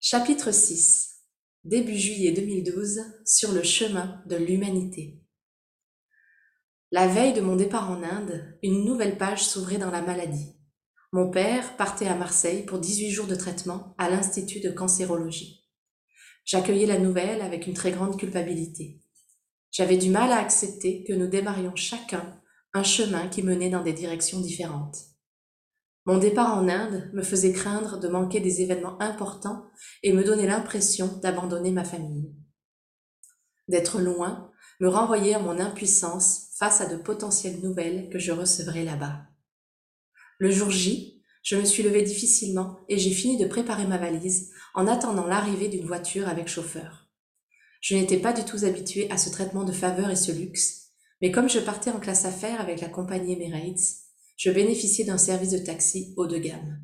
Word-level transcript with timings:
Chapitre 0.00 0.52
6 0.52 1.24
Début 1.64 1.98
juillet 1.98 2.30
2012 2.30 3.00
Sur 3.24 3.50
le 3.50 3.64
chemin 3.64 4.22
de 4.26 4.36
l'humanité. 4.36 5.20
La 6.92 7.08
veille 7.08 7.32
de 7.32 7.40
mon 7.40 7.56
départ 7.56 7.90
en 7.90 8.04
Inde, 8.04 8.56
une 8.62 8.84
nouvelle 8.84 9.18
page 9.18 9.44
s'ouvrait 9.44 9.78
dans 9.78 9.90
la 9.90 10.00
maladie. 10.00 10.54
Mon 11.10 11.32
père 11.32 11.76
partait 11.76 12.06
à 12.06 12.14
Marseille 12.14 12.64
pour 12.64 12.78
18 12.78 13.10
jours 13.10 13.26
de 13.26 13.34
traitement 13.34 13.96
à 13.98 14.08
l'Institut 14.08 14.60
de 14.60 14.70
cancérologie. 14.70 15.68
J'accueillais 16.44 16.86
la 16.86 17.00
nouvelle 17.00 17.42
avec 17.42 17.66
une 17.66 17.74
très 17.74 17.90
grande 17.90 18.16
culpabilité. 18.16 19.00
J'avais 19.72 19.96
du 19.96 20.10
mal 20.10 20.30
à 20.30 20.38
accepter 20.38 21.02
que 21.02 21.12
nous 21.12 21.26
démarrions 21.26 21.74
chacun 21.74 22.40
un 22.72 22.84
chemin 22.84 23.26
qui 23.26 23.42
menait 23.42 23.68
dans 23.68 23.82
des 23.82 23.94
directions 23.94 24.40
différentes. 24.40 25.17
Mon 26.08 26.16
départ 26.16 26.56
en 26.56 26.70
Inde 26.70 27.10
me 27.12 27.22
faisait 27.22 27.52
craindre 27.52 28.00
de 28.00 28.08
manquer 28.08 28.40
des 28.40 28.62
événements 28.62 28.98
importants 28.98 29.66
et 30.02 30.14
me 30.14 30.24
donnait 30.24 30.46
l'impression 30.46 31.18
d'abandonner 31.22 31.70
ma 31.70 31.84
famille. 31.84 32.32
D'être 33.68 34.00
loin 34.00 34.50
me 34.80 34.88
renvoyait 34.88 35.34
à 35.34 35.38
mon 35.38 35.60
impuissance 35.60 36.46
face 36.56 36.80
à 36.80 36.86
de 36.86 36.96
potentielles 36.96 37.60
nouvelles 37.60 38.08
que 38.08 38.18
je 38.18 38.32
recevrais 38.32 38.84
là-bas. 38.84 39.20
Le 40.38 40.50
jour 40.50 40.70
J, 40.70 41.22
je 41.42 41.56
me 41.56 41.66
suis 41.66 41.82
levée 41.82 42.04
difficilement 42.04 42.80
et 42.88 42.96
j'ai 42.96 43.12
fini 43.12 43.36
de 43.36 43.44
préparer 43.44 43.86
ma 43.86 43.98
valise 43.98 44.50
en 44.72 44.86
attendant 44.86 45.26
l'arrivée 45.26 45.68
d'une 45.68 45.86
voiture 45.86 46.26
avec 46.26 46.48
chauffeur. 46.48 47.10
Je 47.82 47.96
n'étais 47.96 48.18
pas 48.18 48.32
du 48.32 48.46
tout 48.46 48.64
habituée 48.64 49.10
à 49.10 49.18
ce 49.18 49.28
traitement 49.28 49.64
de 49.64 49.72
faveur 49.72 50.08
et 50.08 50.16
ce 50.16 50.32
luxe, 50.32 50.86
mais 51.20 51.30
comme 51.30 51.50
je 51.50 51.60
partais 51.60 51.90
en 51.90 52.00
classe 52.00 52.24
affaires 52.24 52.62
avec 52.62 52.80
la 52.80 52.88
compagnie 52.88 53.34
Emirates, 53.34 54.07
je 54.38 54.50
bénéficiais 54.50 55.04
d'un 55.04 55.18
service 55.18 55.50
de 55.50 55.58
taxi 55.58 56.14
haut 56.16 56.26
de 56.26 56.38
gamme. 56.38 56.80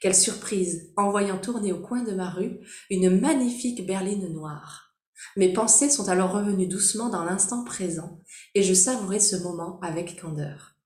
Quelle 0.00 0.14
surprise 0.14 0.92
en 0.96 1.10
voyant 1.10 1.38
tourner 1.38 1.72
au 1.72 1.80
coin 1.80 2.02
de 2.02 2.12
ma 2.12 2.30
rue 2.30 2.60
une 2.90 3.20
magnifique 3.20 3.84
berline 3.84 4.32
noire. 4.32 4.94
Mes 5.36 5.52
pensées 5.52 5.90
sont 5.90 6.08
alors 6.08 6.32
revenues 6.32 6.68
doucement 6.68 7.08
dans 7.08 7.24
l'instant 7.24 7.64
présent 7.64 8.20
et 8.54 8.62
je 8.62 8.72
savourais 8.72 9.20
ce 9.20 9.36
moment 9.36 9.80
avec 9.80 10.20
candeur. 10.20 10.76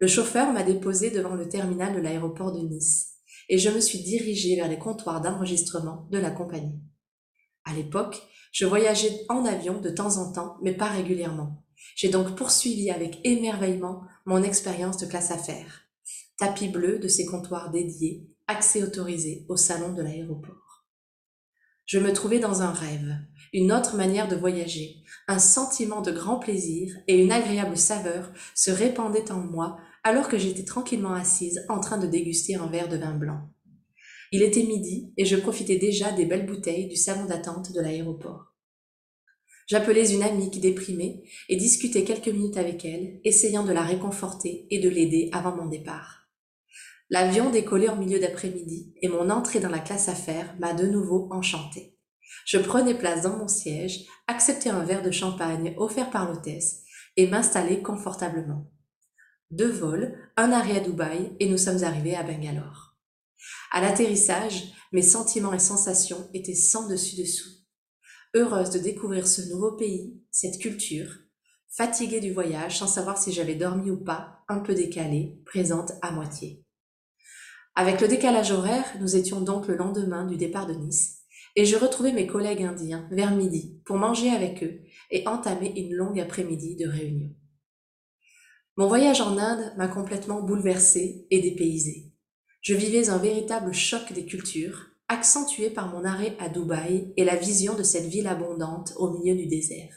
Le 0.00 0.08
chauffeur 0.08 0.52
m'a 0.52 0.64
déposé 0.64 1.10
devant 1.10 1.34
le 1.34 1.48
terminal 1.48 1.94
de 1.94 2.00
l'aéroport 2.00 2.52
de 2.52 2.66
Nice 2.66 3.18
et 3.48 3.58
je 3.58 3.70
me 3.70 3.80
suis 3.80 4.00
dirigée 4.00 4.56
vers 4.56 4.68
les 4.68 4.78
comptoirs 4.78 5.20
d'enregistrement 5.20 6.08
de 6.10 6.18
la 6.18 6.32
compagnie. 6.32 6.80
À 7.64 7.74
l'époque, 7.74 8.20
je 8.50 8.66
voyageais 8.66 9.24
en 9.28 9.44
avion 9.44 9.80
de 9.80 9.90
temps 9.90 10.16
en 10.16 10.32
temps, 10.32 10.56
mais 10.62 10.74
pas 10.74 10.88
régulièrement. 10.88 11.61
J'ai 11.96 12.08
donc 12.08 12.36
poursuivi 12.36 12.90
avec 12.90 13.20
émerveillement 13.24 14.02
mon 14.24 14.42
expérience 14.42 14.98
de 14.98 15.06
classe 15.06 15.30
affaires. 15.30 15.82
Tapis 16.38 16.68
bleu 16.68 16.98
de 16.98 17.08
ces 17.08 17.26
comptoirs 17.26 17.70
dédiés, 17.70 18.26
accès 18.46 18.82
autorisé 18.82 19.46
au 19.48 19.56
salon 19.56 19.92
de 19.92 20.02
l'aéroport. 20.02 20.84
Je 21.86 21.98
me 21.98 22.12
trouvais 22.12 22.38
dans 22.38 22.62
un 22.62 22.70
rêve, 22.70 23.16
une 23.52 23.72
autre 23.72 23.96
manière 23.96 24.28
de 24.28 24.36
voyager, 24.36 25.02
un 25.28 25.38
sentiment 25.38 26.00
de 26.00 26.10
grand 26.10 26.38
plaisir 26.38 26.94
et 27.06 27.22
une 27.22 27.32
agréable 27.32 27.76
saveur 27.76 28.32
se 28.54 28.70
répandaient 28.70 29.30
en 29.30 29.40
moi 29.40 29.78
alors 30.04 30.28
que 30.28 30.38
j'étais 30.38 30.64
tranquillement 30.64 31.12
assise 31.12 31.64
en 31.68 31.80
train 31.80 31.98
de 31.98 32.06
déguster 32.06 32.54
un 32.54 32.66
verre 32.66 32.88
de 32.88 32.96
vin 32.96 33.14
blanc. 33.14 33.50
Il 34.32 34.42
était 34.42 34.62
midi 34.62 35.12
et 35.16 35.26
je 35.26 35.36
profitais 35.36 35.76
déjà 35.76 36.12
des 36.12 36.24
belles 36.24 36.46
bouteilles 36.46 36.88
du 36.88 36.96
salon 36.96 37.26
d'attente 37.26 37.72
de 37.72 37.80
l'aéroport. 37.80 38.51
J'appelais 39.66 40.12
une 40.12 40.22
amie 40.22 40.50
qui 40.50 40.60
déprimait 40.60 41.22
et 41.48 41.56
discutais 41.56 42.04
quelques 42.04 42.28
minutes 42.28 42.56
avec 42.56 42.84
elle, 42.84 43.20
essayant 43.24 43.64
de 43.64 43.72
la 43.72 43.82
réconforter 43.82 44.66
et 44.70 44.80
de 44.80 44.88
l'aider 44.88 45.30
avant 45.32 45.54
mon 45.54 45.66
départ. 45.66 46.28
L'avion 47.10 47.50
décollait 47.50 47.88
en 47.88 47.96
milieu 47.96 48.18
d'après-midi 48.18 48.94
et 49.02 49.08
mon 49.08 49.30
entrée 49.30 49.60
dans 49.60 49.68
la 49.68 49.78
classe 49.78 50.08
affaires 50.08 50.56
m'a 50.58 50.72
de 50.72 50.86
nouveau 50.86 51.28
enchantée. 51.30 51.96
Je 52.46 52.58
prenais 52.58 52.94
place 52.94 53.22
dans 53.22 53.36
mon 53.36 53.48
siège, 53.48 54.06
acceptais 54.26 54.70
un 54.70 54.84
verre 54.84 55.02
de 55.02 55.10
champagne 55.10 55.74
offert 55.76 56.10
par 56.10 56.30
l'hôtesse 56.30 56.82
et 57.16 57.26
m'installais 57.26 57.82
confortablement. 57.82 58.70
Deux 59.50 59.70
vols, 59.70 60.18
un 60.36 60.50
arrêt 60.50 60.78
à 60.78 60.80
Dubaï 60.80 61.36
et 61.38 61.48
nous 61.48 61.58
sommes 61.58 61.84
arrivés 61.84 62.16
à 62.16 62.22
Bangalore. 62.22 62.96
À 63.70 63.80
l'atterrissage, 63.80 64.72
mes 64.92 65.02
sentiments 65.02 65.52
et 65.52 65.58
sensations 65.58 66.28
étaient 66.32 66.54
sans 66.54 66.88
dessus 66.88 67.16
dessous 67.16 67.61
heureuse 68.34 68.70
de 68.70 68.78
découvrir 68.78 69.26
ce 69.26 69.42
nouveau 69.50 69.72
pays, 69.72 70.20
cette 70.30 70.58
culture, 70.58 71.10
fatiguée 71.68 72.20
du 72.20 72.32
voyage 72.32 72.78
sans 72.78 72.86
savoir 72.86 73.18
si 73.18 73.32
j'avais 73.32 73.54
dormi 73.54 73.90
ou 73.90 74.02
pas, 74.02 74.44
un 74.48 74.60
peu 74.60 74.74
décalée, 74.74 75.38
présente 75.44 75.92
à 76.02 76.12
moitié. 76.12 76.64
Avec 77.74 78.00
le 78.00 78.08
décalage 78.08 78.52
horaire, 78.52 78.84
nous 79.00 79.16
étions 79.16 79.40
donc 79.40 79.66
le 79.66 79.76
lendemain 79.76 80.26
du 80.26 80.36
départ 80.36 80.66
de 80.66 80.74
Nice, 80.74 81.22
et 81.56 81.64
je 81.64 81.76
retrouvais 81.76 82.12
mes 82.12 82.26
collègues 82.26 82.62
indiens 82.62 83.08
vers 83.10 83.34
midi 83.34 83.80
pour 83.84 83.96
manger 83.96 84.30
avec 84.30 84.62
eux 84.62 84.80
et 85.10 85.26
entamer 85.26 85.72
une 85.76 85.94
longue 85.94 86.20
après-midi 86.20 86.76
de 86.76 86.88
réunion. 86.88 87.34
Mon 88.76 88.88
voyage 88.88 89.20
en 89.20 89.36
Inde 89.36 89.74
m'a 89.76 89.88
complètement 89.88 90.42
bouleversée 90.42 91.26
et 91.30 91.40
dépaysée. 91.40 92.12
Je 92.62 92.74
vivais 92.74 93.10
un 93.10 93.18
véritable 93.18 93.74
choc 93.74 94.12
des 94.12 94.24
cultures, 94.24 94.91
accentué 95.12 95.70
par 95.70 95.88
mon 95.88 96.04
arrêt 96.04 96.36
à 96.40 96.48
Dubaï 96.48 97.12
et 97.16 97.24
la 97.24 97.36
vision 97.36 97.74
de 97.74 97.82
cette 97.82 98.06
ville 98.06 98.26
abondante 98.26 98.94
au 98.96 99.10
milieu 99.10 99.36
du 99.36 99.46
désert. 99.46 99.94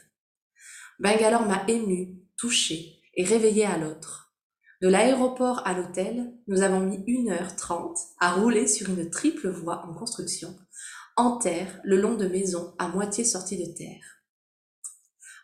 Bangalore 0.98 1.46
m'a 1.46 1.64
ému, 1.68 2.20
touché 2.36 3.00
et 3.14 3.24
réveillé 3.24 3.64
à 3.64 3.78
l'autre. 3.78 4.34
De 4.82 4.88
l'aéroport 4.88 5.66
à 5.66 5.72
l'hôtel, 5.72 6.34
nous 6.48 6.60
avons 6.60 6.80
mis 6.80 6.98
1h30 6.98 7.96
à 8.20 8.34
rouler 8.34 8.66
sur 8.66 8.90
une 8.90 9.08
triple 9.08 9.48
voie 9.48 9.86
en 9.86 9.94
construction, 9.94 10.54
en 11.16 11.38
terre, 11.38 11.80
le 11.82 11.96
long 11.96 12.14
de 12.14 12.28
maisons 12.28 12.74
à 12.78 12.88
moitié 12.88 13.24
sorties 13.24 13.56
de 13.56 13.72
terre. 13.72 14.22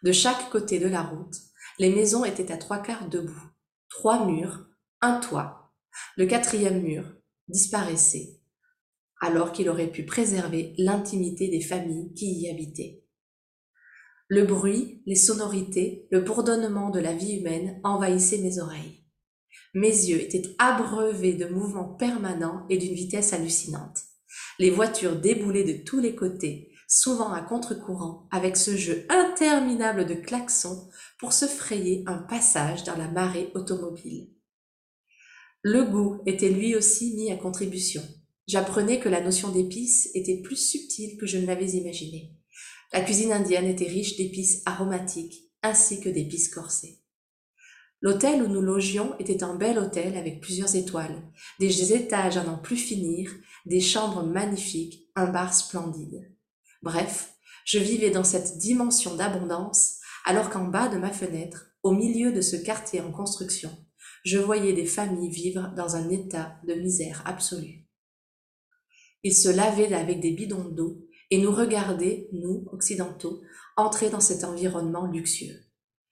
De 0.02 0.12
chaque 0.12 0.50
côté 0.50 0.80
de 0.80 0.88
la 0.88 1.02
route, 1.02 1.36
les 1.78 1.88
maisons 1.88 2.26
étaient 2.26 2.52
à 2.52 2.58
trois 2.58 2.82
quarts 2.82 3.08
debout. 3.08 3.42
Trois 3.88 4.26
murs, 4.26 4.66
un 5.00 5.18
toit. 5.18 5.72
Le 6.16 6.26
quatrième 6.26 6.82
mur 6.82 7.04
disparaissait 7.48 8.41
alors 9.22 9.52
qu'il 9.52 9.70
aurait 9.70 9.90
pu 9.90 10.04
préserver 10.04 10.74
l'intimité 10.76 11.48
des 11.48 11.60
familles 11.62 12.12
qui 12.12 12.40
y 12.40 12.50
habitaient. 12.50 13.04
Le 14.28 14.44
bruit, 14.44 15.00
les 15.06 15.14
sonorités, 15.14 16.08
le 16.10 16.20
bourdonnement 16.20 16.90
de 16.90 16.98
la 16.98 17.14
vie 17.14 17.38
humaine 17.38 17.80
envahissaient 17.84 18.38
mes 18.38 18.58
oreilles. 18.58 19.04
Mes 19.74 19.88
yeux 19.88 20.20
étaient 20.20 20.54
abreuvés 20.58 21.34
de 21.34 21.46
mouvements 21.46 21.94
permanents 21.94 22.66
et 22.68 22.78
d'une 22.78 22.94
vitesse 22.94 23.32
hallucinante. 23.32 24.00
Les 24.58 24.70
voitures 24.70 25.16
déboulaient 25.16 25.64
de 25.64 25.84
tous 25.84 26.00
les 26.00 26.16
côtés, 26.16 26.72
souvent 26.88 27.32
à 27.32 27.42
contre-courant, 27.42 28.28
avec 28.32 28.56
ce 28.56 28.76
jeu 28.76 29.06
interminable 29.08 30.04
de 30.04 30.14
klaxons 30.14 30.90
pour 31.18 31.32
se 31.32 31.46
frayer 31.46 32.02
un 32.06 32.18
passage 32.18 32.84
dans 32.84 32.96
la 32.96 33.08
marée 33.08 33.52
automobile. 33.54 34.30
Le 35.62 35.84
goût 35.84 36.22
était 36.26 36.50
lui 36.50 36.74
aussi 36.74 37.14
mis 37.14 37.30
à 37.30 37.36
contribution. 37.36 38.02
J'apprenais 38.52 39.00
que 39.00 39.08
la 39.08 39.22
notion 39.22 39.48
d'épices 39.48 40.10
était 40.12 40.42
plus 40.42 40.56
subtile 40.56 41.16
que 41.16 41.24
je 41.24 41.38
ne 41.38 41.46
l'avais 41.46 41.70
imaginé. 41.70 42.34
La 42.92 43.00
cuisine 43.00 43.32
indienne 43.32 43.64
était 43.64 43.86
riche 43.86 44.18
d'épices 44.18 44.60
aromatiques 44.66 45.50
ainsi 45.62 46.02
que 46.02 46.10
d'épices 46.10 46.50
corsées. 46.50 47.00
L'hôtel 48.02 48.42
où 48.42 48.48
nous 48.48 48.60
logions 48.60 49.18
était 49.18 49.42
un 49.42 49.54
bel 49.54 49.78
hôtel 49.78 50.18
avec 50.18 50.42
plusieurs 50.42 50.76
étoiles, 50.76 51.22
des 51.60 51.94
étages 51.94 52.36
à 52.36 52.44
n'en 52.44 52.58
plus 52.58 52.76
finir, 52.76 53.32
des 53.64 53.80
chambres 53.80 54.22
magnifiques, 54.22 55.08
un 55.16 55.32
bar 55.32 55.54
splendide. 55.54 56.30
Bref, 56.82 57.32
je 57.64 57.78
vivais 57.78 58.10
dans 58.10 58.22
cette 58.22 58.58
dimension 58.58 59.14
d'abondance, 59.14 59.96
alors 60.26 60.50
qu'en 60.50 60.66
bas 60.66 60.88
de 60.88 60.98
ma 60.98 61.10
fenêtre, 61.10 61.68
au 61.82 61.92
milieu 61.92 62.32
de 62.32 62.42
ce 62.42 62.56
quartier 62.56 63.00
en 63.00 63.12
construction, 63.12 63.70
je 64.26 64.36
voyais 64.36 64.74
des 64.74 64.84
familles 64.84 65.30
vivre 65.30 65.72
dans 65.74 65.96
un 65.96 66.10
état 66.10 66.58
de 66.68 66.74
misère 66.74 67.22
absolue. 67.24 67.86
Ils 69.22 69.34
se 69.34 69.48
lavaient 69.48 69.92
avec 69.92 70.20
des 70.20 70.32
bidons 70.32 70.68
d'eau 70.68 71.06
et 71.30 71.38
nous 71.38 71.52
regardaient, 71.52 72.28
nous, 72.32 72.66
occidentaux, 72.72 73.40
entrer 73.76 74.10
dans 74.10 74.20
cet 74.20 74.44
environnement 74.44 75.06
luxueux. 75.06 75.60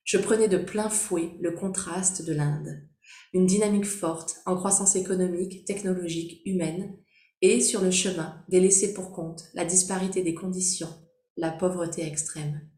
Je 0.05 0.19
prenais 0.19 0.49
de 0.49 0.57
plein 0.57 0.89
fouet 0.89 1.37
le 1.41 1.53
contraste 1.53 2.25
de 2.25 2.33
l'Inde, 2.33 2.89
une 3.33 3.47
dynamique 3.47 3.87
forte 3.87 4.37
en 4.47 4.57
croissance 4.57 4.97
économique, 4.97 5.65
technologique, 5.65 6.43
humaine, 6.47 6.97
et 7.43 7.61
sur 7.61 7.81
le 7.81 7.91
chemin, 7.91 8.45
des 8.49 8.61
laissés 8.61 8.93
pour 8.93 9.13
compte, 9.13 9.45
la 9.55 9.65
disparité 9.65 10.23
des 10.23 10.35
conditions, 10.35 10.93
la 11.37 11.51
pauvreté 11.51 12.05
extrême. 12.07 12.69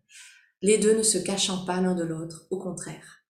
Les 0.63 0.79
deux 0.79 0.97
ne 0.97 1.03
se 1.03 1.19
cachant 1.19 1.65
pas 1.65 1.81
l'un 1.81 1.95
de 1.95 2.05
l'autre, 2.05 2.47
au 2.51 2.59
contraire. 2.59 3.25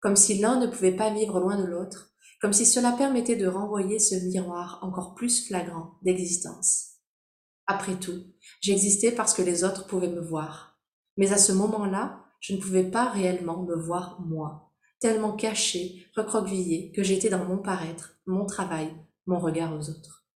Comme 0.00 0.16
si 0.16 0.38
l'un 0.38 0.60
ne 0.60 0.66
pouvait 0.66 0.96
pas 0.96 1.12
vivre 1.12 1.40
loin 1.40 1.58
de 1.58 1.66
l'autre, 1.66 2.13
comme 2.44 2.52
si 2.52 2.66
cela 2.66 2.92
permettait 2.92 3.36
de 3.36 3.46
renvoyer 3.46 3.98
ce 3.98 4.16
miroir 4.16 4.78
encore 4.82 5.14
plus 5.14 5.46
flagrant 5.46 5.94
d'existence. 6.02 6.96
Après 7.66 7.94
tout, 7.94 8.22
j'existais 8.60 9.12
parce 9.12 9.32
que 9.32 9.40
les 9.40 9.64
autres 9.64 9.86
pouvaient 9.86 10.08
me 10.08 10.20
voir. 10.20 10.78
Mais 11.16 11.32
à 11.32 11.38
ce 11.38 11.52
moment-là, 11.52 12.22
je 12.40 12.52
ne 12.52 12.60
pouvais 12.60 12.84
pas 12.84 13.08
réellement 13.08 13.62
me 13.62 13.74
voir 13.74 14.20
moi, 14.20 14.74
tellement 15.00 15.32
caché, 15.32 16.04
recroquevillé 16.14 16.92
que 16.92 17.02
j'étais 17.02 17.30
dans 17.30 17.46
mon 17.46 17.56
paraître, 17.56 18.18
mon 18.26 18.44
travail, 18.44 18.94
mon 19.24 19.38
regard 19.38 19.74
aux 19.74 19.88
autres. 19.88 20.26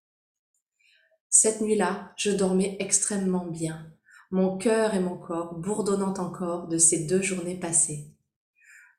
Cette 1.29 1.61
nuit-là, 1.61 2.15
je 2.17 2.31
dormais 2.31 2.79
extrêmement 2.81 3.45
bien, 3.45 3.93
mon 4.31 4.57
cœur 4.57 4.95
et 4.95 5.01
mon 5.01 5.19
corps 5.19 5.57
bourdonnant 5.57 6.15
encore 6.15 6.69
de 6.69 6.79
ces 6.79 7.05
deux 7.05 7.21
journées 7.21 7.61
passées. 7.61 8.15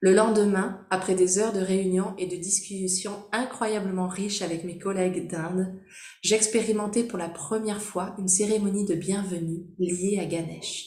Le 0.01 0.13
lendemain, 0.13 0.87
après 0.89 1.13
des 1.13 1.39
heures 1.39 1.51
de 1.51 1.59
réunion 1.59 2.13
et 2.17 2.25
de 2.25 2.37
discussions 2.37 3.25
incroyablement 3.33 4.07
riches 4.07 4.41
avec 4.41 4.63
mes 4.63 4.77
collègues 4.77 5.27
d'Inde, 5.27 5.77
j'expérimentais 6.21 7.03
pour 7.03 7.19
la 7.19 7.27
première 7.27 7.81
fois 7.81 8.15
une 8.17 8.29
cérémonie 8.29 8.85
de 8.85 8.95
bienvenue 8.95 9.65
liée 9.77 10.17
à 10.21 10.25
Ganesh. 10.25 10.85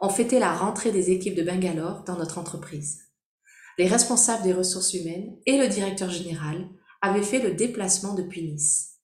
On 0.00 0.08
fêtait 0.08 0.38
la 0.38 0.52
rentrée 0.52 0.92
des 0.92 1.10
équipes 1.10 1.34
de 1.34 1.42
Bangalore 1.42 2.04
dans 2.04 2.16
notre 2.16 2.38
entreprise. 2.38 3.00
Les 3.76 3.88
responsables 3.88 4.44
des 4.44 4.52
ressources 4.52 4.94
humaines 4.94 5.36
et 5.46 5.58
le 5.58 5.66
directeur 5.66 6.10
général 6.10 6.68
avaient 7.00 7.24
fait 7.24 7.42
le 7.42 7.54
déplacement 7.54 8.14
depuis 8.14 8.44
Nice. 8.44 9.00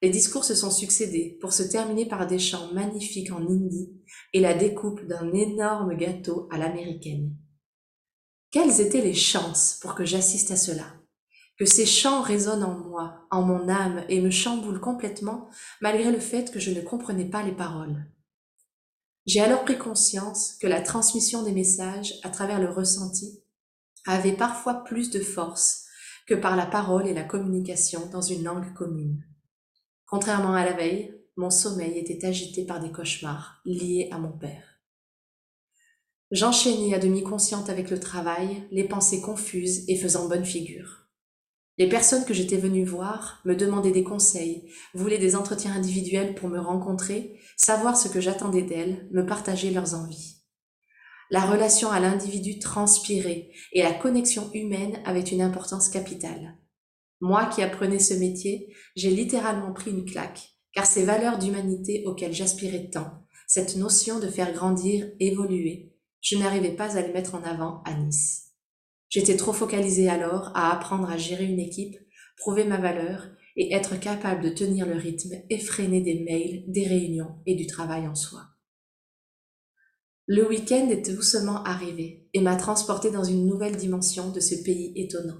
Les 0.00 0.08
discours 0.08 0.46
se 0.46 0.54
sont 0.54 0.70
succédés 0.70 1.36
pour 1.42 1.52
se 1.52 1.62
terminer 1.62 2.06
par 2.06 2.26
des 2.26 2.38
chants 2.38 2.72
magnifiques 2.72 3.32
en 3.32 3.42
hindi 3.42 3.92
et 4.32 4.40
la 4.40 4.54
découpe 4.54 5.04
d'un 5.06 5.30
énorme 5.34 5.94
gâteau 5.94 6.48
à 6.50 6.56
l'américaine. 6.56 7.36
Quelles 8.56 8.80
étaient 8.80 9.02
les 9.02 9.12
chances 9.12 9.78
pour 9.82 9.94
que 9.94 10.06
j'assiste 10.06 10.50
à 10.50 10.56
cela? 10.56 10.86
Que 11.58 11.66
ces 11.66 11.84
chants 11.84 12.22
résonnent 12.22 12.64
en 12.64 12.72
moi, 12.72 13.26
en 13.30 13.42
mon 13.42 13.68
âme, 13.68 14.02
et 14.08 14.22
me 14.22 14.30
chamboulent 14.30 14.80
complètement, 14.80 15.50
malgré 15.82 16.10
le 16.10 16.20
fait 16.20 16.50
que 16.50 16.58
je 16.58 16.70
ne 16.70 16.80
comprenais 16.80 17.26
pas 17.26 17.42
les 17.42 17.52
paroles. 17.52 18.06
J'ai 19.26 19.42
alors 19.42 19.62
pris 19.62 19.76
conscience 19.76 20.54
que 20.54 20.66
la 20.66 20.80
transmission 20.80 21.42
des 21.42 21.52
messages 21.52 22.14
à 22.22 22.30
travers 22.30 22.58
le 22.58 22.70
ressenti 22.70 23.42
avait 24.06 24.32
parfois 24.32 24.84
plus 24.84 25.10
de 25.10 25.20
force 25.20 25.84
que 26.26 26.34
par 26.34 26.56
la 26.56 26.64
parole 26.64 27.06
et 27.06 27.12
la 27.12 27.24
communication 27.24 28.06
dans 28.10 28.22
une 28.22 28.42
langue 28.42 28.72
commune. 28.72 29.22
Contrairement 30.06 30.54
à 30.54 30.64
la 30.64 30.72
veille, 30.72 31.14
mon 31.36 31.50
sommeil 31.50 31.98
était 31.98 32.26
agité 32.26 32.64
par 32.64 32.80
des 32.80 32.90
cauchemars 32.90 33.60
liés 33.66 34.08
à 34.12 34.16
mon 34.16 34.32
père. 34.32 34.75
J'enchaînais 36.32 36.92
à 36.92 36.98
demi 36.98 37.22
consciente 37.22 37.70
avec 37.70 37.88
le 37.88 38.00
travail, 38.00 38.66
les 38.72 38.82
pensées 38.82 39.20
confuses 39.20 39.84
et 39.86 39.96
faisant 39.96 40.28
bonne 40.28 40.44
figure. 40.44 41.06
Les 41.78 41.88
personnes 41.88 42.24
que 42.24 42.34
j'étais 42.34 42.56
venue 42.56 42.84
voir 42.84 43.40
me 43.44 43.54
demandaient 43.54 43.92
des 43.92 44.02
conseils, 44.02 44.68
voulaient 44.92 45.18
des 45.18 45.36
entretiens 45.36 45.72
individuels 45.72 46.34
pour 46.34 46.48
me 46.48 46.58
rencontrer, 46.58 47.38
savoir 47.56 47.96
ce 47.96 48.08
que 48.08 48.20
j'attendais 48.20 48.62
d'elles, 48.62 49.08
me 49.12 49.24
partager 49.24 49.70
leurs 49.70 49.94
envies. 49.94 50.42
La 51.30 51.46
relation 51.46 51.92
à 51.92 52.00
l'individu 52.00 52.58
transpirait 52.58 53.50
et 53.72 53.82
la 53.84 53.92
connexion 53.92 54.50
humaine 54.52 55.00
avait 55.04 55.20
une 55.20 55.42
importance 55.42 55.88
capitale. 55.88 56.56
Moi 57.20 57.46
qui 57.46 57.62
apprenais 57.62 58.00
ce 58.00 58.14
métier, 58.14 58.74
j'ai 58.96 59.10
littéralement 59.10 59.72
pris 59.72 59.92
une 59.92 60.04
claque, 60.06 60.56
car 60.72 60.86
ces 60.86 61.04
valeurs 61.04 61.38
d'humanité 61.38 62.02
auxquelles 62.04 62.34
j'aspirais 62.34 62.90
tant, 62.90 63.22
cette 63.46 63.76
notion 63.76 64.18
de 64.18 64.28
faire 64.28 64.52
grandir, 64.52 65.08
évoluer, 65.20 65.95
je 66.26 66.36
n'arrivais 66.36 66.72
pas 66.72 66.96
à 66.96 67.02
les 67.02 67.12
mettre 67.12 67.36
en 67.36 67.42
avant 67.44 67.82
à 67.84 67.94
Nice. 67.94 68.50
J'étais 69.08 69.36
trop 69.36 69.52
focalisée 69.52 70.08
alors 70.08 70.50
à 70.56 70.72
apprendre 70.72 71.08
à 71.08 71.16
gérer 71.16 71.44
une 71.44 71.60
équipe, 71.60 71.96
prouver 72.36 72.64
ma 72.64 72.78
valeur 72.78 73.28
et 73.54 73.72
être 73.72 73.94
capable 74.00 74.42
de 74.42 74.48
tenir 74.48 74.86
le 74.86 74.96
rythme 74.96 75.36
effréné 75.50 76.00
des 76.00 76.24
mails, 76.24 76.64
des 76.66 76.84
réunions 76.84 77.36
et 77.46 77.54
du 77.54 77.68
travail 77.68 78.08
en 78.08 78.16
soi. 78.16 78.42
Le 80.26 80.48
week-end 80.48 80.88
est 80.90 81.08
doucement 81.14 81.62
arrivé 81.62 82.28
et 82.34 82.40
m'a 82.40 82.56
transporté 82.56 83.12
dans 83.12 83.22
une 83.22 83.46
nouvelle 83.46 83.76
dimension 83.76 84.32
de 84.32 84.40
ce 84.40 84.56
pays 84.64 84.92
étonnant. 84.96 85.38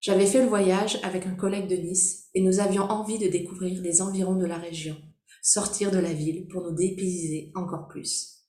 J'avais 0.00 0.24
fait 0.24 0.40
le 0.40 0.48
voyage 0.48 0.98
avec 1.02 1.26
un 1.26 1.34
collègue 1.34 1.68
de 1.68 1.76
Nice 1.76 2.30
et 2.32 2.40
nous 2.40 2.60
avions 2.60 2.84
envie 2.84 3.18
de 3.18 3.28
découvrir 3.28 3.82
les 3.82 4.00
environs 4.00 4.36
de 4.36 4.46
la 4.46 4.56
région, 4.56 4.96
sortir 5.42 5.90
de 5.90 5.98
la 5.98 6.14
ville 6.14 6.48
pour 6.48 6.62
nous 6.62 6.74
dépayser 6.74 7.52
encore 7.54 7.86
plus. 7.86 8.39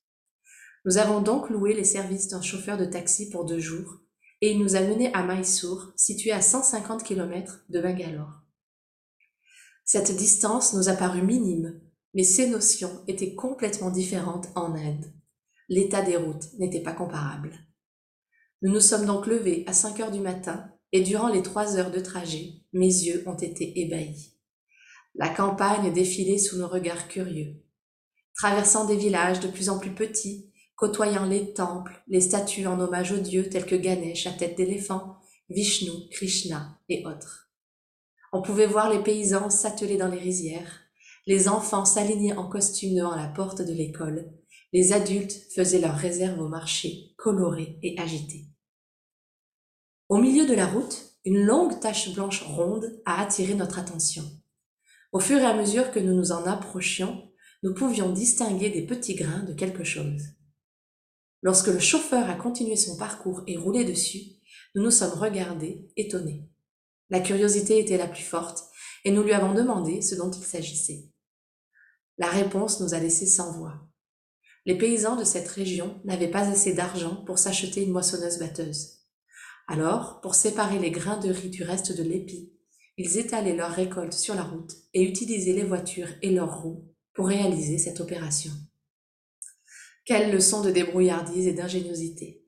Nous 0.85 0.97
avons 0.97 1.21
donc 1.21 1.49
loué 1.49 1.73
les 1.73 1.83
services 1.83 2.27
d'un 2.27 2.41
chauffeur 2.41 2.77
de 2.77 2.85
taxi 2.85 3.29
pour 3.29 3.45
deux 3.45 3.59
jours 3.59 3.99
et 4.41 4.51
il 4.51 4.59
nous 4.59 4.75
a 4.75 4.81
menés 4.81 5.13
à 5.13 5.23
Mysore, 5.23 5.91
situé 5.95 6.31
à 6.31 6.41
150 6.41 7.03
km 7.03 7.63
de 7.69 7.79
Bangalore. 7.79 8.41
Cette 9.85 10.15
distance 10.15 10.73
nous 10.73 10.89
a 10.89 10.93
paru 10.93 11.21
minime, 11.21 11.79
mais 12.15 12.23
ces 12.23 12.49
notions 12.49 13.03
étaient 13.07 13.35
complètement 13.35 13.91
différentes 13.91 14.47
en 14.55 14.73
Inde. 14.73 15.13
L'état 15.69 16.01
des 16.01 16.17
routes 16.17 16.53
n'était 16.57 16.81
pas 16.81 16.93
comparable. 16.93 17.51
Nous 18.63 18.71
nous 18.71 18.79
sommes 18.79 19.05
donc 19.05 19.27
levés 19.27 19.63
à 19.67 19.73
5 19.73 19.99
heures 19.99 20.11
du 20.11 20.19
matin 20.19 20.71
et 20.91 21.01
durant 21.01 21.29
les 21.29 21.43
trois 21.43 21.77
heures 21.77 21.91
de 21.91 21.99
trajet, 21.99 22.53
mes 22.73 22.87
yeux 22.87 23.23
ont 23.27 23.35
été 23.35 23.79
ébahis. 23.81 24.33
La 25.15 25.29
campagne 25.29 25.93
défilait 25.93 26.37
sous 26.37 26.57
nos 26.57 26.67
regards 26.67 27.07
curieux. 27.07 27.61
Traversant 28.35 28.85
des 28.85 28.97
villages 28.97 29.39
de 29.39 29.47
plus 29.47 29.69
en 29.69 29.77
plus 29.77 29.93
petits, 29.93 30.50
côtoyant 30.81 31.27
les 31.27 31.53
temples, 31.53 32.03
les 32.07 32.21
statues 32.21 32.65
en 32.65 32.79
hommage 32.79 33.11
aux 33.11 33.19
dieux 33.19 33.47
tels 33.47 33.67
que 33.67 33.75
Ganesh 33.75 34.25
à 34.25 34.31
tête 34.31 34.57
d'éléphant, 34.57 35.19
Vishnu, 35.47 36.09
Krishna 36.09 36.79
et 36.89 37.05
autres. 37.05 37.51
On 38.33 38.41
pouvait 38.41 38.65
voir 38.65 38.91
les 38.91 39.03
paysans 39.03 39.51
s'atteler 39.51 39.97
dans 39.97 40.07
les 40.07 40.17
rizières, 40.17 40.79
les 41.27 41.47
enfants 41.47 41.85
s'aligner 41.85 42.33
en 42.33 42.49
costume 42.49 42.95
devant 42.95 43.15
la 43.15 43.27
porte 43.27 43.61
de 43.61 43.71
l'école, 43.71 44.33
les 44.73 44.91
adultes 44.91 45.39
faisaient 45.53 45.81
leur 45.81 45.95
réserve 45.95 46.39
au 46.39 46.47
marché, 46.47 47.13
colorés 47.15 47.77
et 47.83 47.99
agités. 47.99 48.47
Au 50.09 50.17
milieu 50.17 50.47
de 50.47 50.55
la 50.55 50.65
route, 50.65 51.11
une 51.25 51.45
longue 51.45 51.79
tache 51.79 52.11
blanche 52.15 52.41
ronde 52.41 52.99
a 53.05 53.21
attiré 53.21 53.53
notre 53.53 53.77
attention. 53.77 54.23
Au 55.11 55.19
fur 55.19 55.37
et 55.37 55.45
à 55.45 55.53
mesure 55.53 55.91
que 55.91 55.99
nous 55.99 56.15
nous 56.15 56.31
en 56.31 56.43
approchions, 56.47 57.29
nous 57.61 57.75
pouvions 57.75 58.11
distinguer 58.11 58.71
des 58.71 58.87
petits 58.87 59.13
grains 59.13 59.43
de 59.43 59.53
quelque 59.53 59.83
chose. 59.83 60.23
Lorsque 61.41 61.67
le 61.67 61.79
chauffeur 61.79 62.29
a 62.29 62.35
continué 62.35 62.75
son 62.75 62.97
parcours 62.97 63.41
et 63.47 63.57
roulé 63.57 63.83
dessus, 63.83 64.21
nous 64.75 64.83
nous 64.83 64.91
sommes 64.91 65.17
regardés, 65.17 65.87
étonnés. 65.97 66.47
La 67.09 67.19
curiosité 67.19 67.79
était 67.79 67.97
la 67.97 68.07
plus 68.07 68.23
forte, 68.23 68.63
et 69.03 69.11
nous 69.11 69.23
lui 69.23 69.33
avons 69.33 69.53
demandé 69.53 70.01
ce 70.01 70.15
dont 70.15 70.29
il 70.29 70.43
s'agissait. 70.43 71.09
La 72.17 72.27
réponse 72.27 72.79
nous 72.79 72.93
a 72.93 72.99
laissés 72.99 73.25
sans 73.25 73.51
voix. 73.51 73.87
Les 74.65 74.77
paysans 74.77 75.15
de 75.15 75.23
cette 75.23 75.47
région 75.47 75.99
n'avaient 76.05 76.29
pas 76.29 76.47
assez 76.47 76.73
d'argent 76.73 77.23
pour 77.25 77.39
s'acheter 77.39 77.83
une 77.83 77.91
moissonneuse 77.91 78.37
batteuse. 78.37 78.99
Alors, 79.67 80.21
pour 80.21 80.35
séparer 80.35 80.77
les 80.77 80.91
grains 80.91 81.19
de 81.19 81.31
riz 81.31 81.49
du 81.49 81.63
reste 81.63 81.97
de 81.97 82.03
l'épi, 82.03 82.53
ils 82.97 83.17
étalaient 83.17 83.55
leur 83.55 83.71
récolte 83.71 84.13
sur 84.13 84.35
la 84.35 84.43
route 84.43 84.73
et 84.93 85.01
utilisaient 85.01 85.53
les 85.53 85.63
voitures 85.63 86.09
et 86.21 86.29
leurs 86.29 86.61
roues 86.61 86.85
pour 87.13 87.27
réaliser 87.27 87.79
cette 87.79 88.01
opération. 88.01 88.51
Quelle 90.05 90.31
leçon 90.31 90.61
de 90.61 90.71
débrouillardise 90.71 91.47
et 91.47 91.53
d'ingéniosité. 91.53 92.43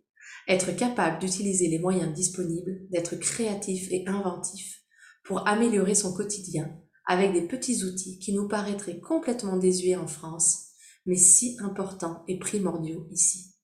Être 0.47 0.75
capable 0.75 1.19
d'utiliser 1.19 1.67
les 1.67 1.79
moyens 1.79 2.13
disponibles, 2.13 2.81
d'être 2.89 3.15
créatif 3.15 3.87
et 3.91 4.03
inventif 4.07 4.81
pour 5.23 5.47
améliorer 5.47 5.95
son 5.95 6.13
quotidien 6.13 6.79
avec 7.05 7.33
des 7.33 7.47
petits 7.47 7.83
outils 7.83 8.19
qui 8.19 8.33
nous 8.33 8.47
paraîtraient 8.47 8.99
complètement 8.99 9.57
désuets 9.57 9.95
en 9.95 10.07
France, 10.07 10.69
mais 11.05 11.15
si 11.15 11.57
importants 11.61 12.23
et 12.27 12.39
primordiaux 12.39 13.07
ici. 13.11 13.55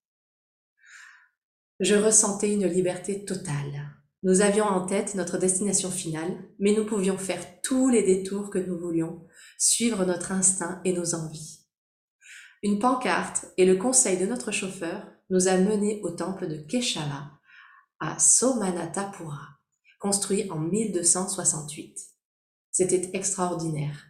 Je 1.80 1.96
ressentais 1.96 2.54
une 2.54 2.68
liberté 2.68 3.24
totale. 3.24 3.96
Nous 4.24 4.42
avions 4.42 4.66
en 4.66 4.86
tête 4.86 5.16
notre 5.16 5.38
destination 5.38 5.90
finale, 5.90 6.38
mais 6.60 6.74
nous 6.74 6.86
pouvions 6.86 7.18
faire 7.18 7.62
tous 7.62 7.88
les 7.88 8.04
détours 8.04 8.50
que 8.50 8.60
nous 8.60 8.78
voulions, 8.78 9.26
suivre 9.58 10.04
notre 10.04 10.34
instinct 10.34 10.82
et 10.84 10.92
nos 10.92 11.16
envies. 11.16 11.59
Une 12.62 12.80
pancarte 12.80 13.46
et 13.58 13.66
le 13.66 13.78
conseil 13.78 14.18
de 14.18 14.26
notre 14.26 14.52
chauffeur 14.52 15.08
nous 15.30 15.48
a 15.48 15.58
menés 15.58 16.02
au 16.04 16.10
temple 16.10 16.48
de 16.48 16.58
Keshava 16.58 17.32
à 18.02 18.20
Somanatapura, 18.20 19.60
construit 20.00 20.50
en 20.52 20.60
1268. 20.60 21.98
C'était 22.72 23.12
extraordinaire. 23.14 24.08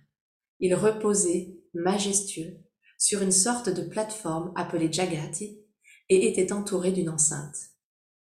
Il 0.59 0.73
reposait, 0.73 1.57
majestueux, 1.73 2.57
sur 2.97 3.21
une 3.21 3.31
sorte 3.31 3.69
de 3.69 3.83
plateforme 3.83 4.51
appelée 4.55 4.91
Jagati 4.91 5.63
et 6.09 6.27
était 6.27 6.51
entouré 6.51 6.91
d'une 6.91 7.09
enceinte. 7.09 7.57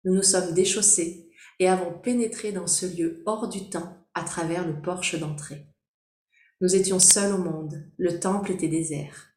Nous 0.05 0.15
nous 0.15 0.23
sommes 0.23 0.55
déchaussés 0.55 1.29
et 1.59 1.69
avons 1.69 1.99
pénétré 1.99 2.53
dans 2.53 2.67
ce 2.67 2.87
lieu 2.87 3.23
hors 3.27 3.49
du 3.49 3.69
temps 3.69 3.97
à 4.15 4.23
travers 4.23 4.67
le 4.67 4.81
porche 4.81 5.19
d'entrée. 5.19 5.67
Nous 6.61 6.77
étions 6.77 7.01
seuls 7.01 7.35
au 7.35 7.39
monde, 7.39 7.91
le 7.99 8.21
temple 8.21 8.53
était 8.53 8.69
désert. 8.69 9.34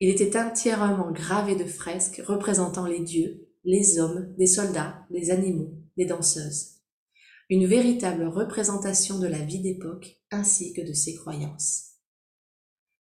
Il 0.00 0.10
était 0.10 0.38
entièrement 0.38 1.10
gravé 1.10 1.56
de 1.56 1.64
fresques 1.64 2.22
représentant 2.24 2.86
les 2.86 3.00
dieux, 3.00 3.48
les 3.64 3.98
hommes, 3.98 4.32
des 4.38 4.46
soldats, 4.46 5.04
des 5.10 5.30
animaux, 5.30 5.74
des 5.96 6.06
danseuses. 6.06 6.76
Une 7.50 7.66
véritable 7.66 8.24
représentation 8.24 9.18
de 9.18 9.26
la 9.26 9.38
vie 9.38 9.60
d'époque 9.60 10.20
ainsi 10.30 10.72
que 10.72 10.82
de 10.82 10.92
ses 10.92 11.16
croyances. 11.16 11.94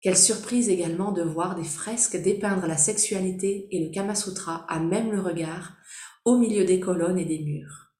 Quelle 0.01 0.17
surprise 0.17 0.69
également 0.69 1.11
de 1.11 1.21
voir 1.21 1.55
des 1.55 1.63
fresques 1.63 2.15
dépeindre 2.15 2.65
la 2.65 2.77
sexualité 2.77 3.67
et 3.69 3.85
le 3.85 3.91
Kama 3.91 4.15
Sutra 4.15 4.65
à 4.69 4.79
même 4.79 5.11
le 5.11 5.19
regard 5.19 5.75
au 6.25 6.37
milieu 6.37 6.63
des 6.63 6.79
colonnes 6.79 7.19
et 7.19 7.25
des 7.25 7.39
murs. 7.39 7.93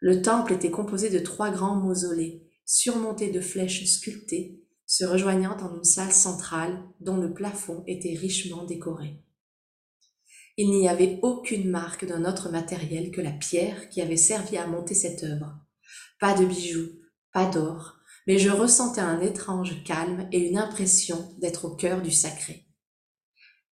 Le 0.00 0.22
temple 0.22 0.54
était 0.54 0.70
composé 0.70 1.10
de 1.10 1.18
trois 1.18 1.50
grands 1.50 1.76
mausolées 1.76 2.46
surmontés 2.64 3.30
de 3.30 3.40
flèches 3.40 3.84
sculptées 3.84 4.64
se 4.90 5.04
rejoignant 5.04 5.56
en 5.58 5.76
une 5.76 5.84
salle 5.84 6.10
centrale 6.10 6.82
dont 6.98 7.16
le 7.16 7.32
plafond 7.32 7.84
était 7.86 8.16
richement 8.18 8.64
décoré. 8.64 9.22
Il 10.56 10.72
n'y 10.72 10.88
avait 10.88 11.20
aucune 11.22 11.70
marque 11.70 12.04
d'un 12.04 12.24
autre 12.24 12.50
matériel 12.50 13.12
que 13.12 13.20
la 13.20 13.30
pierre 13.30 13.88
qui 13.88 14.02
avait 14.02 14.16
servi 14.16 14.56
à 14.56 14.66
monter 14.66 14.94
cette 14.94 15.22
œuvre. 15.22 15.54
Pas 16.18 16.36
de 16.36 16.44
bijoux, 16.44 16.88
pas 17.32 17.46
d'or, 17.46 17.98
mais 18.26 18.38
je 18.38 18.50
ressentais 18.50 19.00
un 19.00 19.20
étrange 19.20 19.84
calme 19.84 20.28
et 20.32 20.40
une 20.40 20.58
impression 20.58 21.36
d'être 21.38 21.66
au 21.66 21.76
cœur 21.76 22.02
du 22.02 22.10
sacré. 22.10 22.66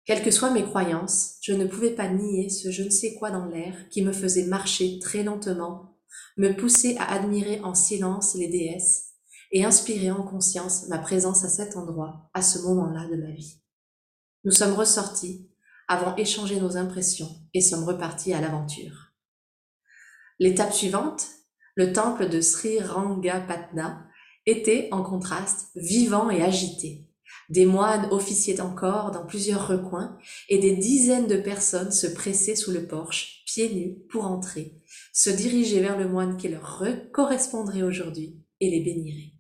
Quelles 0.05 0.23
que 0.23 0.31
soient 0.31 0.53
mes 0.53 0.65
croyances, 0.65 1.39
je 1.43 1.53
ne 1.53 1.67
pouvais 1.67 1.97
pas 1.97 2.09
nier 2.09 2.49
ce 2.49 2.71
je 2.71 2.85
ne 2.85 2.91
sais 2.91 3.17
quoi 3.17 3.33
dans 3.33 3.47
l'air 3.47 3.75
qui 3.91 4.03
me 4.03 4.13
faisait 4.13 4.47
marcher 4.47 5.01
très 5.01 5.25
lentement, 5.25 5.99
me 6.37 6.53
pousser 6.53 6.97
à 6.97 7.13
admirer 7.13 7.59
en 7.65 7.75
silence 7.75 8.37
les 8.37 8.47
déesses 8.47 9.08
et 9.51 9.65
inspirer 9.65 10.11
en 10.11 10.23
conscience 10.23 10.89
ma 10.89 10.99
présence 10.99 11.45
à 11.45 11.49
cet 11.49 11.77
endroit, 11.77 12.31
à 12.35 12.43
ce 12.43 12.59
moment-là 12.61 13.07
de 13.09 13.17
ma 13.17 13.31
vie. 13.31 13.61
Nous 14.45 14.53
sommes 14.53 14.75
ressortis, 14.75 15.49
avons 15.89 16.15
échangé 16.17 16.61
nos 16.61 16.77
impressions 16.77 17.31
et 17.55 17.61
sommes 17.61 17.85
repartis 17.85 18.33
à 18.33 18.41
l'aventure. 18.41 19.13
L'étape 20.39 20.73
suivante, 20.73 21.27
le 21.75 21.93
temple 21.93 22.29
de 22.29 22.41
Sri 22.41 22.81
Rangapatna, 22.81 24.07
était 24.47 24.89
en 24.93 25.03
contraste 25.03 25.71
vivant 25.75 26.31
et 26.31 26.43
agité. 26.43 27.07
Des 27.49 27.67
moines 27.67 28.09
officiaient 28.11 28.61
encore 28.61 29.11
dans 29.11 29.25
plusieurs 29.25 29.67
recoins 29.67 30.19
et 30.49 30.59
des 30.59 30.77
dizaines 30.77 31.27
de 31.27 31.37
personnes 31.37 31.93
se 31.93 32.07
pressaient 32.07 32.57
sous 32.57 32.71
le 32.71 32.87
porche, 32.87 33.43
pieds 33.47 33.75
nus, 33.75 33.99
pour 34.11 34.27
entrer, 34.27 34.81
se 35.13 35.31
diriger 35.31 35.81
vers 35.81 35.99
le 35.99 36.09
moine 36.09 36.37
qui 36.37 36.49
leur 36.49 36.83
correspondrait 37.13 37.83
aujourd'hui 37.83 38.39
et 38.61 38.71
les 38.71 38.81
bénirait. 38.81 39.38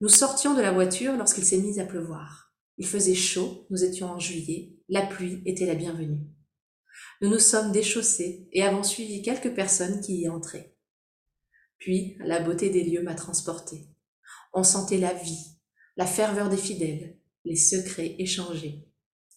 Nous 0.00 0.08
sortions 0.08 0.54
de 0.54 0.60
la 0.60 0.72
voiture 0.72 1.16
lorsqu'il 1.16 1.44
s'est 1.44 1.58
mis 1.58 1.78
à 1.78 1.84
pleuvoir. 1.84 2.52
Il 2.78 2.86
faisait 2.86 3.14
chaud, 3.14 3.66
nous 3.70 3.84
étions 3.84 4.08
en 4.08 4.18
juillet, 4.18 4.76
la 4.88 5.06
pluie 5.06 5.40
était 5.46 5.66
la 5.66 5.76
bienvenue. 5.76 6.26
Nous 7.20 7.30
nous 7.30 7.38
sommes 7.38 7.70
déchaussés 7.70 8.48
et 8.52 8.62
avons 8.62 8.82
suivi 8.82 9.22
quelques 9.22 9.54
personnes 9.54 10.00
qui 10.00 10.20
y 10.20 10.28
entraient. 10.28 10.76
Puis 11.78 12.16
la 12.18 12.40
beauté 12.40 12.70
des 12.70 12.82
lieux 12.82 13.02
m'a 13.02 13.14
transporté. 13.14 13.88
On 14.52 14.64
sentait 14.64 14.98
la 14.98 15.14
vie, 15.14 15.58
la 15.96 16.06
ferveur 16.06 16.48
des 16.48 16.56
fidèles, 16.56 17.16
les 17.44 17.56
secrets 17.56 18.16
échangés. 18.18 18.88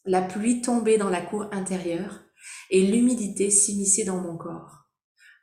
La 0.06 0.24
pluie 0.24 0.62
tombait 0.62 0.98
dans 0.98 1.10
la 1.10 1.22
cour 1.22 1.48
intérieure 1.52 2.24
et 2.72 2.82
l'humidité 2.82 3.52
s'immisçait 3.52 4.06
dans 4.06 4.22
mon 4.22 4.38
corps. 4.38 4.90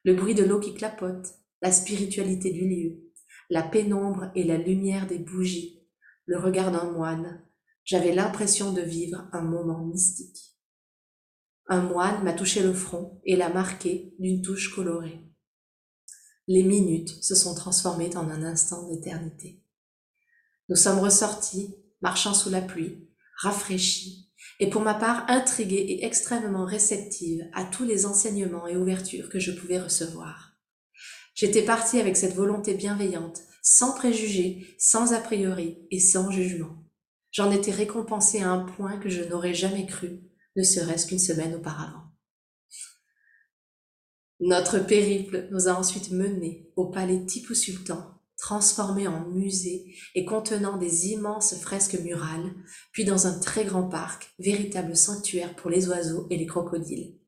Le 0.03 0.15
bruit 0.15 0.35
de 0.35 0.45
l'eau 0.45 0.59
qui 0.59 0.75
clapote, 0.75 1.27
la 1.63 1.71
spiritualité 1.71 2.51
du 2.51 2.69
lieu, 2.69 3.04
la 3.51 3.63
pénombre 3.63 4.31
et 4.35 4.45
la 4.45 4.57
lumière 4.57 5.07
des 5.07 5.19
bougies, 5.19 5.87
le 6.27 6.39
regard 6.39 6.73
d'un 6.73 6.91
moine, 6.91 7.43
j'avais 7.85 8.15
l'impression 8.15 8.73
de 8.73 8.81
vivre 8.81 9.29
un 9.33 9.43
moment 9.43 9.85
mystique. 9.85 10.55
Un 11.69 11.83
moine 11.83 12.23
m'a 12.25 12.33
touché 12.33 12.63
le 12.63 12.73
front 12.73 13.21
et 13.25 13.37
l'a 13.37 13.49
marqué 13.49 14.15
d'une 14.19 14.43
touche 14.43 14.75
colorée. 14.75 15.21
Les 16.47 16.63
minutes 16.63 17.23
se 17.23 17.35
sont 17.35 17.55
transformées 17.55 18.15
en 18.17 18.29
un 18.29 18.43
instant 18.43 18.89
d'éternité. 18.89 19.63
Nous 20.69 20.77
sommes 20.77 20.99
ressortis, 20.99 21.75
marchant 22.03 22.35
sous 22.35 22.51
la 22.51 22.61
pluie, 22.61 23.09
rafraîchis, 23.37 24.31
et 24.61 24.69
pour 24.69 24.83
ma 24.83 24.95
part 24.95 25.25
intrigués 25.29 25.87
et 25.89 26.05
extrêmement 26.05 26.65
réceptive 26.65 27.47
à 27.55 27.65
tous 27.65 27.85
les 27.85 28.07
enseignements 28.07 28.67
et 28.67 28.77
ouvertures 28.77 29.29
que 29.29 29.39
je 29.39 29.53
pouvais 29.53 29.81
recevoir. 29.81 30.54
J'étais 31.35 31.63
partie 31.63 31.99
avec 31.99 32.17
cette 32.17 32.35
volonté 32.35 32.75
bienveillante, 32.75 33.43
sans 33.61 33.93
préjugés, 33.93 34.77
sans 34.79 35.13
a 35.13 35.19
priori 35.19 35.79
et 35.91 35.99
sans 35.99 36.31
jugement. 36.31 36.77
J'en 37.33 37.51
étais 37.51 37.73
récompensée 37.73 38.41
à 38.41 38.51
un 38.51 38.61
point 38.61 38.99
que 38.99 39.09
je 39.09 39.25
n'aurais 39.25 39.55
jamais 39.55 39.87
cru, 39.87 40.21
ne 40.57 40.63
serait-ce 40.63 41.09
qu'une 41.09 41.19
semaine 41.19 41.57
auparavant. 41.57 42.05
Notre 44.39 44.79
périple 44.79 45.49
nous 45.51 45.67
a 45.69 45.73
ensuite 45.73 46.13
menés 46.13 46.71
au 46.77 46.87
palais 46.87 47.25
Tipu 47.25 47.57
Sultan, 47.57 48.15
transformé 48.37 49.09
en 49.09 49.29
musée 49.31 49.95
et 50.15 50.25
contenant 50.25 50.77
des 50.77 51.09
immenses 51.09 51.57
fresques 51.61 51.99
murales, 52.01 52.55
puis 52.93 53.05
dans 53.05 53.27
un 53.27 53.41
très 53.41 53.65
grand 53.65 53.89
parc, 53.89 54.33
véritable 54.39 54.97
sanctuaire 54.97 55.57
pour 55.57 55.71
les 55.71 55.89
oiseaux 55.89 56.29
et 56.31 56.37
les 56.37 56.47
crocodiles. 56.47 57.19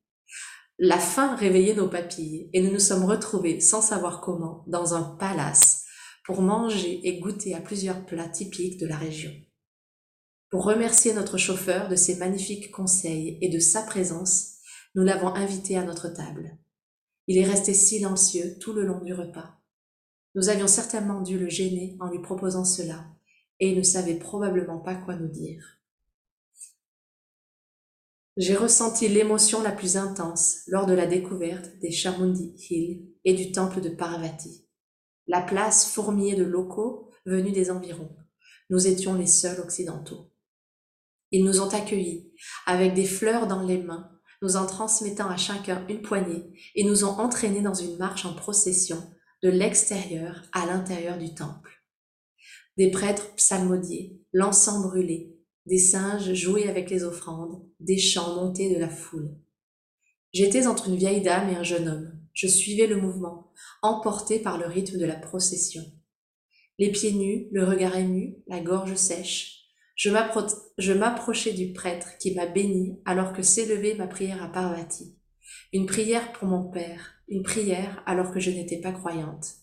La 0.78 0.98
faim 0.98 1.34
réveillait 1.36 1.74
nos 1.74 1.88
papilles 1.88 2.50
et 2.52 2.60
nous 2.60 2.70
nous 2.70 2.78
sommes 2.78 3.04
retrouvés 3.04 3.60
sans 3.60 3.80
savoir 3.80 4.20
comment 4.20 4.62
dans 4.66 4.92
un 4.94 5.02
palace 5.02 5.84
pour 6.24 6.42
manger 6.42 7.00
et 7.04 7.18
goûter 7.18 7.54
à 7.54 7.60
plusieurs 7.60 8.04
plats 8.04 8.28
typiques 8.28 8.78
de 8.78 8.86
la 8.86 8.96
région. 8.96 9.32
Pour 10.50 10.64
remercier 10.64 11.14
notre 11.14 11.38
chauffeur 11.38 11.88
de 11.88 11.96
ses 11.96 12.16
magnifiques 12.16 12.70
conseils 12.70 13.38
et 13.40 13.48
de 13.48 13.58
sa 13.58 13.82
présence, 13.82 14.56
nous 14.94 15.02
l'avons 15.02 15.28
invité 15.28 15.78
à 15.78 15.82
notre 15.82 16.08
table. 16.08 16.58
Il 17.26 17.38
est 17.38 17.48
resté 17.48 17.72
silencieux 17.72 18.58
tout 18.60 18.74
le 18.74 18.84
long 18.84 19.00
du 19.00 19.14
repas. 19.14 19.58
Nous 20.34 20.50
avions 20.50 20.66
certainement 20.66 21.22
dû 21.22 21.38
le 21.38 21.48
gêner 21.48 21.96
en 22.00 22.10
lui 22.10 22.20
proposant 22.20 22.64
cela, 22.64 23.06
et 23.60 23.70
il 23.70 23.78
ne 23.78 23.82
savait 23.82 24.18
probablement 24.18 24.78
pas 24.78 24.94
quoi 24.94 25.16
nous 25.16 25.28
dire. 25.28 25.75
J'ai 28.36 28.54
ressenti 28.54 29.08
l'émotion 29.08 29.62
la 29.62 29.72
plus 29.72 29.96
intense 29.96 30.58
lors 30.66 30.84
de 30.84 30.92
la 30.92 31.06
découverte 31.06 31.70
des 31.80 31.90
Chamundi 31.90 32.54
Hill 32.68 33.06
et 33.24 33.32
du 33.32 33.50
temple 33.50 33.80
de 33.80 33.88
Parvati. 33.88 34.68
La 35.26 35.40
place 35.40 35.90
fourmillée 35.90 36.36
de 36.36 36.44
locaux 36.44 37.10
venus 37.24 37.54
des 37.54 37.70
environs. 37.70 38.14
Nous 38.68 38.86
étions 38.88 39.14
les 39.14 39.26
seuls 39.26 39.58
occidentaux. 39.58 40.30
Ils 41.30 41.46
nous 41.46 41.62
ont 41.62 41.68
accueillis 41.70 42.30
avec 42.66 42.92
des 42.92 43.06
fleurs 43.06 43.46
dans 43.46 43.62
les 43.62 43.78
mains, 43.78 44.10
nous 44.42 44.56
en 44.56 44.66
transmettant 44.66 45.30
à 45.30 45.38
chacun 45.38 45.86
une 45.88 46.02
poignée 46.02 46.44
et 46.74 46.84
nous 46.84 47.04
ont 47.04 47.18
entraînés 47.18 47.62
dans 47.62 47.74
une 47.74 47.96
marche 47.96 48.26
en 48.26 48.34
procession 48.34 49.02
de 49.42 49.48
l'extérieur 49.48 50.42
à 50.52 50.66
l'intérieur 50.66 51.16
du 51.16 51.34
temple. 51.34 51.72
Des 52.76 52.90
prêtres 52.90 53.34
psalmodiés, 53.36 54.20
l'encens 54.34 54.82
brûlé, 54.82 55.35
des 55.66 55.78
singes 55.78 56.32
jouaient 56.32 56.68
avec 56.68 56.90
les 56.90 57.04
offrandes, 57.04 57.62
des 57.80 57.98
chants 57.98 58.36
montés 58.36 58.72
de 58.72 58.78
la 58.78 58.88
foule. 58.88 59.36
J'étais 60.32 60.66
entre 60.66 60.88
une 60.88 60.96
vieille 60.96 61.22
dame 61.22 61.48
et 61.50 61.56
un 61.56 61.62
jeune 61.62 61.88
homme. 61.88 62.12
Je 62.32 62.46
suivais 62.46 62.86
le 62.86 63.00
mouvement, 63.00 63.52
emporté 63.82 64.38
par 64.38 64.58
le 64.58 64.66
rythme 64.66 64.98
de 64.98 65.06
la 65.06 65.16
procession. 65.16 65.82
Les 66.78 66.90
pieds 66.90 67.12
nus, 67.12 67.48
le 67.52 67.64
regard 67.64 67.96
ému, 67.96 68.36
la 68.46 68.60
gorge 68.60 68.94
sèche, 68.94 69.56
je 69.96 70.92
m'approchais 70.92 71.52
du 71.52 71.72
prêtre 71.72 72.18
qui 72.18 72.34
m'a 72.34 72.44
béni 72.44 73.00
alors 73.06 73.32
que 73.32 73.42
s'élevait 73.42 73.94
ma 73.94 74.06
prière 74.06 74.42
à 74.42 74.48
Parvati. 74.48 75.16
Une 75.72 75.86
prière 75.86 76.32
pour 76.32 76.48
mon 76.48 76.70
père, 76.70 77.14
une 77.28 77.42
prière 77.42 78.02
alors 78.04 78.30
que 78.30 78.40
je 78.40 78.50
n'étais 78.50 78.80
pas 78.80 78.92
croyante. 78.92 79.54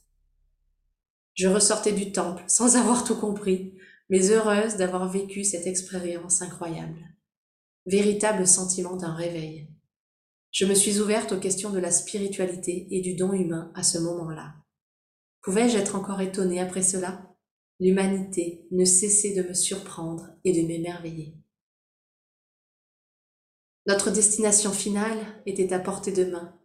Je 1.36 1.48
ressortais 1.48 1.93
du 1.93 2.12
temple 2.12 2.43
sans 2.48 2.77
avoir 2.77 3.03
tout 3.03 3.15
compris, 3.15 3.75
mais 4.10 4.29
heureuse 4.29 4.75
d'avoir 4.77 5.10
vécu 5.10 5.43
cette 5.43 5.67
expérience 5.67 6.41
incroyable. 6.41 7.00
Véritable 7.86 8.48
sentiment 8.48 8.95
d'un 8.95 9.13
réveil. 9.13 9.69
Je 10.51 10.65
me 10.65 10.75
suis 10.75 11.00
ouverte 11.00 11.31
aux 11.31 11.39
questions 11.39 11.72
de 11.72 11.79
la 11.79 11.91
spiritualité 11.91 12.88
et 12.91 13.01
du 13.01 13.15
don 13.15 13.33
humain 13.33 13.72
à 13.75 13.83
ce 13.83 13.98
moment-là. 13.98 14.53
Pouvais-je 15.41 15.77
être 15.77 15.95
encore 15.95 16.22
étonnée 16.22 16.62
après 16.62 16.83
cela? 16.83 17.36
L'humanité 17.79 18.67
ne 18.72 18.86
cessait 18.86 19.33
de 19.33 19.48
me 19.48 19.53
surprendre 19.53 20.29
et 20.43 20.53
de 20.53 20.67
m'émerveiller. 20.67 21.36
Notre 23.88 24.12
destination 24.12 24.72
finale 24.72 25.19
était 25.45 25.74
à 25.74 25.79
portée 25.79 26.13
de 26.13 26.24
main, 26.24 26.57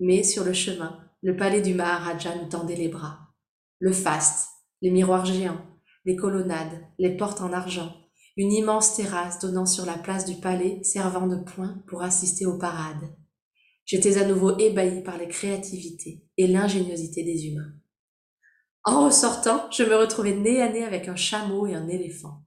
mais 0.00 0.24
sur 0.24 0.42
le 0.42 0.52
chemin, 0.52 1.08
le 1.22 1.36
palais 1.36 1.62
du 1.62 1.74
Maharaja 1.74 2.34
nous 2.36 2.48
tendait 2.48 2.74
les 2.74 2.88
bras. 2.88 3.34
Le 3.78 3.92
faste, 3.92 4.48
les 4.82 4.90
miroirs 4.90 5.26
géants, 5.26 5.73
les 6.04 6.16
colonnades, 6.16 6.86
les 6.98 7.16
portes 7.16 7.40
en 7.40 7.52
argent, 7.52 7.94
une 8.36 8.52
immense 8.52 8.96
terrasse 8.96 9.38
donnant 9.38 9.66
sur 9.66 9.86
la 9.86 9.96
place 9.96 10.24
du 10.24 10.36
palais 10.36 10.82
servant 10.82 11.26
de 11.26 11.36
point 11.36 11.82
pour 11.86 12.02
assister 12.02 12.46
aux 12.46 12.58
parades. 12.58 13.14
J'étais 13.86 14.18
à 14.18 14.26
nouveau 14.26 14.58
ébahi 14.58 15.02
par 15.02 15.18
les 15.18 15.28
créativités 15.28 16.24
et 16.36 16.46
l'ingéniosité 16.46 17.22
des 17.22 17.46
humains. 17.46 17.72
En 18.84 19.04
ressortant, 19.04 19.70
je 19.70 19.82
me 19.82 19.94
retrouvais 19.94 20.34
nez 20.34 20.60
à 20.60 20.70
nez 20.70 20.84
avec 20.84 21.08
un 21.08 21.16
chameau 21.16 21.66
et 21.66 21.74
un 21.74 21.88
éléphant. 21.88 22.44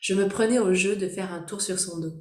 Je 0.00 0.14
me 0.14 0.28
prenais 0.28 0.58
au 0.58 0.74
jeu 0.74 0.96
de 0.96 1.08
faire 1.08 1.32
un 1.32 1.42
tour 1.42 1.60
sur 1.60 1.78
son 1.78 2.00
dos. 2.00 2.14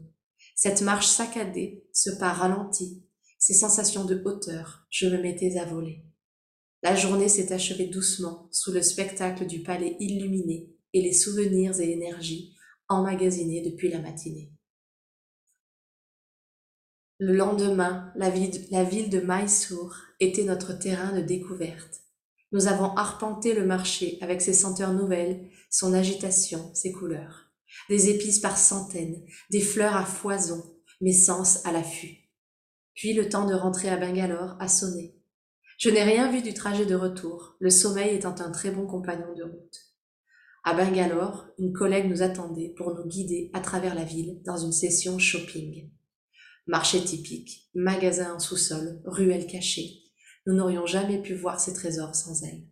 Cette 0.56 0.82
marche 0.82 1.08
saccadée, 1.08 1.86
ce 1.94 2.12
pas 2.20 2.32
ralenti, 2.32 3.04
ces 3.40 3.54
sensations 3.54 4.06
de 4.06 4.22
hauteur, 4.24 4.86
je 4.90 5.08
me 5.08 5.22
mettais 5.22 5.58
à 5.58 5.66
voler. 5.66 6.06
La 6.84 6.96
journée 6.96 7.30
s'est 7.30 7.54
achevée 7.54 7.88
doucement 7.88 8.48
sous 8.52 8.72
le 8.72 8.82
spectacle 8.82 9.48
du 9.48 9.64
palais 9.64 9.98
illuminé 10.00 10.75
et 10.96 11.02
les 11.02 11.14
souvenirs 11.14 11.80
et 11.82 11.92
énergies 11.92 12.56
emmagasinés 12.88 13.62
depuis 13.62 13.90
la 13.90 14.00
matinée. 14.00 14.50
Le 17.20 17.36
lendemain, 17.36 18.14
la 18.16 18.30
ville, 18.30 19.10
de 19.10 19.20
Mysore 19.20 19.98
était 20.22 20.46
notre 20.46 20.72
terrain 20.72 21.12
de 21.12 21.20
découverte. 21.20 22.02
Nous 22.54 22.68
avons 22.68 22.96
arpenté 22.96 23.54
le 23.54 23.66
marché 23.66 24.18
avec 24.22 24.42
ses 24.42 24.54
senteurs 24.54 24.94
nouvelles, 24.94 25.50
son 25.70 25.94
agitation, 25.94 26.74
ses 26.74 26.94
couleurs. 26.94 27.52
Des 27.90 28.10
épices 28.10 28.40
par 28.40 28.58
centaines, 28.58 29.22
des 29.52 29.60
fleurs 29.60 29.98
à 29.98 30.06
foison, 30.06 30.64
mes 31.02 31.12
sens 31.12 31.66
à 31.66 31.74
l'affût. 31.74 32.20
Puis 32.94 33.12
le 33.12 33.28
temps 33.28 33.46
de 33.46 33.54
rentrer 33.54 33.90
à 33.90 33.98
Bangalore 33.98 34.56
a 34.62 34.70
sonné. 34.70 35.14
Je 35.78 35.90
n'ai 35.90 36.04
rien 36.04 36.32
vu 36.32 36.42
du 36.42 36.54
trajet 36.54 36.86
de 36.86 36.96
retour, 36.96 37.58
le 37.60 37.70
sommeil 37.70 38.16
étant 38.16 38.36
un 38.40 38.52
très 38.52 38.72
bon 38.72 38.88
compagnon 38.88 39.34
de 39.36 39.44
route. 39.44 39.85
À 40.68 40.74
Bangalore, 40.74 41.46
une 41.60 41.74
collègue 41.74 42.10
nous 42.10 42.24
attendait 42.24 42.74
pour 42.76 42.96
nous 42.96 43.06
guider 43.06 43.52
à 43.54 43.60
travers 43.60 43.94
la 43.94 44.04
ville 44.04 44.42
dans 44.46 44.58
une 44.58 44.72
session 44.72 45.20
shopping. 45.20 45.92
Marché 46.66 47.04
typique, 47.04 47.70
magasin 47.76 48.34
en 48.34 48.40
sous-sol, 48.40 49.00
ruelle 49.06 49.46
cachée. 49.46 50.02
Nous 50.48 50.56
n'aurions 50.56 50.88
jamais 50.88 51.22
pu 51.22 51.36
voir 51.36 51.60
ces 51.60 51.76
trésors 51.76 52.16
sans 52.16 52.42
elle. 52.42 52.64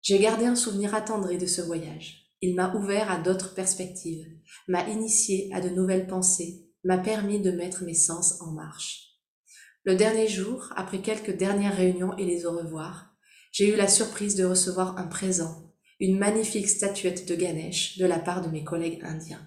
J'ai 0.00 0.20
gardé 0.20 0.46
un 0.46 0.54
souvenir 0.54 0.94
attendri 0.94 1.38
de 1.38 1.46
ce 1.46 1.60
voyage. 1.60 2.30
Il 2.40 2.54
m'a 2.54 2.72
ouvert 2.76 3.10
à 3.10 3.18
d'autres 3.18 3.54
perspectives, 3.54 4.28
m'a 4.68 4.88
initié 4.88 5.50
à 5.52 5.60
de 5.60 5.70
nouvelles 5.70 6.06
pensées, 6.06 6.68
m'a 6.84 6.98
permis 6.98 7.40
de 7.40 7.50
mettre 7.50 7.82
mes 7.82 7.94
sens 7.94 8.40
en 8.42 8.52
marche. 8.52 9.18
Le 9.82 9.96
dernier 9.96 10.28
jour, 10.28 10.72
après 10.76 11.02
quelques 11.02 11.36
dernières 11.36 11.76
réunions 11.76 12.16
et 12.16 12.24
les 12.24 12.46
au 12.46 12.52
revoir, 12.52 13.12
j'ai 13.50 13.74
eu 13.74 13.76
la 13.76 13.88
surprise 13.88 14.36
de 14.36 14.44
recevoir 14.44 14.98
un 14.98 15.08
présent 15.08 15.67
une 16.00 16.18
magnifique 16.18 16.68
statuette 16.68 17.28
de 17.28 17.34
Ganesh 17.34 17.98
de 17.98 18.06
la 18.06 18.18
part 18.18 18.42
de 18.42 18.48
mes 18.48 18.64
collègues 18.64 19.00
indiens. 19.02 19.46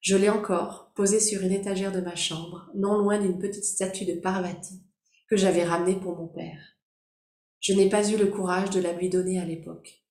Je 0.00 0.16
l'ai 0.16 0.28
encore 0.28 0.92
posée 0.94 1.20
sur 1.20 1.42
une 1.42 1.52
étagère 1.52 1.92
de 1.92 2.00
ma 2.00 2.14
chambre, 2.14 2.70
non 2.74 2.96
loin 2.98 3.20
d'une 3.20 3.38
petite 3.38 3.64
statue 3.64 4.04
de 4.04 4.14
Parvati 4.14 4.82
que 5.28 5.36
j'avais 5.36 5.64
ramenée 5.64 5.98
pour 5.98 6.16
mon 6.16 6.28
père. 6.28 6.76
Je 7.60 7.72
n'ai 7.72 7.88
pas 7.88 8.08
eu 8.08 8.16
le 8.16 8.26
courage 8.26 8.70
de 8.70 8.80
la 8.80 8.92
lui 8.92 9.10
donner 9.10 9.40
à 9.40 9.44
l'époque. 9.44 10.04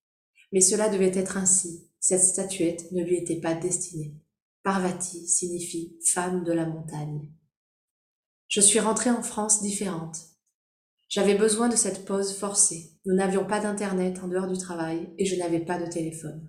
Mais 0.51 0.61
cela 0.61 0.89
devait 0.89 1.17
être 1.17 1.37
ainsi, 1.37 1.89
cette 1.99 2.21
statuette 2.21 2.91
ne 2.91 3.03
lui 3.03 3.15
était 3.15 3.39
pas 3.39 3.53
destinée. 3.53 4.15
Parvati 4.63 5.27
signifie 5.27 5.97
femme 6.13 6.43
de 6.43 6.51
la 6.51 6.65
montagne. 6.65 7.31
Je 8.47 8.61
suis 8.61 8.79
rentrée 8.79 9.09
en 9.09 9.23
France 9.23 9.61
différente, 9.61 10.17
j'avais 11.07 11.35
besoin 11.35 11.69
de 11.69 11.75
cette 11.75 12.05
pause 12.05 12.35
forcée. 12.35 12.91
Nous 13.05 13.13
n'avions 13.13 13.45
pas 13.45 13.59
d'internet 13.59 14.19
en 14.23 14.27
dehors 14.27 14.47
du 14.47 14.57
travail 14.57 15.13
et 15.17 15.25
je 15.25 15.35
n'avais 15.35 15.63
pas 15.63 15.79
de 15.79 15.89
téléphone. 15.89 16.47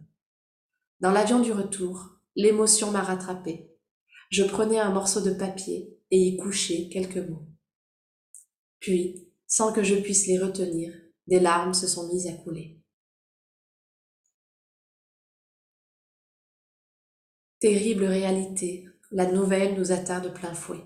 Dans 1.00 1.10
l'avion 1.10 1.40
du 1.40 1.52
retour, 1.52 2.18
l'émotion 2.34 2.90
m'a 2.90 3.02
rattrapée. 3.02 3.70
Je 4.30 4.44
prenais 4.44 4.78
un 4.78 4.90
morceau 4.90 5.20
de 5.20 5.32
papier 5.32 5.98
et 6.10 6.18
y 6.18 6.36
couchais 6.36 6.88
quelques 6.90 7.28
mots. 7.28 7.46
Puis, 8.80 9.30
sans 9.46 9.72
que 9.72 9.82
je 9.82 9.94
puisse 9.94 10.26
les 10.26 10.38
retenir, 10.38 10.92
des 11.26 11.40
larmes 11.40 11.74
se 11.74 11.86
sont 11.86 12.08
mises 12.12 12.26
à 12.26 12.32
couler. 12.32 12.80
Terrible 17.60 18.04
réalité, 18.04 18.86
la 19.10 19.30
nouvelle 19.30 19.78
nous 19.78 19.92
atteint 19.92 20.20
de 20.20 20.28
plein 20.28 20.54
fouet. 20.54 20.84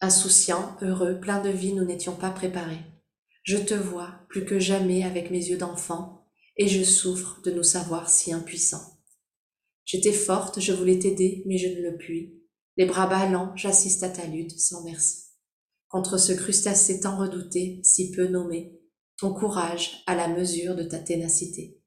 Insouciants, 0.00 0.76
heureux, 0.82 1.18
pleins 1.20 1.42
de 1.42 1.50
vie, 1.50 1.74
nous 1.74 1.84
n'étions 1.84 2.16
pas 2.16 2.30
préparés. 2.30 2.84
Je 3.42 3.56
te 3.56 3.74
vois 3.74 4.20
plus 4.28 4.44
que 4.44 4.58
jamais 4.58 5.04
avec 5.04 5.30
mes 5.30 5.46
yeux 5.46 5.56
d'enfant, 5.56 6.26
et 6.56 6.68
je 6.68 6.82
souffre 6.82 7.40
de 7.42 7.50
nous 7.50 7.62
savoir 7.62 8.10
si 8.10 8.32
impuissants. 8.32 8.98
J'étais 9.84 10.12
forte, 10.12 10.60
je 10.60 10.72
voulais 10.72 10.98
t'aider, 10.98 11.42
mais 11.46 11.56
je 11.56 11.68
ne 11.68 11.80
le 11.80 11.96
puis. 11.96 12.34
Les 12.76 12.84
bras 12.84 13.06
ballants, 13.06 13.56
j'assiste 13.56 14.02
à 14.02 14.08
ta 14.08 14.26
lutte 14.26 14.58
sans 14.58 14.84
merci. 14.84 15.28
Contre 15.88 16.18
ce 16.18 16.32
crustacé 16.32 17.00
tant 17.00 17.16
redouté, 17.16 17.80
si 17.82 18.10
peu 18.10 18.26
nommé, 18.26 18.78
ton 19.16 19.32
courage 19.32 20.02
à 20.06 20.14
la 20.14 20.28
mesure 20.28 20.76
de 20.76 20.82
ta 20.82 20.98
ténacité. 20.98 21.80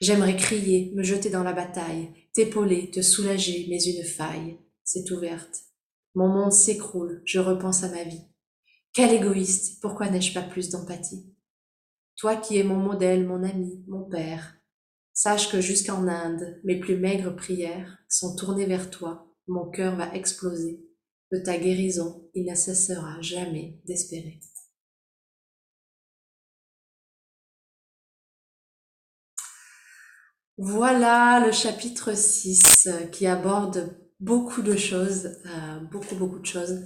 J'aimerais 0.00 0.36
crier, 0.36 0.92
me 0.94 1.02
jeter 1.02 1.30
dans 1.30 1.42
la 1.42 1.52
bataille, 1.52 2.10
t'épauler, 2.32 2.90
te 2.90 3.02
soulager, 3.02 3.66
mais 3.68 3.82
une 3.82 4.04
faille 4.04 4.58
s'est 4.84 5.10
ouverte. 5.12 5.62
Mon 6.14 6.28
monde 6.28 6.52
s'écroule, 6.52 7.22
je 7.24 7.38
repense 7.40 7.82
à 7.82 7.88
ma 7.88 8.04
vie. 8.04 8.22
Quel 8.94 9.10
égoïste, 9.12 9.80
pourquoi 9.82 10.08
n'ai-je 10.08 10.32
pas 10.32 10.42
plus 10.42 10.70
d'empathie? 10.70 11.26
Toi 12.16 12.36
qui 12.36 12.58
es 12.58 12.62
mon 12.62 12.76
modèle, 12.76 13.26
mon 13.26 13.42
ami, 13.42 13.84
mon 13.88 14.04
père, 14.04 14.54
sache 15.12 15.50
que 15.50 15.60
jusqu'en 15.60 16.06
Inde, 16.06 16.60
mes 16.62 16.78
plus 16.78 16.96
maigres 16.96 17.34
prières 17.34 17.98
sont 18.08 18.36
tournées 18.36 18.66
vers 18.66 18.90
toi, 18.90 19.26
mon 19.48 19.68
cœur 19.68 19.96
va 19.96 20.14
exploser. 20.14 20.80
De 21.32 21.38
ta 21.38 21.58
guérison, 21.58 22.30
il 22.34 22.46
ne 22.48 22.54
cessera 22.54 23.20
jamais 23.20 23.80
d'espérer. 23.84 24.38
Voilà 30.56 31.44
le 31.44 31.50
chapitre 31.50 32.16
6 32.16 32.88
qui 33.10 33.26
aborde 33.26 33.98
beaucoup 34.20 34.62
de 34.62 34.76
choses, 34.76 35.36
euh, 35.46 35.80
beaucoup, 35.90 36.14
beaucoup 36.14 36.38
de 36.38 36.46
choses. 36.46 36.84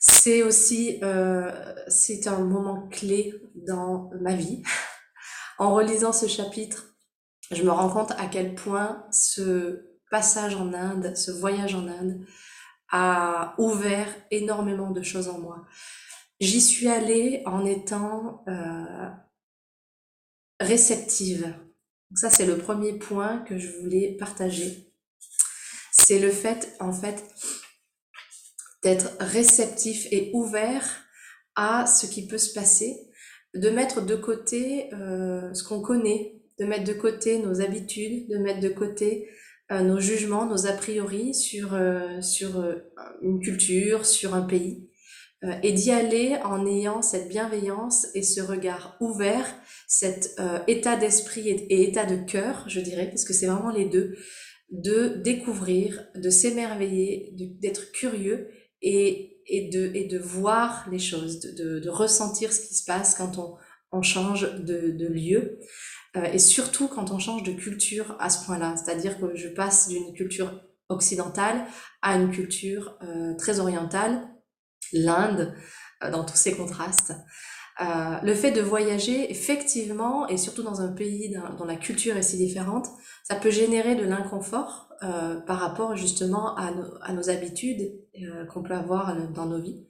C'est 0.00 0.42
aussi, 0.42 0.98
euh, 1.02 1.52
c'est 1.88 2.26
un 2.26 2.38
moment 2.38 2.88
clé 2.88 3.34
dans 3.54 4.10
ma 4.20 4.34
vie. 4.34 4.62
En 5.58 5.74
relisant 5.74 6.14
ce 6.14 6.26
chapitre, 6.26 6.96
je 7.50 7.62
me 7.64 7.70
rends 7.70 7.90
compte 7.90 8.12
à 8.12 8.28
quel 8.28 8.54
point 8.54 9.04
ce 9.12 9.90
passage 10.10 10.54
en 10.54 10.72
Inde, 10.72 11.14
ce 11.14 11.30
voyage 11.30 11.74
en 11.74 11.86
Inde, 11.86 12.24
a 12.90 13.54
ouvert 13.58 14.08
énormément 14.30 14.90
de 14.90 15.02
choses 15.02 15.28
en 15.28 15.38
moi. 15.38 15.66
J'y 16.40 16.62
suis 16.62 16.88
allée 16.88 17.42
en 17.44 17.66
étant 17.66 18.42
euh, 18.48 19.10
réceptive. 20.60 21.42
Donc 21.42 22.18
ça, 22.18 22.30
c'est 22.30 22.46
le 22.46 22.56
premier 22.56 22.94
point 22.94 23.40
que 23.40 23.58
je 23.58 23.68
voulais 23.80 24.16
partager. 24.18 24.94
C'est 25.92 26.20
le 26.20 26.30
fait, 26.30 26.74
en 26.80 26.94
fait, 26.94 27.22
d'être 28.82 29.16
réceptif 29.20 30.06
et 30.10 30.30
ouvert 30.32 31.04
à 31.56 31.86
ce 31.86 32.06
qui 32.06 32.26
peut 32.26 32.38
se 32.38 32.54
passer, 32.54 32.96
de 33.54 33.70
mettre 33.70 34.04
de 34.04 34.14
côté 34.14 34.92
euh, 34.94 35.52
ce 35.54 35.64
qu'on 35.64 35.80
connaît, 35.80 36.40
de 36.58 36.64
mettre 36.64 36.84
de 36.84 36.92
côté 36.92 37.38
nos 37.38 37.60
habitudes, 37.60 38.28
de 38.28 38.38
mettre 38.38 38.60
de 38.60 38.68
côté 38.68 39.28
euh, 39.72 39.80
nos 39.80 40.00
jugements, 40.00 40.46
nos 40.46 40.66
a 40.66 40.72
priori 40.72 41.34
sur, 41.34 41.74
euh, 41.74 42.20
sur 42.22 42.64
une 43.22 43.40
culture, 43.40 44.06
sur 44.06 44.34
un 44.34 44.42
pays, 44.42 44.88
et 45.62 45.72
d'y 45.72 45.90
aller 45.90 46.36
en 46.44 46.66
ayant 46.66 47.00
cette 47.00 47.30
bienveillance 47.30 48.08
et 48.14 48.22
ce 48.22 48.42
regard 48.42 48.98
ouvert, 49.00 49.46
cet 49.88 50.38
état 50.68 50.96
d'esprit 50.96 51.48
et, 51.48 51.82
état 51.88 52.04
de 52.04 52.16
cœur, 52.16 52.64
je 52.68 52.78
dirais, 52.78 53.06
parce 53.06 53.24
que 53.24 53.32
c'est 53.32 53.46
vraiment 53.46 53.70
les 53.70 53.86
deux, 53.86 54.18
de 54.70 55.08
découvrir, 55.24 56.06
de 56.14 56.28
s'émerveiller, 56.28 57.32
d'être 57.58 57.90
curieux 57.92 58.50
et, 58.82 59.40
de, 59.72 60.18
voir 60.18 60.86
les 60.90 60.98
choses, 60.98 61.40
de, 61.40 61.88
ressentir 61.88 62.52
ce 62.52 62.60
qui 62.60 62.74
se 62.74 62.84
passe 62.84 63.14
quand 63.14 63.58
on, 63.92 64.02
change 64.02 64.54
de, 64.60 65.06
lieu. 65.06 65.58
Euh, 66.16 66.24
et 66.24 66.38
surtout 66.38 66.88
quand 66.88 67.12
on 67.12 67.18
change 67.18 67.44
de 67.44 67.52
culture 67.52 68.16
à 68.18 68.30
ce 68.30 68.44
point-là. 68.44 68.74
C'est-à-dire 68.76 69.18
que 69.20 69.36
je 69.36 69.48
passe 69.48 69.88
d'une 69.88 70.12
culture 70.12 70.60
occidentale 70.88 71.64
à 72.02 72.16
une 72.16 72.30
culture 72.30 72.98
euh, 73.02 73.34
très 73.36 73.60
orientale, 73.60 74.28
l'Inde, 74.92 75.54
euh, 76.02 76.10
dans 76.10 76.24
tous 76.24 76.36
ces 76.36 76.56
contrastes. 76.56 77.12
Le 78.22 78.34
fait 78.34 78.50
de 78.50 78.60
voyager, 78.60 79.30
effectivement, 79.30 80.28
et 80.28 80.36
surtout 80.36 80.62
dans 80.62 80.82
un 80.82 80.92
pays 80.92 81.34
dont 81.56 81.64
la 81.64 81.76
culture 81.76 82.14
est 82.14 82.22
si 82.22 82.36
différente, 82.36 82.88
ça 83.30 83.36
peut 83.36 83.52
générer 83.52 83.94
de 83.94 84.04
l'inconfort 84.04 84.88
euh, 85.04 85.36
par 85.36 85.60
rapport 85.60 85.94
justement 85.94 86.56
à, 86.56 87.12
nos 87.12 87.30
habitudes 87.30 87.92
euh, 88.20 88.44
qu'on 88.46 88.60
peut 88.60 88.74
avoir 88.74 89.16
dans 89.28 89.46
nos 89.46 89.60
vies. 89.60 89.86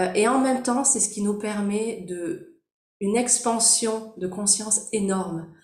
Euh, 0.00 0.12
et 0.14 0.26
en 0.26 0.40
même 0.40 0.64
temps, 0.64 0.82
c'est 0.82 0.98
ce 0.98 1.08
qui 1.08 1.22
nous 1.22 1.38
permet 1.38 2.04
de 2.08 2.58
une 3.00 3.16
expansion 3.16 4.12
de 4.16 4.26
conscience 4.26 4.88
énorme. 4.92 5.54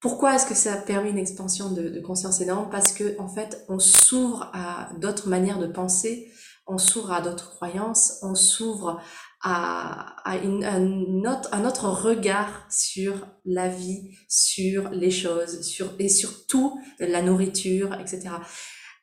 Pourquoi 0.00 0.34
est-ce 0.34 0.46
que 0.46 0.54
ça 0.54 0.76
permet 0.76 1.10
une 1.10 1.18
expansion 1.18 1.70
de, 1.70 1.88
de 1.88 2.00
conscience 2.00 2.40
énorme? 2.40 2.68
Parce 2.68 2.92
que 2.92 3.16
en 3.20 3.28
fait, 3.28 3.64
on 3.68 3.78
s'ouvre 3.78 4.50
à 4.52 4.90
d'autres 4.98 5.28
manières 5.28 5.60
de 5.60 5.68
penser, 5.68 6.32
on 6.66 6.78
s'ouvre 6.78 7.12
à 7.12 7.20
d'autres 7.20 7.50
croyances, 7.50 8.18
on 8.22 8.34
s'ouvre 8.34 9.00
à, 9.42 10.36
une, 10.42 10.64
un, 10.64 11.30
autre, 11.30 11.48
un 11.52 11.64
autre 11.64 11.88
regard 11.88 12.66
sur 12.70 13.26
la 13.44 13.68
vie, 13.68 14.16
sur 14.28 14.90
les 14.90 15.10
choses, 15.10 15.62
sur, 15.62 15.94
et 15.98 16.08
surtout 16.08 16.80
la 16.98 17.22
nourriture, 17.22 17.94
etc. 17.94 18.30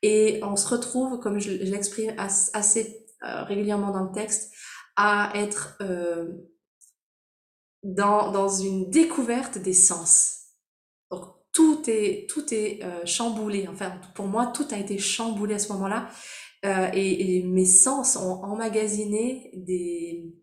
Et 0.03 0.39
on 0.43 0.55
se 0.55 0.67
retrouve, 0.67 1.19
comme 1.19 1.39
je, 1.39 1.51
l'exprime 1.51 2.13
assez 2.17 3.07
euh, 3.23 3.43
régulièrement 3.43 3.91
dans 3.91 4.03
le 4.03 4.11
texte, 4.11 4.53
à 4.95 5.31
être 5.35 5.77
euh, 5.81 6.27
dans, 7.83 8.31
dans 8.31 8.49
une 8.49 8.89
découverte 8.89 9.57
des 9.57 9.73
sens. 9.73 10.33
Tout 11.53 11.81
est, 11.87 12.29
tout 12.29 12.53
est 12.53 12.83
euh, 12.83 13.03
chamboulé. 13.05 13.67
Enfin, 13.67 13.99
pour 14.13 14.27
moi, 14.27 14.45
tout 14.47 14.67
a 14.69 14.77
été 14.77 14.99
chamboulé 14.99 15.55
à 15.55 15.59
ce 15.59 15.73
moment-là. 15.73 16.07
Euh, 16.65 16.89
et, 16.93 17.43
mes 17.43 17.65
sens 17.65 18.15
ont 18.17 18.43
emmagasiné 18.43 19.51
des, 19.53 20.33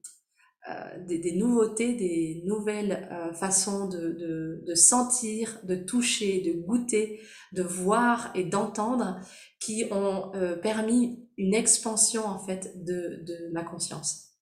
des, 1.07 1.37
nouveautés, 1.37 1.95
des 1.95 2.43
nouvelles 2.47 3.09
façons 3.35 3.89
de, 3.89 4.63
de, 4.67 4.75
sentir, 4.75 5.61
de 5.65 5.75
toucher, 5.75 6.41
de 6.41 6.53
goûter, 6.53 7.21
de 7.53 7.63
voir 7.63 8.31
et 8.35 8.45
d'entendre 8.45 9.21
qui 9.61 9.85
ont 9.91 10.33
permis 10.63 11.29
une 11.37 11.55
expansion 11.55 12.25
en 12.25 12.39
fait 12.39 12.85
de, 12.85 13.23
de 13.27 13.53
ma 13.53 13.63
conscience. 13.65 14.35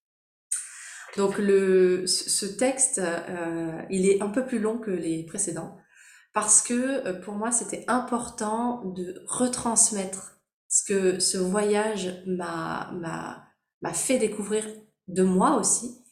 Donc 1.16 1.38
le, 1.38 2.06
ce 2.06 2.46
texte, 2.46 2.98
euh, 2.98 3.82
il 3.90 4.08
est 4.08 4.22
un 4.22 4.28
peu 4.28 4.46
plus 4.46 4.58
long 4.58 4.78
que 4.78 4.90
les 4.90 5.24
précédents 5.24 5.76
parce 6.32 6.62
que 6.62 7.06
euh, 7.06 7.20
pour 7.20 7.34
moi 7.34 7.52
c'était 7.52 7.84
important 7.86 8.82
de 8.84 9.22
retransmettre 9.26 10.41
ce 10.72 10.82
que 10.84 11.20
ce 11.20 11.36
voyage 11.36 12.24
m'a 12.26 13.92
fait 13.92 14.18
découvrir 14.18 14.64
de 15.06 15.22
moi 15.22 15.58
aussi 15.58 16.02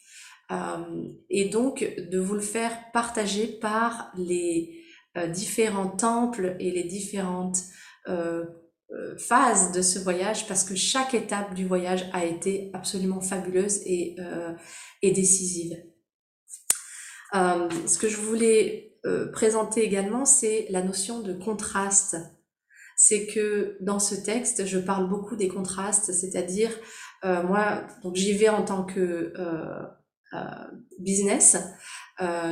euh, 0.53 1.09
et 1.31 1.49
donc 1.49 1.81
de 1.81 2.19
vous 2.19 2.35
le 2.35 2.43
faire 2.43 2.93
partager 2.93 3.47
par 3.47 4.13
les 4.19 4.85
euh, 5.17 5.29
différents 5.29 5.89
temples 5.89 6.57
et 6.61 6.71
les 6.71 6.85
différentes 6.85 7.63
euh, 8.09 8.45
euh, 8.91 9.17
phase 9.17 9.73
de 9.73 9.81
ce 9.81 9.99
voyage 9.99 10.47
parce 10.47 10.63
que 10.63 10.75
chaque 10.75 11.15
étape 11.15 11.55
du 11.55 11.67
voyage 11.67 12.11
a 12.13 12.27
été 12.27 12.71
absolument 12.75 13.23
fabuleuse 13.23 13.81
et, 13.87 14.17
et 15.01 15.11
décisive. 15.13 15.83
Ce 17.33 17.99
que 17.99 18.09
je 18.09 18.17
voulais 18.17 18.99
présenter 19.33 19.85
également, 19.85 20.25
c'est 20.25 20.67
la 20.71 20.83
notion 20.83 21.21
de 21.21 21.33
contraste. 21.33 22.17
C'est 23.03 23.27
que 23.27 23.79
dans 23.81 23.99
ce 23.99 24.15
texte, 24.15 24.67
je 24.67 24.79
parle 24.79 25.09
beaucoup 25.09 25.35
des 25.35 25.49
contrastes, 25.49 26.13
c'est-à-dire 26.13 26.71
euh, 27.25 27.43
moi, 27.43 27.87
donc 28.03 28.15
j'y 28.15 28.35
vais 28.35 28.51
en 28.51 28.63
tant 28.63 28.85
que 28.85 29.33
business. 30.99 31.57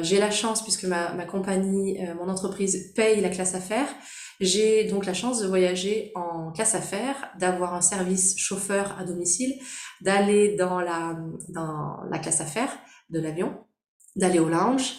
J'ai 0.01 0.19
la 0.19 0.31
chance, 0.31 0.63
puisque 0.63 0.85
ma, 0.85 1.13
ma 1.13 1.27
compagnie, 1.27 1.99
mon 2.17 2.31
entreprise 2.31 2.95
paye 2.95 3.21
la 3.21 3.29
classe 3.29 3.55
affaires, 3.55 3.95
j'ai 4.41 4.85
donc 4.85 5.05
la 5.05 5.15
chance 5.15 5.41
de 5.41 5.47
voyager 5.47 6.13
en 6.15 6.53
classe 6.53 6.75
affaires, 6.75 7.31
d'avoir 7.39 7.75
un 7.75 7.81
service 7.81 8.39
chauffeur 8.39 8.97
à 8.99 9.05
domicile, 9.05 9.55
d'aller 10.01 10.57
dans 10.57 10.81
la, 10.81 11.19
dans 11.49 11.99
la 12.11 12.19
classe 12.19 12.41
affaires 12.41 12.73
de 13.11 13.21
l'avion, 13.21 13.59
d'aller 14.17 14.39
au 14.39 14.49
lounge. 14.49 14.97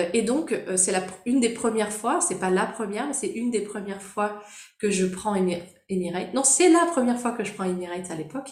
Euh, 0.00 0.08
et 0.12 0.22
donc, 0.22 0.52
euh, 0.52 0.76
c'est 0.76 0.94
une 1.26 1.40
des 1.40 1.50
premières 1.50 1.92
fois, 1.92 2.20
c'est 2.20 2.38
pas 2.38 2.50
la 2.50 2.66
première, 2.66 3.06
mais 3.06 3.12
c'est 3.12 3.28
une 3.28 3.50
des 3.50 3.60
premières 3.60 4.02
fois 4.02 4.42
que 4.78 4.90
je 4.90 5.06
prends 5.06 5.34
Emirates. 5.34 6.34
Non, 6.34 6.44
c'est 6.44 6.68
la 6.68 6.86
première 6.86 7.18
fois 7.18 7.32
que 7.32 7.44
je 7.44 7.52
prends 7.52 7.64
Emirates 7.64 8.10
à 8.10 8.16
l'époque. 8.16 8.50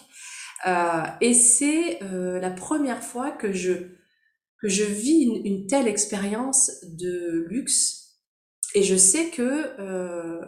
Euh, 0.67 1.03
et 1.21 1.33
c'est 1.33 1.99
la 2.01 2.51
première 2.51 3.01
fois 3.01 3.31
que 3.31 3.53
je, 3.53 3.71
que 4.61 4.67
je 4.67 4.83
vis 4.83 5.23
une, 5.23 5.67
telle 5.67 5.87
expérience 5.87 6.71
de 6.83 7.45
luxe 7.49 8.19
et 8.75 8.83
je 8.83 8.95
sais 8.95 9.29
que 9.29 10.41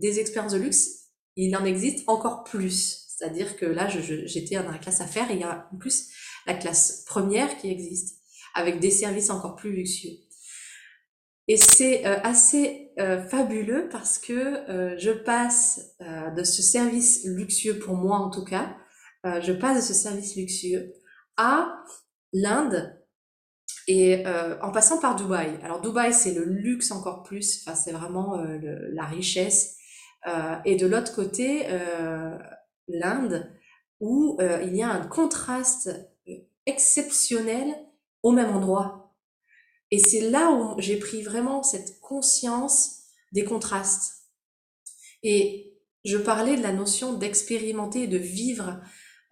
des 0.00 0.20
expériences 0.20 0.54
de 0.54 0.58
luxe, 0.58 1.10
il 1.36 1.54
en 1.54 1.64
existe 1.64 2.08
encore 2.08 2.44
plus. 2.44 3.06
C'est-à-dire 3.08 3.56
que 3.56 3.66
là, 3.66 3.88
j'étais 3.88 4.56
dans 4.56 4.70
la 4.70 4.78
classe 4.78 5.02
affaires 5.02 5.30
et 5.30 5.34
il 5.34 5.40
y 5.40 5.44
a 5.44 5.68
en 5.72 5.76
plus 5.76 6.08
la 6.46 6.54
classe 6.54 7.04
première 7.06 7.58
qui 7.58 7.70
existe, 7.70 8.20
avec 8.54 8.80
des 8.80 8.90
services 8.90 9.28
encore 9.28 9.54
plus 9.54 9.72
luxueux. 9.72 10.16
Et 11.48 11.56
c'est 11.56 12.06
euh, 12.06 12.18
assez 12.22 12.92
euh, 12.98 13.22
fabuleux 13.22 13.88
parce 13.90 14.18
que 14.18 14.32
euh, 14.32 14.96
je 14.98 15.10
passe 15.10 15.96
de 16.36 16.44
ce 16.44 16.62
service 16.62 17.24
luxueux, 17.24 17.78
pour 17.78 17.94
moi 17.94 18.18
en 18.18 18.30
tout 18.30 18.44
cas, 18.44 18.76
je 19.24 19.52
passe 19.52 19.76
de 19.76 19.94
ce 19.94 19.94
service 19.94 20.34
luxueux 20.34 20.92
à 21.36 21.84
l'Inde 22.32 23.02
et 23.88 24.26
euh, 24.26 24.58
en 24.60 24.70
passant 24.70 25.00
par 25.00 25.16
Dubaï. 25.16 25.58
Alors 25.62 25.80
Dubaï, 25.80 26.12
c'est 26.12 26.34
le 26.34 26.44
luxe 26.44 26.90
encore 26.90 27.22
plus, 27.22 27.62
enfin, 27.62 27.76
c'est 27.76 27.92
vraiment 27.92 28.38
euh, 28.38 28.58
la 28.92 29.04
richesse. 29.04 29.76
Euh, 30.26 30.56
et 30.64 30.76
de 30.76 30.86
l'autre 30.86 31.14
côté, 31.14 31.66
l'Inde, 32.88 33.50
où 34.00 34.38
il 34.40 34.76
y 34.76 34.82
a 34.82 34.88
un 34.88 35.06
contraste 35.06 35.90
exceptionnel 36.66 37.74
au 38.22 38.30
même 38.30 38.54
endroit. 38.54 39.01
Et 39.92 39.98
c'est 39.98 40.30
là 40.30 40.50
où 40.50 40.80
j'ai 40.80 40.96
pris 40.96 41.22
vraiment 41.22 41.62
cette 41.62 42.00
conscience 42.00 43.02
des 43.32 43.44
contrastes. 43.44 44.24
Et 45.22 45.74
je 46.04 46.16
parlais 46.16 46.56
de 46.56 46.62
la 46.62 46.72
notion 46.72 47.12
d'expérimenter 47.12 48.08
de 48.08 48.16
vivre 48.16 48.80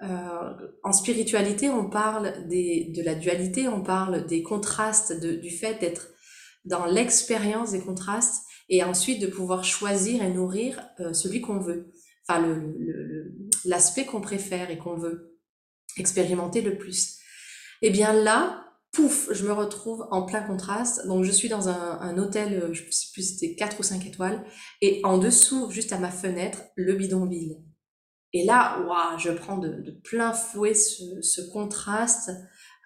euh, 0.02 0.54
en 0.84 0.92
spiritualité, 0.92 1.68
on 1.70 1.88
parle 1.88 2.46
des, 2.46 2.92
de 2.94 3.02
la 3.02 3.14
dualité, 3.14 3.68
on 3.68 3.82
parle 3.82 4.26
des 4.26 4.42
contrastes, 4.42 5.18
du 5.18 5.50
fait 5.50 5.78
d'être 5.80 6.08
dans 6.64 6.86
l'expérience 6.86 7.72
des 7.72 7.80
contrastes 7.80 8.44
et 8.68 8.84
ensuite 8.84 9.20
de 9.20 9.26
pouvoir 9.26 9.64
choisir 9.64 10.22
et 10.22 10.30
nourrir 10.30 10.80
euh, 11.00 11.12
celui 11.12 11.40
qu'on 11.40 11.58
veut, 11.58 11.92
enfin 12.26 12.40
l'aspect 13.64 14.02
le, 14.02 14.06
le, 14.06 14.12
qu'on 14.12 14.20
préfère 14.20 14.70
et 14.70 14.78
qu'on 14.78 14.96
veut 14.96 15.38
expérimenter 15.96 16.62
le 16.62 16.78
plus. 16.78 17.18
Et 17.82 17.88
eh 17.88 17.90
bien 17.90 18.12
là, 18.12 18.69
pouf, 18.92 19.28
je 19.32 19.44
me 19.46 19.52
retrouve 19.52 20.06
en 20.10 20.22
plein 20.22 20.42
contraste. 20.42 21.06
Donc 21.06 21.24
je 21.24 21.30
suis 21.30 21.48
dans 21.48 21.68
un, 21.68 21.98
un 22.00 22.18
hôtel, 22.18 22.54
euh, 22.54 22.72
je 22.72 22.82
sais 22.90 23.06
plus 23.12 23.22
c'était 23.22 23.54
4 23.54 23.80
ou 23.80 23.82
5 23.82 24.06
étoiles, 24.06 24.44
et 24.80 25.00
en 25.04 25.18
dessous, 25.18 25.70
juste 25.70 25.92
à 25.92 25.98
ma 25.98 26.10
fenêtre, 26.10 26.62
le 26.76 26.94
bidonville. 26.94 27.62
Et 28.32 28.44
là, 28.44 28.80
waouh, 28.86 29.18
je 29.18 29.30
prends 29.30 29.58
de, 29.58 29.68
de 29.68 29.90
plein 29.90 30.32
fouet 30.32 30.74
ce, 30.74 31.20
ce 31.20 31.40
contraste 31.50 32.30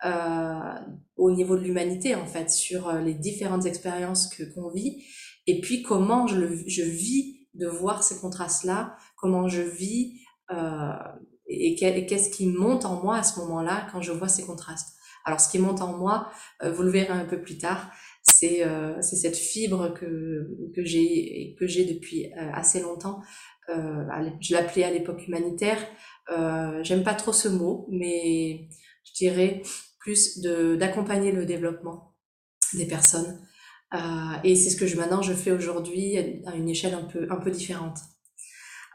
euh, 0.05 0.75
au 1.17 1.31
niveau 1.31 1.57
de 1.57 1.63
l'humanité, 1.63 2.15
en 2.15 2.27
fait, 2.27 2.51
sur 2.51 2.89
euh, 2.89 3.01
les 3.01 3.15
différentes 3.15 3.67
expériences 3.67 4.29
que 4.29 4.43
qu'on 4.55 4.71
vit, 4.71 5.05
et 5.47 5.61
puis 5.61 5.83
comment 5.83 6.27
je, 6.27 6.37
le, 6.37 6.63
je 6.67 6.83
vis 6.83 7.47
de 7.55 7.67
voir 7.67 8.03
ces 8.03 8.19
contrastes-là, 8.19 8.97
comment 9.17 9.49
je 9.49 9.63
vis 9.63 10.21
euh, 10.51 10.93
et 11.47 11.75
qu'est-ce 11.77 12.31
qui 12.31 12.47
monte 12.47 12.85
en 12.85 13.03
moi 13.03 13.17
à 13.17 13.23
ce 13.23 13.39
moment-là 13.41 13.87
quand 13.93 14.01
je 14.01 14.13
vois 14.13 14.29
ces 14.29 14.45
contrastes. 14.45 14.94
Alors, 15.25 15.41
ce 15.41 15.51
qui 15.51 15.59
monte 15.59 15.81
en 15.81 15.97
moi, 15.97 16.31
euh, 16.63 16.73
vous 16.73 16.83
le 16.83 16.91
verrez 16.91 17.13
un 17.13 17.25
peu 17.25 17.41
plus 17.41 17.59
tard, 17.59 17.91
c'est 18.23 18.65
euh, 18.65 19.01
cette 19.03 19.37
fibre 19.37 19.93
que, 19.95 20.49
j'ai 20.79 21.57
que 21.59 21.67
j'ai 21.67 21.85
depuis 21.85 22.33
euh, 22.33 22.51
assez 22.53 22.81
longtemps 22.81 23.21
euh, 23.71 24.05
je 24.41 24.55
l'appelais 24.55 24.85
à 24.85 24.91
l'époque 24.91 25.27
humanitaire. 25.27 25.79
Euh, 26.31 26.83
J'aime 26.83 27.03
pas 27.03 27.15
trop 27.15 27.33
ce 27.33 27.49
mot, 27.49 27.87
mais 27.91 28.69
je 29.05 29.13
dirais 29.15 29.63
plus 29.99 30.41
d'accompagner 30.41 31.33
le 31.33 31.47
développement 31.47 32.15
des 32.75 32.87
personnes. 32.87 33.47
Euh, 33.95 33.99
et 34.43 34.57
c'est 34.57 34.71
ce 34.71 34.77
que 34.77 34.87
je, 34.87 34.97
maintenant 34.97 35.23
je 35.23 35.33
fais 35.33 35.53
aujourd'hui 35.53 36.19
à 36.47 36.55
une 36.57 36.69
échelle 36.69 36.95
un 36.95 37.05
peu, 37.05 37.27
un 37.31 37.37
peu 37.37 37.51
différente. 37.51 37.99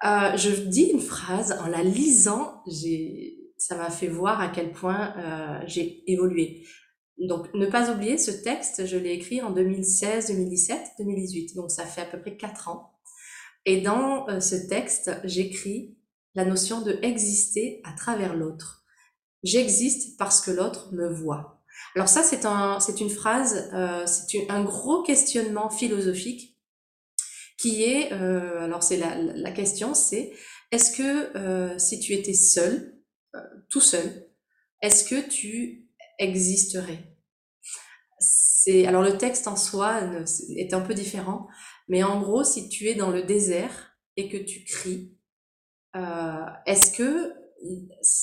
Je 0.04 0.68
dis 0.68 0.86
une 0.94 1.02
phrase 1.02 1.58
en 1.64 1.68
la 1.68 1.84
lisant, 1.84 2.64
ça 3.60 3.76
m'a 3.76 3.92
fait 3.92 4.08
voir 4.08 4.40
à 4.40 4.48
quel 4.48 4.72
point 4.72 5.14
euh, 5.18 5.60
j'ai 5.68 6.10
évolué. 6.12 6.66
Donc, 7.18 7.54
ne 7.54 7.66
pas 7.66 7.92
oublier, 7.92 8.18
ce 8.18 8.32
texte, 8.32 8.86
je 8.86 8.96
l'ai 8.96 9.12
écrit 9.12 9.42
en 9.42 9.52
2016, 9.52 10.28
2017, 10.28 10.80
2018. 11.00 11.56
Donc, 11.56 11.70
ça 11.70 11.86
fait 11.86 12.02
à 12.02 12.06
peu 12.06 12.20
près 12.20 12.38
quatre 12.38 12.70
ans. 12.70 12.94
Et 13.66 13.82
dans 13.82 14.30
euh, 14.30 14.40
ce 14.40 14.56
texte, 14.56 15.12
j'écris 15.26 15.98
la 16.36 16.46
notion 16.46 16.82
de 16.82 16.98
exister 17.02 17.82
à 17.84 17.92
travers 17.92 18.34
l'autre. 18.34 18.86
J'existe 19.44 20.18
parce 20.18 20.40
que 20.40 20.52
l'autre 20.52 20.94
me 20.94 21.10
voit. 21.10 21.62
Alors 21.96 22.08
ça, 22.08 22.24
c'est 22.24 22.46
un, 22.46 22.80
c'est 22.80 23.02
une 23.02 23.10
phrase, 23.10 23.70
euh, 23.74 24.06
c'est 24.06 24.50
un 24.50 24.64
gros 24.64 25.04
questionnement 25.04 25.70
philosophique 25.70 26.58
qui 27.58 27.84
est, 27.84 28.14
alors 28.14 28.84
c'est 28.84 28.96
la, 28.96 29.16
la, 29.16 29.52
question, 29.52 29.94
c'est 29.94 30.32
est-ce 30.72 30.96
que 30.96 31.78
si 31.78 32.00
tu 32.00 32.14
étais 32.14 32.34
seul, 32.34 32.99
tout 33.70 33.82
seul, 33.82 34.28
est-ce 34.82 35.04
que 35.04 35.28
tu 35.28 35.90
existerais? 36.18 37.16
C'est 38.20 38.86
alors 38.86 39.02
le 39.02 39.18
texte 39.18 39.48
en 39.48 39.56
soi 39.56 40.02
est 40.56 40.74
un 40.74 40.82
peu 40.82 40.94
différent, 40.94 41.48
mais 41.88 42.04
en 42.04 42.22
gros, 42.22 42.44
si 42.44 42.70
tu 42.70 42.88
es 42.88 42.96
dans 42.96 43.12
le 43.12 43.24
désert 43.24 43.98
et 44.18 44.30
que 44.30 44.38
tu 44.38 44.64
cries, 44.64 45.16
euh, 45.96 46.46
est-ce 46.66 46.92
que 46.92 47.34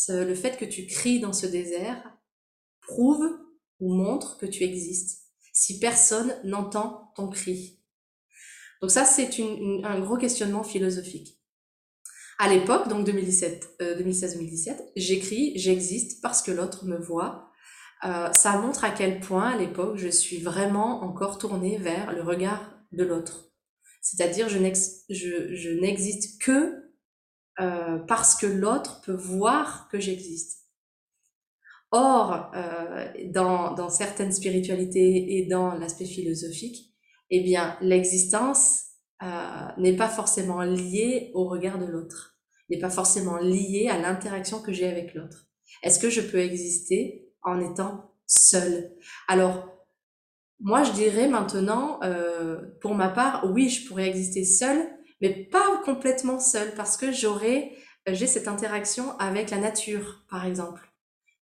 le 0.09 0.35
fait 0.35 0.57
que 0.57 0.65
tu 0.65 0.87
cries 0.87 1.21
dans 1.21 1.33
ce 1.33 1.47
désert 1.47 2.03
prouve 2.81 3.27
ou 3.81 3.95
montre 3.95 4.39
que 4.39 4.47
tu 4.47 4.63
existes 4.63 5.23
si 5.53 5.79
personne 5.81 6.35
n'entend 6.45 7.13
ton 7.17 7.29
cri? 7.29 7.81
Donc 8.83 8.91
ça, 8.91 9.05
c'est 9.05 9.31
un 9.85 10.01
gros 10.01 10.19
questionnement 10.19 10.63
philosophique. 10.63 11.41
À 12.39 12.51
l'époque, 12.51 12.89
donc 12.89 13.07
2017, 13.07 13.77
euh, 13.81 13.99
2016-2017, 13.99 14.77
j'écris 14.95 15.53
j'existe 15.57 16.21
parce 16.21 16.43
que 16.43 16.51
l'autre 16.51 16.85
me 16.85 16.99
voit. 16.99 17.51
Euh, 18.05 18.31
ça 18.33 18.59
montre 18.59 18.85
à 18.85 18.91
quel 18.91 19.21
point 19.21 19.51
à 19.53 19.57
l'époque 19.57 19.97
je 19.97 20.09
suis 20.09 20.39
vraiment 20.39 21.03
encore 21.03 21.39
tournée 21.39 21.79
vers 21.79 22.13
le 22.13 22.23
regard 22.23 22.71
de 22.93 23.05
l'autre. 23.05 23.51
C'est-à-dire, 24.03 24.49
je 24.49 24.59
n'existe 25.81 26.41
que 26.43 26.93
euh, 27.59 27.99
parce 28.07 28.37
que 28.37 28.47
l'autre 28.47 29.01
peut 29.01 29.17
voir 29.17 29.89
que 29.91 29.99
j'existe. 29.99 30.65
Or, 31.91 32.53
dans, 33.27 33.73
dans 33.73 33.89
certaines 33.89 34.33
spiritualités 34.33 35.39
et 35.39 35.47
dans 35.47 35.75
l'aspect 35.75 36.05
philosophique, 36.05 36.93
eh 37.31 37.41
bien, 37.41 37.79
l'existence 37.81 38.86
n'est 39.79 39.97
pas 39.97 40.09
forcément 40.09 40.63
liée 40.63 41.31
au 41.35 41.49
regard 41.49 41.79
de 41.79 41.87
l'autre, 41.87 42.37
n'est 42.71 42.79
pas 42.79 42.91
forcément 42.91 43.39
liée 43.39 43.89
à 43.91 43.99
l'interaction 43.99 44.61
que 44.61 44.73
j'ai 44.73 44.89
avec 44.89 45.15
l'autre. 45.15 45.47
Est-ce 45.83 45.99
que 45.99 46.11
je 46.11 46.21
peux 46.21 46.39
exister 46.39 47.29
en 47.43 47.61
étant 47.61 48.13
seul 48.27 48.93
Alors, 49.29 49.77
moi, 50.61 50.83
je 50.85 50.93
dirais 50.93 51.29
maintenant, 51.29 52.01
euh, 52.03 52.61
pour 52.81 52.95
ma 52.95 53.09
part, 53.09 53.45
oui, 53.53 53.69
je 53.69 53.87
pourrais 53.87 54.09
exister 54.09 54.45
seule, 54.45 54.89
mais 55.21 55.31
pas 55.31 55.83
complètement 55.85 56.41
seule, 56.41 56.75
parce 56.75 56.97
que 56.97 57.13
j'aurais, 57.13 57.73
euh, 58.09 58.15
j'ai 58.15 58.27
cette 58.27 58.49
interaction 58.49 59.19
avec 59.19 59.51
la 59.51 59.59
nature, 59.59 60.25
par 60.31 60.47
exemple. 60.47 60.93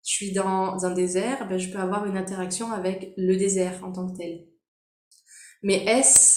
Je 0.05 0.11
suis 0.11 0.33
dans 0.33 0.83
un 0.83 0.91
désert, 0.91 1.47
ben, 1.47 1.57
je 1.57 1.69
peux 1.69 1.79
avoir 1.79 2.05
une 2.05 2.17
interaction 2.17 2.71
avec 2.71 3.13
le 3.15 3.35
désert 3.37 3.83
en 3.83 3.91
tant 3.91 4.11
que 4.11 4.17
tel. 4.17 4.45
Mais 5.61 5.85
est-ce 5.85 6.32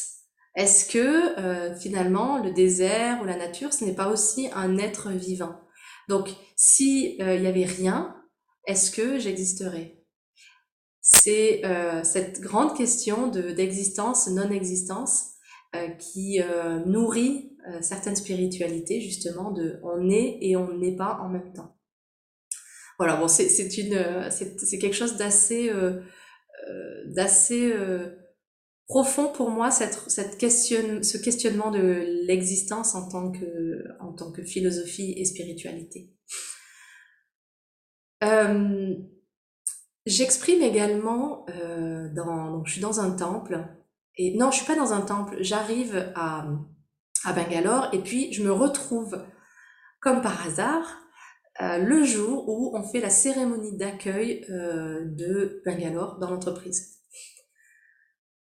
est-ce 0.56 0.88
que 0.88 1.38
euh, 1.38 1.76
finalement 1.76 2.42
le 2.42 2.52
désert 2.52 3.22
ou 3.22 3.24
la 3.24 3.36
nature, 3.36 3.72
ce 3.72 3.84
n'est 3.84 3.94
pas 3.94 4.08
aussi 4.08 4.48
un 4.54 4.78
être 4.78 5.10
vivant? 5.10 5.60
Donc, 6.08 6.30
si 6.56 7.16
il 7.18 7.42
y 7.42 7.46
avait 7.46 7.64
rien, 7.64 8.16
est-ce 8.66 8.90
que 8.90 9.18
j'existerais? 9.18 9.96
C'est 11.08 11.64
euh, 11.64 12.02
cette 12.02 12.40
grande 12.40 12.76
question 12.76 13.28
de 13.28 13.52
d'existence, 13.52 14.28
non-existence, 14.28 15.34
euh, 15.76 15.86
qui 15.90 16.42
euh, 16.42 16.84
nourrit 16.84 17.52
certaines 17.80 18.16
spiritualités, 18.16 19.00
justement, 19.00 19.52
de 19.52 19.78
on 19.84 20.10
est 20.10 20.38
et 20.40 20.56
on 20.56 20.76
n'est 20.76 20.96
pas 20.96 21.18
en 21.20 21.28
même 21.28 21.52
temps. 21.52 21.76
Voilà, 22.98 23.16
bon, 23.16 23.28
c'est 23.28 23.46
quelque 24.78 24.94
chose 24.94 25.16
d'assez, 25.16 25.72
d'assez 27.06 27.74
profond 28.86 29.32
pour 29.32 29.50
moi, 29.50 29.70
cette, 29.70 30.08
ce 30.08 31.16
questionnement 31.16 31.70
de 31.70 32.24
l'existence 32.26 32.94
en 32.94 33.08
tant 33.08 33.32
que, 33.32 34.42
philosophie 34.44 35.12
et 35.16 35.24
spiritualité. 35.24 36.12
Euh, 38.22 38.94
J'exprime 40.06 40.62
également 40.62 41.44
euh, 41.50 42.08
dans, 42.14 42.64
je 42.64 42.72
suis 42.74 42.80
dans 42.80 43.00
un 43.00 43.10
temple 43.10 43.66
et 44.16 44.36
non, 44.38 44.52
je 44.52 44.58
suis 44.58 44.66
pas 44.66 44.76
dans 44.76 44.92
un 44.92 45.00
temple. 45.00 45.38
J'arrive 45.40 46.12
à 46.14 46.46
Bangalore 47.34 47.88
et 47.92 47.98
puis 47.98 48.32
je 48.32 48.44
me 48.44 48.52
retrouve 48.52 49.20
comme 50.00 50.22
par 50.22 50.46
hasard 50.46 51.02
euh, 51.60 51.78
le 51.78 52.04
jour 52.04 52.48
où 52.48 52.76
on 52.76 52.84
fait 52.84 53.00
la 53.00 53.10
cérémonie 53.10 53.76
d'accueil 53.76 54.46
de 54.48 55.60
Bangalore 55.66 56.18
dans 56.20 56.30
l'entreprise. 56.30 56.95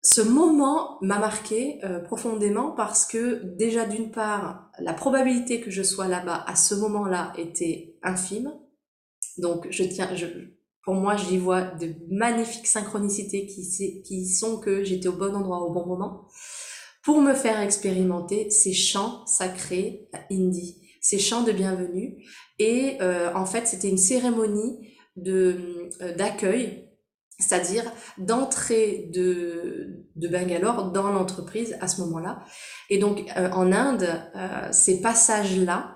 Ce 0.08 0.20
moment 0.20 0.98
m'a 1.00 1.18
marqué 1.18 1.80
euh, 1.82 1.98
profondément 1.98 2.70
parce 2.70 3.04
que 3.04 3.42
déjà 3.56 3.86
d'une 3.86 4.12
part, 4.12 4.70
la 4.78 4.92
probabilité 4.92 5.60
que 5.60 5.72
je 5.72 5.82
sois 5.82 6.06
là-bas 6.06 6.44
à 6.46 6.54
ce 6.54 6.76
moment-là 6.76 7.32
était 7.36 7.98
infime. 8.04 8.54
Donc 9.36 9.66
je 9.68 9.82
tiens, 9.82 10.14
je, 10.14 10.26
pour 10.84 10.94
moi, 10.94 11.16
j'y 11.16 11.38
vois 11.38 11.62
de 11.62 11.92
magnifiques 12.08 12.68
synchronicités 12.68 13.46
qui, 13.46 14.28
sont 14.28 14.60
que 14.60 14.84
j'étais 14.84 15.08
au 15.08 15.12
bon 15.16 15.34
endroit 15.34 15.58
au 15.62 15.72
bon 15.72 15.86
moment 15.86 16.28
pour 17.02 17.20
me 17.20 17.34
faire 17.34 17.60
expérimenter 17.60 18.48
ces 18.50 18.74
chants 18.74 19.26
sacrés 19.26 20.08
indis, 20.30 20.82
ces 21.00 21.18
chants 21.18 21.42
de 21.42 21.50
bienvenue. 21.50 22.24
Et 22.60 22.96
euh, 23.00 23.34
en 23.34 23.44
fait, 23.44 23.66
c'était 23.66 23.88
une 23.88 23.98
cérémonie 23.98 24.94
de 25.16 25.88
euh, 26.00 26.14
d'accueil, 26.14 26.85
c'est-à-dire 27.38 27.84
d'entrée 28.18 29.10
de, 29.12 30.06
de 30.16 30.28
Bangalore 30.28 30.90
dans 30.92 31.10
l'entreprise 31.10 31.76
à 31.80 31.88
ce 31.88 32.00
moment-là. 32.00 32.44
Et 32.88 32.98
donc, 32.98 33.24
euh, 33.36 33.50
en 33.50 33.72
Inde, 33.72 34.08
ces 34.72 35.00
passages-là 35.00 35.92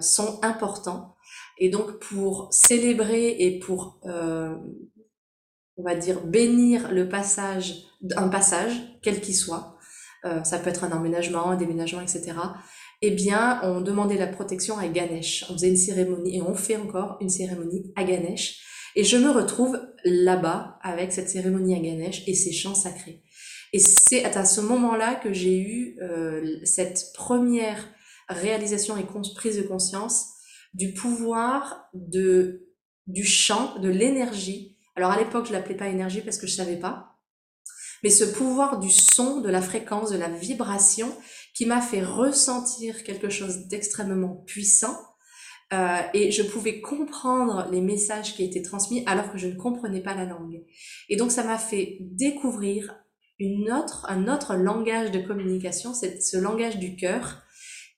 sont 0.00 0.38
importants 0.42 1.12
et 1.58 1.68
donc 1.68 1.98
pour 1.98 2.48
célébrer 2.52 3.36
et 3.38 3.58
pour, 3.58 4.00
euh, 4.06 4.54
on 5.76 5.82
va 5.82 5.94
dire, 5.94 6.20
bénir 6.24 6.90
le 6.92 7.08
passage, 7.08 7.84
un 8.16 8.28
passage, 8.28 8.72
quel 9.02 9.20
qu'il 9.20 9.36
soit, 9.36 9.76
euh, 10.24 10.42
ça 10.44 10.58
peut 10.58 10.70
être 10.70 10.84
un 10.84 10.92
emménagement, 10.92 11.50
un 11.50 11.56
déménagement, 11.56 12.00
etc. 12.00 12.32
Eh 13.00 13.10
bien, 13.10 13.60
on 13.64 13.80
demandait 13.80 14.16
la 14.16 14.28
protection 14.28 14.78
à 14.78 14.86
Ganesh. 14.86 15.44
On 15.50 15.54
faisait 15.54 15.70
une 15.70 15.76
cérémonie 15.76 16.36
et 16.36 16.42
on 16.42 16.54
fait 16.54 16.76
encore 16.76 17.16
une 17.20 17.30
cérémonie 17.30 17.92
à 17.96 18.04
Ganesh. 18.04 18.60
Et 18.94 19.04
je 19.04 19.16
me 19.16 19.30
retrouve 19.30 19.80
là-bas 20.04 20.78
avec 20.82 21.12
cette 21.12 21.28
cérémonie 21.28 21.74
à 21.74 21.80
Ganesh 21.80 22.22
et 22.26 22.34
ces 22.34 22.52
chants 22.52 22.74
sacrés. 22.74 23.22
Et 23.72 23.78
c'est 23.78 24.24
à 24.24 24.44
ce 24.44 24.60
moment-là 24.60 25.14
que 25.14 25.32
j'ai 25.32 25.58
eu 25.58 25.96
euh, 26.02 26.58
cette 26.64 27.12
première 27.14 27.88
réalisation 28.28 28.96
et 28.96 29.04
prise 29.34 29.56
de 29.56 29.62
conscience 29.62 30.26
du 30.74 30.92
pouvoir 30.92 31.88
de 31.94 32.68
du 33.08 33.24
chant, 33.24 33.78
de 33.80 33.88
l'énergie. 33.88 34.76
Alors 34.94 35.10
à 35.10 35.18
l'époque, 35.18 35.46
je 35.46 35.52
l'appelais 35.52 35.76
pas 35.76 35.88
énergie 35.88 36.20
parce 36.20 36.38
que 36.38 36.46
je 36.46 36.54
savais 36.54 36.76
pas. 36.76 37.18
Mais 38.02 38.10
ce 38.10 38.24
pouvoir 38.24 38.78
du 38.78 38.90
son, 38.90 39.40
de 39.40 39.48
la 39.48 39.62
fréquence, 39.62 40.10
de 40.10 40.18
la 40.18 40.28
vibration 40.28 41.12
qui 41.54 41.66
m'a 41.66 41.80
fait 41.80 42.02
ressentir 42.02 43.04
quelque 43.04 43.28
chose 43.28 43.68
d'extrêmement 43.68 44.36
puissant 44.46 44.96
euh, 45.72 46.02
et 46.12 46.30
je 46.30 46.42
pouvais 46.42 46.80
comprendre 46.80 47.68
les 47.70 47.80
messages 47.80 48.34
qui 48.34 48.44
étaient 48.44 48.62
transmis 48.62 49.02
alors 49.06 49.32
que 49.32 49.38
je 49.38 49.48
ne 49.48 49.56
comprenais 49.56 50.02
pas 50.02 50.14
la 50.14 50.26
langue. 50.26 50.62
Et 51.08 51.16
donc 51.16 51.30
ça 51.30 51.44
m'a 51.44 51.58
fait 51.58 51.96
découvrir 52.00 52.94
une 53.38 53.72
autre, 53.72 54.04
un 54.08 54.28
autre 54.32 54.54
langage 54.54 55.10
de 55.10 55.20
communication, 55.20 55.94
ce 55.94 56.36
langage 56.36 56.78
du 56.78 56.94
cœur 56.96 57.42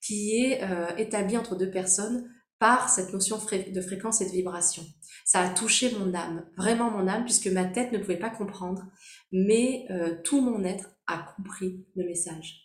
qui 0.01 0.37
est 0.37 0.63
euh, 0.63 0.95
établi 0.97 1.37
entre 1.37 1.57
deux 1.57 1.71
personnes 1.71 2.31
par 2.61 2.89
cette 2.89 3.13
notion 3.13 3.39
de 3.39 3.81
fréquence 3.81 4.21
et 4.21 4.27
de 4.27 4.31
vibration. 4.31 4.85
Ça 5.25 5.41
a 5.41 5.49
touché 5.49 5.91
mon 5.99 6.15
âme, 6.15 6.47
vraiment 6.57 6.91
mon 6.91 7.09
âme, 7.09 7.25
puisque 7.25 7.49
ma 7.49 7.65
tête 7.65 7.91
ne 7.91 7.99
pouvait 7.99 8.19
pas 8.19 8.31
comprendre, 8.31 8.85
mais 9.33 9.87
euh, 9.91 10.15
tout 10.23 10.41
mon 10.41 10.63
être 10.63 10.91
a 11.07 11.35
compris 11.37 11.85
le 11.97 12.05
message. 12.05 12.61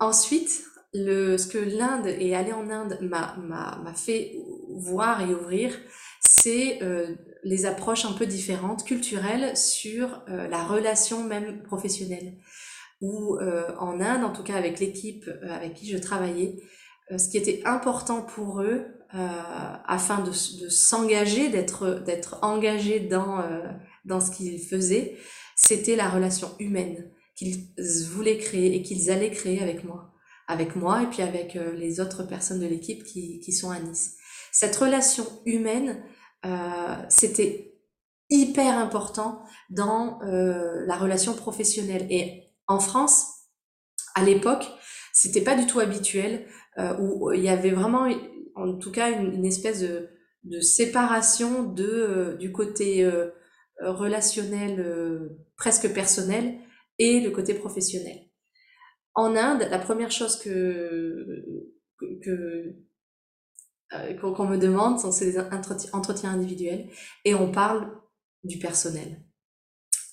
Ensuite, 0.00 0.64
le, 0.94 1.36
ce 1.36 1.46
que 1.46 1.58
l'Inde 1.58 2.06
et 2.06 2.34
aller 2.34 2.52
en 2.52 2.70
Inde 2.70 2.98
m'a 3.00 3.94
fait 3.94 4.36
voir 4.76 5.20
et 5.22 5.34
ouvrir, 5.34 5.76
c'est 6.20 6.82
euh, 6.82 7.14
les 7.44 7.66
approches 7.66 8.04
un 8.04 8.12
peu 8.12 8.26
différentes, 8.26 8.84
culturelles, 8.84 9.56
sur 9.56 10.22
la 10.26 10.64
relation 10.64 11.24
même 11.24 11.62
professionnelle. 11.62 12.34
Ou 13.00 13.36
euh, 13.36 13.74
en 13.78 14.00
Inde, 14.00 14.24
en 14.24 14.32
tout 14.32 14.42
cas 14.42 14.56
avec 14.56 14.80
l'équipe 14.80 15.28
euh, 15.28 15.50
avec 15.50 15.74
qui 15.74 15.88
je 15.88 15.98
travaillais, 15.98 16.56
euh, 17.12 17.18
ce 17.18 17.28
qui 17.28 17.36
était 17.36 17.62
important 17.64 18.22
pour 18.22 18.62
eux, 18.62 18.86
afin 19.10 20.20
de, 20.20 20.28
de 20.28 20.68
s'engager, 20.68 21.48
d'être 21.48 22.38
engagés 22.42 23.00
dans 23.00 23.42
dans 24.04 24.20
ce 24.20 24.30
qu'ils 24.30 24.60
faisaient, 24.60 25.16
c'était 25.56 25.96
la 25.96 26.10
relation 26.10 26.50
humaine 26.58 27.10
qu'ils 27.34 27.70
voulaient 28.10 28.36
créer 28.36 28.76
et 28.76 28.82
qu'ils 28.82 29.10
allaient 29.10 29.30
créer 29.30 29.62
avec 29.62 29.82
moi, 29.84 30.12
avec 30.48 30.74
moi 30.74 31.02
et 31.02 31.06
puis 31.06 31.22
avec 31.22 31.54
les 31.54 32.00
autres 32.00 32.24
personnes 32.24 32.58
de 32.58 32.66
l'équipe 32.66 33.04
qui, 33.04 33.38
qui 33.38 33.52
sont 33.52 33.70
à 33.70 33.78
Nice. 33.78 34.16
Cette 34.50 34.74
relation 34.74 35.24
humaine, 35.44 36.02
euh, 36.44 36.96
c'était 37.08 37.78
hyper 38.30 38.76
important 38.76 39.42
dans 39.70 40.20
euh, 40.22 40.84
la 40.86 40.96
relation 40.96 41.34
professionnelle 41.34 42.06
et 42.10 42.44
en 42.66 42.80
France, 42.80 43.26
à 44.14 44.24
l'époque, 44.24 44.66
c'était 45.12 45.42
pas 45.42 45.56
du 45.56 45.66
tout 45.66 45.80
habituel, 45.80 46.46
euh, 46.78 46.96
où 46.98 47.32
il 47.32 47.40
y 47.40 47.48
avait 47.48 47.70
vraiment, 47.70 48.08
en 48.54 48.76
tout 48.78 48.92
cas, 48.92 49.10
une, 49.10 49.44
espèce 49.44 49.80
de, 49.80 50.10
de, 50.44 50.60
séparation 50.60 51.64
de, 51.64 51.84
euh, 51.84 52.36
du 52.36 52.52
côté 52.52 53.04
euh, 53.04 53.30
relationnel, 53.80 54.80
euh, 54.80 55.38
presque 55.56 55.92
personnel, 55.92 56.58
et 56.98 57.20
le 57.20 57.30
côté 57.30 57.54
professionnel. 57.54 58.27
En 59.14 59.36
Inde, 59.36 59.66
la 59.70 59.78
première 59.78 60.10
chose 60.10 60.38
que, 60.38 61.44
que 62.22 62.76
qu'on 64.20 64.46
me 64.46 64.58
demande, 64.58 65.00
c'est 65.00 65.32
des 65.32 65.38
entretiens 65.92 66.32
individuels, 66.32 66.90
et 67.24 67.34
on 67.34 67.50
parle 67.50 67.90
du 68.44 68.58
personnel. 68.58 69.24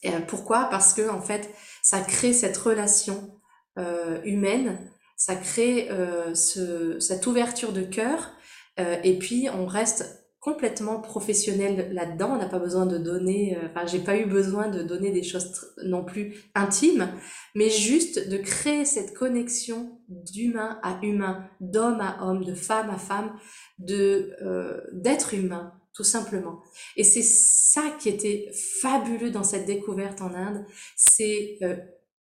Et 0.01 0.11
pourquoi? 0.27 0.65
Parce 0.69 0.93
que 0.93 1.09
en 1.09 1.21
fait, 1.21 1.49
ça 1.83 2.01
crée 2.01 2.33
cette 2.33 2.57
relation 2.57 3.41
euh, 3.77 4.21
humaine, 4.23 4.89
ça 5.17 5.35
crée 5.35 5.89
euh, 5.91 6.33
ce, 6.33 6.99
cette 6.99 7.27
ouverture 7.27 7.73
de 7.73 7.81
cœur, 7.81 8.31
euh, 8.79 8.97
et 9.03 9.17
puis 9.19 9.49
on 9.49 9.65
reste 9.65 10.24
complètement 10.45 11.01
professionnel 11.01 11.91
là-dedans. 11.91 12.33
On 12.35 12.37
n'a 12.37 12.47
pas 12.47 12.59
besoin 12.59 12.85
de 12.85 12.99
donner, 12.99 13.57
euh, 13.57 13.67
enfin, 13.71 13.87
j'ai 13.87 13.97
pas 13.97 14.15
eu 14.15 14.27
besoin 14.27 14.69
de 14.69 14.83
donner 14.83 15.09
des 15.09 15.23
choses 15.23 15.73
non 15.83 16.05
plus 16.05 16.35
intimes, 16.53 17.09
mais 17.55 17.71
juste 17.71 18.29
de 18.29 18.37
créer 18.37 18.85
cette 18.85 19.15
connexion 19.15 19.99
d'humain 20.07 20.79
à 20.83 20.99
humain, 21.01 21.49
d'homme 21.61 21.99
à 21.99 22.23
homme, 22.23 22.45
de 22.45 22.53
femme 22.53 22.91
à 22.91 22.99
femme, 22.99 23.35
de 23.79 24.35
euh, 24.43 24.81
d'être 24.93 25.33
humain, 25.33 25.73
tout 25.95 26.03
simplement. 26.03 26.61
Et 26.95 27.03
c'est 27.03 27.23
ça 27.23 27.81
qui 27.99 28.09
était 28.09 28.51
fabuleux 28.83 29.31
dans 29.31 29.43
cette 29.43 29.65
découverte 29.65 30.21
en 30.21 30.31
Inde, 30.35 30.63
c'est 30.95 31.57
euh, 31.63 31.75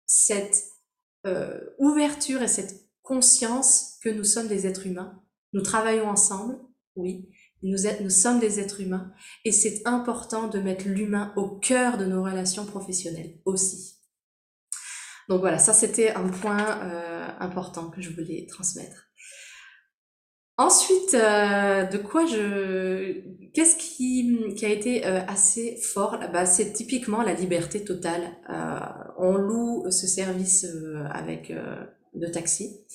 cette 0.07 0.65
euh, 1.27 1.61
ouverture 1.79 2.41
et 2.41 2.49
cette 2.49 2.89
conscience 3.03 3.99
que 4.03 4.09
nous 4.09 4.25
sommes 4.25 4.49
des 4.49 4.67
êtres 4.67 4.87
humains. 4.87 5.23
Nous 5.53 5.61
travaillons 5.61 6.09
ensemble, 6.09 6.59
oui, 6.95 7.29
nous, 7.63 8.11
sommes 8.11 8.39
des 8.39 8.61
êtres 8.61 8.81
humains 8.81 9.13
et 9.45 9.53
c'est 9.53 9.83
important 9.85 10.49
de 10.49 10.59
mettre 10.59 10.87
l'humain 10.87 11.33
au 11.37 11.49
cœur 11.49 11.99
de 11.99 12.05
nos 12.05 12.23
relations 12.23 12.65
professionnelles 12.65 13.39
aussi. 13.45 13.97
Donc 15.29 15.41
voilà, 15.41 15.59
ça 15.59 15.73
c'était 15.73 16.11
un 16.11 16.29
point 16.29 16.81
euh, 16.83 17.27
important 17.41 17.91
que 17.91 18.01
je 18.01 18.11
voulais 18.11 18.47
transmettre. 18.49 19.07
Ensuite, 20.59 21.13
euh, 21.13 21.85
de 21.85 21.99
quoi 21.99 22.25
je, 22.25 23.21
qu'est-ce 23.53 23.77
qui, 23.77 24.55
qui 24.55 24.65
a 24.65 24.71
été 24.71 25.07
euh, 25.07 25.21
assez 25.27 25.77
fort 25.77 26.19
bah, 26.33 26.47
c'est 26.47 26.73
typiquement 26.73 27.23
la 27.23 27.35
liberté 27.35 27.85
totale. 27.85 28.23
Euh, 28.49 28.79
on 29.19 29.37
loue 29.37 29.91
ce 29.91 30.07
service 30.07 30.65
euh, 30.65 31.05
avec 31.11 31.53
de 32.15 32.27
taxi. 32.27 32.87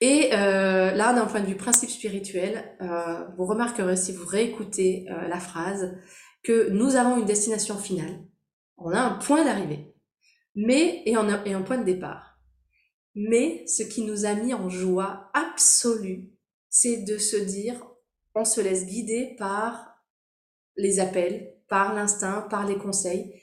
Et 0.00 0.30
euh, 0.32 0.92
là, 0.92 1.12
d'un 1.12 1.26
point 1.26 1.40
de 1.40 1.46
vue 1.46 1.56
principe 1.56 1.90
spirituel, 1.90 2.76
euh, 2.80 3.26
vous 3.36 3.44
remarquerez 3.44 3.96
si 3.96 4.12
vous 4.12 4.26
réécoutez 4.26 5.06
euh, 5.10 5.28
la 5.28 5.38
phrase 5.38 5.94
que 6.42 6.70
nous 6.70 6.96
avons 6.96 7.18
une 7.18 7.26
destination 7.26 7.76
finale. 7.76 8.24
On 8.78 8.92
a 8.92 9.00
un 9.00 9.18
point 9.18 9.44
d'arrivée, 9.44 9.94
mais 10.54 11.02
et, 11.04 11.12
et 11.12 11.52
un 11.52 11.62
point 11.62 11.78
de 11.78 11.84
départ. 11.84 12.40
Mais 13.14 13.66
ce 13.66 13.82
qui 13.82 14.02
nous 14.02 14.24
a 14.24 14.34
mis 14.34 14.54
en 14.54 14.70
joie 14.70 15.30
absolue, 15.34 16.30
c'est 16.70 17.04
de 17.04 17.18
se 17.18 17.36
dire, 17.36 17.84
on 18.34 18.46
se 18.46 18.60
laisse 18.62 18.86
guider 18.86 19.34
par 19.38 20.02
les 20.76 21.00
appels, 21.00 21.56
par 21.68 21.94
l'instinct, 21.94 22.46
par 22.48 22.66
les 22.66 22.78
conseils. 22.78 23.34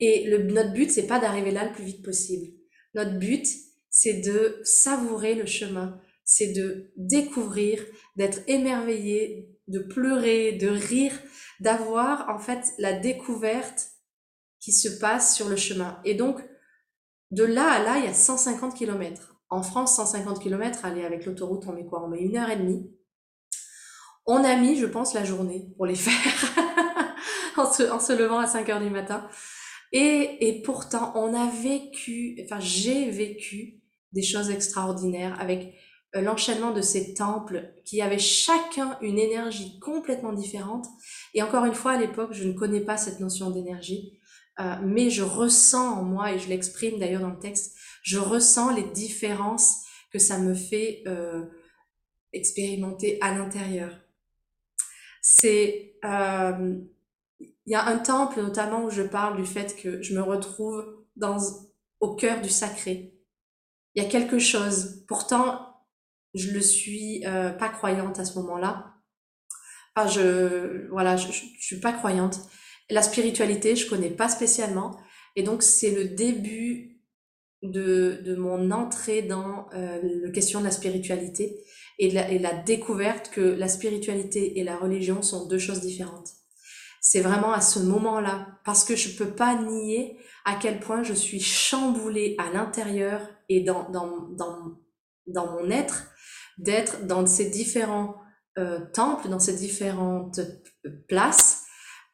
Et 0.00 0.24
le, 0.28 0.38
notre 0.44 0.72
but, 0.72 0.90
c'est 0.90 1.06
pas 1.06 1.20
d'arriver 1.20 1.52
là 1.52 1.64
le 1.64 1.72
plus 1.72 1.84
vite 1.84 2.04
possible. 2.04 2.52
Notre 2.94 3.18
but, 3.18 3.46
c'est 3.92 4.22
de 4.22 4.58
savourer 4.64 5.34
le 5.34 5.44
chemin, 5.44 6.00
c'est 6.24 6.52
de 6.52 6.90
découvrir, 6.96 7.84
d'être 8.16 8.40
émerveillé, 8.48 9.54
de 9.68 9.80
pleurer, 9.80 10.52
de 10.52 10.68
rire, 10.68 11.12
d'avoir 11.60 12.28
en 12.30 12.38
fait 12.38 12.72
la 12.78 12.94
découverte 12.94 13.90
qui 14.60 14.72
se 14.72 14.88
passe 14.88 15.36
sur 15.36 15.48
le 15.48 15.56
chemin. 15.56 16.00
Et 16.06 16.14
donc, 16.14 16.42
de 17.32 17.44
là 17.44 17.70
à 17.70 17.82
là, 17.82 17.98
il 17.98 18.04
y 18.06 18.08
a 18.08 18.14
150 18.14 18.74
km. 18.74 19.36
En 19.50 19.62
France, 19.62 19.96
150 19.96 20.40
km, 20.40 20.86
aller 20.86 21.04
avec 21.04 21.26
l'autoroute, 21.26 21.64
on 21.66 21.72
met 21.72 21.84
quoi? 21.84 22.02
On 22.02 22.08
met 22.08 22.20
une 22.20 22.38
heure 22.38 22.48
et 22.48 22.56
demie. 22.56 22.90
On 24.24 24.42
a 24.42 24.56
mis, 24.56 24.76
je 24.76 24.86
pense, 24.86 25.12
la 25.12 25.24
journée 25.24 25.68
pour 25.76 25.84
les 25.84 25.94
faire, 25.96 26.14
en, 27.58 27.70
se, 27.70 28.12
levant 28.16 28.38
à 28.38 28.46
5 28.46 28.66
heures 28.70 28.80
du 28.80 28.88
matin. 28.88 29.28
Et, 29.92 30.48
et 30.48 30.62
pourtant, 30.62 31.12
on 31.14 31.34
a 31.34 31.50
vécu, 31.50 32.40
enfin, 32.42 32.58
j'ai 32.58 33.10
vécu 33.10 33.81
des 34.12 34.22
choses 34.22 34.50
extraordinaires 34.50 35.36
avec 35.40 35.74
euh, 36.14 36.20
l'enchaînement 36.20 36.72
de 36.72 36.82
ces 36.82 37.14
temples 37.14 37.72
qui 37.84 38.02
avaient 38.02 38.18
chacun 38.18 38.98
une 39.00 39.18
énergie 39.18 39.78
complètement 39.80 40.32
différente. 40.32 40.86
Et 41.32 41.42
encore 41.42 41.64
une 41.64 41.74
fois, 41.74 41.92
à 41.92 41.98
l'époque, 41.98 42.32
je 42.32 42.46
ne 42.46 42.52
connais 42.52 42.82
pas 42.82 42.98
cette 42.98 43.20
notion 43.20 43.50
d'énergie, 43.50 44.18
euh, 44.60 44.74
mais 44.82 45.08
je 45.08 45.22
ressens 45.22 46.00
en 46.00 46.02
moi, 46.02 46.32
et 46.32 46.38
je 46.38 46.48
l'exprime 46.48 46.98
d'ailleurs 46.98 47.22
dans 47.22 47.30
le 47.30 47.38
texte, 47.38 47.74
je 48.02 48.18
ressens 48.18 48.74
les 48.74 48.82
différences 48.82 49.84
que 50.12 50.18
ça 50.18 50.38
me 50.38 50.54
fait 50.54 51.02
euh, 51.06 51.46
expérimenter 52.34 53.16
à 53.22 53.32
l'intérieur. 53.32 53.98
C'est, 55.22 55.94
il 56.02 56.90
y 57.66 57.74
a 57.74 57.86
un 57.86 57.98
temple 57.98 58.42
notamment 58.42 58.84
où 58.84 58.90
je 58.90 59.02
parle 59.02 59.36
du 59.36 59.46
fait 59.46 59.76
que 59.76 60.02
je 60.02 60.14
me 60.14 60.20
retrouve 60.20 60.84
dans, 61.14 61.38
au 62.00 62.16
cœur 62.16 62.42
du 62.42 62.50
sacré, 62.50 63.14
il 63.94 64.02
y 64.02 64.06
a 64.06 64.08
quelque 64.08 64.38
chose. 64.38 65.04
Pourtant, 65.06 65.72
je 66.34 66.50
le 66.50 66.60
suis 66.60 67.24
euh, 67.26 67.50
pas 67.50 67.68
croyante 67.68 68.18
à 68.18 68.24
ce 68.24 68.38
moment-là. 68.38 68.94
Enfin, 69.94 70.08
je, 70.08 70.88
voilà, 70.90 71.16
je, 71.16 71.30
je, 71.30 71.42
suis 71.58 71.80
pas 71.80 71.92
croyante. 71.92 72.40
La 72.90 73.02
spiritualité, 73.02 73.76
je 73.76 73.88
connais 73.88 74.10
pas 74.10 74.28
spécialement. 74.28 74.98
Et 75.36 75.42
donc, 75.42 75.62
c'est 75.62 75.90
le 75.90 76.04
début 76.04 77.00
de, 77.62 78.20
de 78.24 78.34
mon 78.34 78.70
entrée 78.70 79.22
dans 79.22 79.68
euh, 79.74 80.00
la 80.02 80.30
question 80.30 80.60
de 80.60 80.64
la 80.64 80.70
spiritualité 80.70 81.62
et, 81.98 82.08
de 82.08 82.14
la, 82.14 82.30
et 82.30 82.38
la 82.38 82.54
découverte 82.54 83.30
que 83.30 83.40
la 83.40 83.68
spiritualité 83.68 84.58
et 84.58 84.64
la 84.64 84.76
religion 84.76 85.22
sont 85.22 85.46
deux 85.46 85.58
choses 85.58 85.80
différentes. 85.80 86.30
C'est 87.00 87.20
vraiment 87.20 87.52
à 87.52 87.60
ce 87.60 87.80
moment-là, 87.80 88.60
parce 88.64 88.84
que 88.84 88.96
je 88.96 89.16
peux 89.16 89.34
pas 89.34 89.60
nier 89.60 90.16
à 90.44 90.54
quel 90.54 90.80
point 90.80 91.02
je 91.02 91.14
suis 91.14 91.40
chamboulée 91.40 92.36
à 92.38 92.50
l'intérieur 92.52 93.28
et 93.48 93.62
dans, 93.62 93.90
dans, 93.90 94.28
dans, 94.30 94.78
dans 95.26 95.52
mon 95.52 95.70
être, 95.70 96.10
d'être 96.58 97.06
dans 97.06 97.26
ces 97.26 97.50
différents 97.50 98.16
euh, 98.58 98.80
temples, 98.92 99.28
dans 99.28 99.38
ces 99.38 99.56
différentes 99.56 100.40
places, 101.08 101.64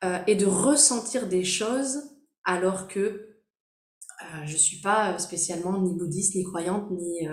euh, 0.05 0.19
et 0.27 0.37
de 0.37 0.47
ressentir 0.47 1.29
des 1.29 1.45
choses 1.45 1.99
alors 2.45 2.87
que 2.88 3.01
euh, 3.01 4.47
je 4.47 4.57
suis 4.57 4.81
pas 4.81 5.19
spécialement 5.19 5.81
ni 5.81 5.97
bouddhiste, 5.97 6.35
ni 6.35 6.45
croyante, 6.45 6.91
ni, 6.91 7.29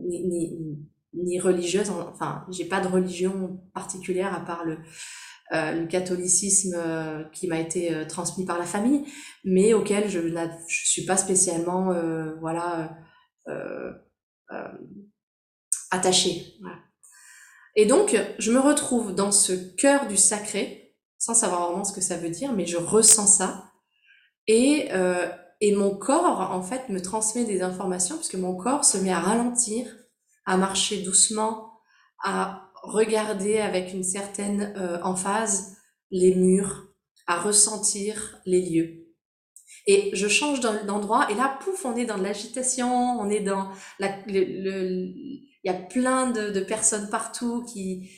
ni, 0.00 0.26
ni, 0.26 0.78
ni, 1.14 1.40
religieuse. 1.40 1.90
Enfin, 1.90 2.46
j'ai 2.50 2.64
pas 2.64 2.80
de 2.80 2.88
religion 2.88 3.60
particulière 3.74 4.34
à 4.34 4.40
part 4.40 4.64
le, 4.64 4.78
euh, 5.52 5.72
le 5.72 5.86
catholicisme 5.86 6.74
euh, 6.76 7.24
qui 7.32 7.48
m'a 7.48 7.58
été 7.58 7.94
euh, 7.94 8.06
transmis 8.06 8.44
par 8.44 8.58
la 8.58 8.66
famille, 8.66 9.04
mais 9.44 9.74
auquel 9.74 10.08
je 10.08 10.20
ne 10.20 10.48
suis 10.68 11.04
pas 11.04 11.16
spécialement 11.16 11.94
voilà 12.40 12.96
attachée. 15.90 16.54
Voilà. 16.60 16.76
Et 17.76 17.86
donc, 17.86 18.16
je 18.38 18.52
me 18.52 18.58
retrouve 18.58 19.14
dans 19.14 19.32
ce 19.32 19.52
cœur 19.52 20.06
du 20.06 20.16
sacré, 20.16 20.96
sans 21.18 21.34
savoir 21.34 21.68
vraiment 21.68 21.84
ce 21.84 21.92
que 21.92 22.00
ça 22.00 22.16
veut 22.16 22.30
dire, 22.30 22.52
mais 22.52 22.66
je 22.66 22.76
ressens 22.76 23.26
ça. 23.26 23.72
Et, 24.46 24.88
euh, 24.92 25.28
et 25.60 25.74
mon 25.74 25.96
corps, 25.96 26.50
en 26.52 26.62
fait, 26.62 26.88
me 26.88 27.00
transmet 27.00 27.44
des 27.44 27.62
informations, 27.62 28.16
puisque 28.16 28.34
mon 28.34 28.56
corps 28.56 28.84
se 28.84 28.98
met 28.98 29.12
à 29.12 29.20
ralentir, 29.20 29.86
à 30.46 30.56
marcher 30.56 31.02
doucement, 31.02 31.80
à 32.24 32.69
regarder 32.82 33.58
avec 33.58 33.92
une 33.92 34.04
certaine 34.04 34.72
euh, 34.76 35.00
emphase 35.02 35.76
les 36.10 36.34
murs, 36.34 36.88
à 37.26 37.40
ressentir 37.40 38.40
les 38.46 38.62
lieux. 38.62 39.00
Et 39.86 40.10
je 40.14 40.28
change 40.28 40.60
d'endroit 40.60 41.30
et 41.30 41.34
là, 41.34 41.58
pouf, 41.62 41.84
on 41.84 41.96
est 41.96 42.04
dans 42.04 42.16
l'agitation, 42.16 43.18
on 43.20 43.30
est 43.30 43.40
dans 43.40 43.70
la, 43.98 44.14
le, 44.26 44.44
le, 44.44 44.92
il 45.62 45.64
y 45.64 45.70
a 45.70 45.74
plein 45.74 46.30
de, 46.30 46.50
de, 46.50 46.60
personnes 46.60 47.08
partout 47.10 47.64
qui 47.64 48.10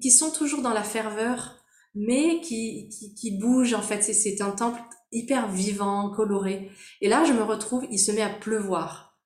qui 0.00 0.10
sont 0.10 0.30
toujours 0.30 0.62
dans 0.62 0.72
la 0.72 0.82
ferveur, 0.82 1.62
mais 1.94 2.40
qui 2.40 2.88
qui, 2.88 3.14
qui 3.14 3.38
bougent 3.38 3.74
en 3.74 3.82
fait. 3.82 4.02
C'est 4.02 4.40
un 4.40 4.50
temple 4.50 4.80
hyper 5.12 5.48
vivant, 5.48 6.10
coloré. 6.10 6.70
Et 7.00 7.08
là, 7.08 7.24
je 7.24 7.32
me 7.32 7.42
retrouve, 7.42 7.86
il 7.90 7.98
se 7.98 8.12
met 8.12 8.22
à 8.22 8.30
pleuvoir. 8.30 9.18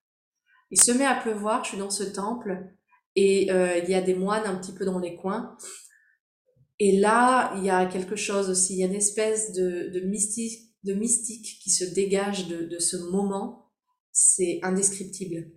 Il 0.70 0.80
se 0.80 0.92
met 0.92 1.06
à 1.06 1.14
pleuvoir. 1.14 1.64
Je 1.64 1.70
suis 1.70 1.78
dans 1.78 1.90
ce 1.90 2.04
temple 2.04 2.77
et 3.20 3.50
euh, 3.50 3.78
il 3.78 3.90
y 3.90 3.94
a 3.94 4.00
des 4.00 4.14
moines 4.14 4.46
un 4.46 4.54
petit 4.54 4.70
peu 4.70 4.84
dans 4.84 5.00
les 5.00 5.16
coins. 5.16 5.56
Et 6.78 7.00
là, 7.00 7.52
il 7.56 7.64
y 7.64 7.70
a 7.70 7.84
quelque 7.86 8.14
chose 8.14 8.48
aussi, 8.48 8.74
il 8.74 8.78
y 8.78 8.84
a 8.84 8.86
une 8.86 8.94
espèce 8.94 9.52
de, 9.52 10.00
mystique, 10.04 10.72
mystique 10.84 11.58
qui 11.60 11.70
se 11.70 11.84
dégage 11.84 12.46
de, 12.46 12.62
de 12.62 12.78
ce 12.78 12.96
moment. 12.96 13.72
C'est 14.12 14.60
indescriptible. 14.62 15.50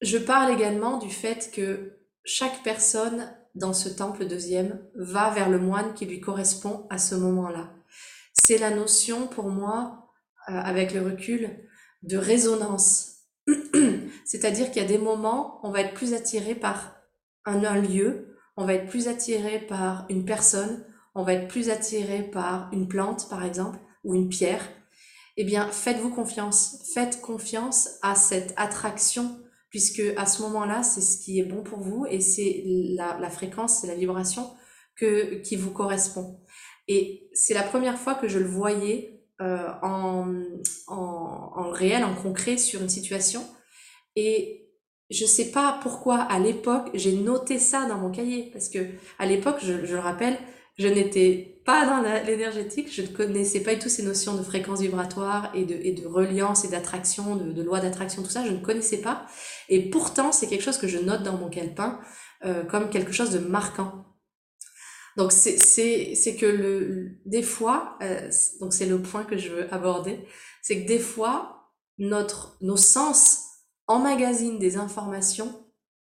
Je 0.00 0.18
parle 0.18 0.54
également 0.54 0.98
du 0.98 1.10
fait 1.10 1.50
que 1.52 1.98
chaque 2.24 2.62
personne 2.62 3.36
dans 3.56 3.72
ce 3.72 3.88
temple 3.88 4.28
deuxième 4.28 4.80
va 4.94 5.30
vers 5.30 5.50
le 5.50 5.58
moine 5.58 5.92
qui 5.94 6.06
lui 6.06 6.20
correspond 6.20 6.86
à 6.88 6.98
ce 6.98 7.16
moment-là. 7.16 7.74
C'est 8.46 8.58
la 8.58 8.70
notion 8.70 9.26
pour 9.26 9.48
moi, 9.48 10.08
euh, 10.48 10.52
avec 10.52 10.94
le 10.94 11.02
recul, 11.02 11.68
de 12.04 12.16
résonance. 12.16 13.10
C'est-à-dire 14.24 14.70
qu'il 14.70 14.82
y 14.82 14.84
a 14.84 14.88
des 14.88 14.98
moments, 14.98 15.60
on 15.62 15.70
va 15.70 15.80
être 15.80 15.94
plus 15.94 16.14
attiré 16.14 16.54
par 16.54 16.96
un, 17.44 17.64
un, 17.64 17.80
lieu, 17.80 18.36
on 18.56 18.64
va 18.64 18.74
être 18.74 18.88
plus 18.88 19.08
attiré 19.08 19.60
par 19.60 20.06
une 20.08 20.24
personne, 20.24 20.84
on 21.14 21.22
va 21.22 21.34
être 21.34 21.48
plus 21.48 21.70
attiré 21.70 22.22
par 22.22 22.68
une 22.72 22.88
plante, 22.88 23.28
par 23.28 23.44
exemple, 23.44 23.78
ou 24.02 24.14
une 24.14 24.28
pierre. 24.28 24.66
Eh 25.36 25.44
bien, 25.44 25.68
faites-vous 25.70 26.10
confiance. 26.10 26.90
Faites 26.94 27.20
confiance 27.20 27.90
à 28.02 28.14
cette 28.14 28.54
attraction, 28.56 29.40
puisque 29.70 30.02
à 30.16 30.26
ce 30.26 30.42
moment-là, 30.42 30.82
c'est 30.82 31.00
ce 31.00 31.18
qui 31.18 31.40
est 31.40 31.44
bon 31.44 31.62
pour 31.62 31.80
vous 31.80 32.06
et 32.08 32.20
c'est 32.20 32.62
la, 32.96 33.18
la 33.18 33.30
fréquence, 33.30 33.80
c'est 33.80 33.86
la 33.86 33.94
vibration 33.94 34.50
que, 34.96 35.36
qui 35.42 35.56
vous 35.56 35.72
correspond. 35.72 36.40
Et 36.88 37.28
c'est 37.32 37.54
la 37.54 37.62
première 37.62 37.98
fois 37.98 38.14
que 38.14 38.28
je 38.28 38.38
le 38.38 38.46
voyais 38.46 39.24
euh, 39.40 39.68
en, 39.82 40.32
en, 40.86 41.52
en 41.56 41.70
réel, 41.70 42.04
en 42.04 42.14
concret 42.14 42.56
sur 42.56 42.80
une 42.80 42.88
situation. 42.88 43.44
Et 44.16 44.70
je 45.10 45.26
sais 45.26 45.50
pas 45.50 45.78
pourquoi 45.82 46.18
à 46.18 46.38
l'époque 46.38 46.90
j'ai 46.94 47.12
noté 47.12 47.58
ça 47.58 47.86
dans 47.86 47.98
mon 47.98 48.10
cahier 48.10 48.50
parce 48.52 48.68
que 48.68 48.78
à 49.18 49.26
l'époque, 49.26 49.56
je, 49.62 49.84
je 49.84 49.94
le 49.94 50.00
rappelle, 50.00 50.36
je 50.78 50.88
n'étais 50.88 51.60
pas 51.64 51.86
dans 51.86 52.02
l'énergétique, 52.26 52.92
je 52.92 53.02
ne 53.02 53.06
connaissais 53.06 53.60
pas 53.60 53.74
du 53.74 53.80
tout 53.80 53.88
ces 53.88 54.02
notions 54.02 54.34
de 54.34 54.42
fréquence 54.42 54.80
vibratoire 54.80 55.50
et 55.54 55.64
de, 55.64 55.74
et 55.74 55.92
de 55.92 56.06
reliance 56.06 56.64
et 56.64 56.68
d'attraction, 56.68 57.36
de, 57.36 57.52
de 57.52 57.62
loi 57.62 57.80
d'attraction, 57.80 58.22
tout 58.22 58.30
ça, 58.30 58.44
je 58.44 58.50
ne 58.50 58.58
connaissais 58.58 59.00
pas. 59.00 59.26
Et 59.68 59.88
pourtant, 59.88 60.32
c'est 60.32 60.46
quelque 60.46 60.62
chose 60.62 60.78
que 60.78 60.88
je 60.88 60.98
note 60.98 61.22
dans 61.22 61.38
mon 61.38 61.48
calepin 61.48 62.00
euh, 62.44 62.64
comme 62.64 62.90
quelque 62.90 63.12
chose 63.12 63.30
de 63.30 63.38
marquant. 63.38 64.04
Donc 65.16 65.30
c'est 65.30 65.56
c'est 65.58 66.36
que 66.36 66.46
le 66.46 67.20
des 67.24 67.42
fois, 67.42 67.96
euh, 68.02 68.28
donc 68.60 68.72
c'est 68.72 68.86
le 68.86 69.00
point 69.00 69.22
que 69.22 69.38
je 69.38 69.48
veux 69.50 69.72
aborder, 69.72 70.26
c'est 70.60 70.82
que 70.82 70.88
des 70.88 70.98
fois 70.98 71.70
notre 71.98 72.56
nos 72.60 72.76
sens 72.76 73.53
emmagasinent 73.86 74.58
des 74.58 74.76
informations 74.76 75.64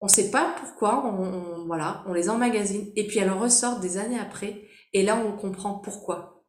on 0.00 0.08
sait 0.08 0.30
pas 0.30 0.54
pourquoi, 0.60 1.06
on, 1.06 1.64
voilà, 1.66 2.04
on 2.06 2.12
les 2.12 2.28
emmagasine 2.28 2.92
et 2.96 3.06
puis 3.06 3.18
elles 3.18 3.30
ressortent 3.30 3.80
des 3.80 3.96
années 3.96 4.18
après 4.18 4.68
et 4.92 5.02
là 5.02 5.16
on 5.16 5.36
comprend 5.36 5.78
pourquoi. 5.78 6.44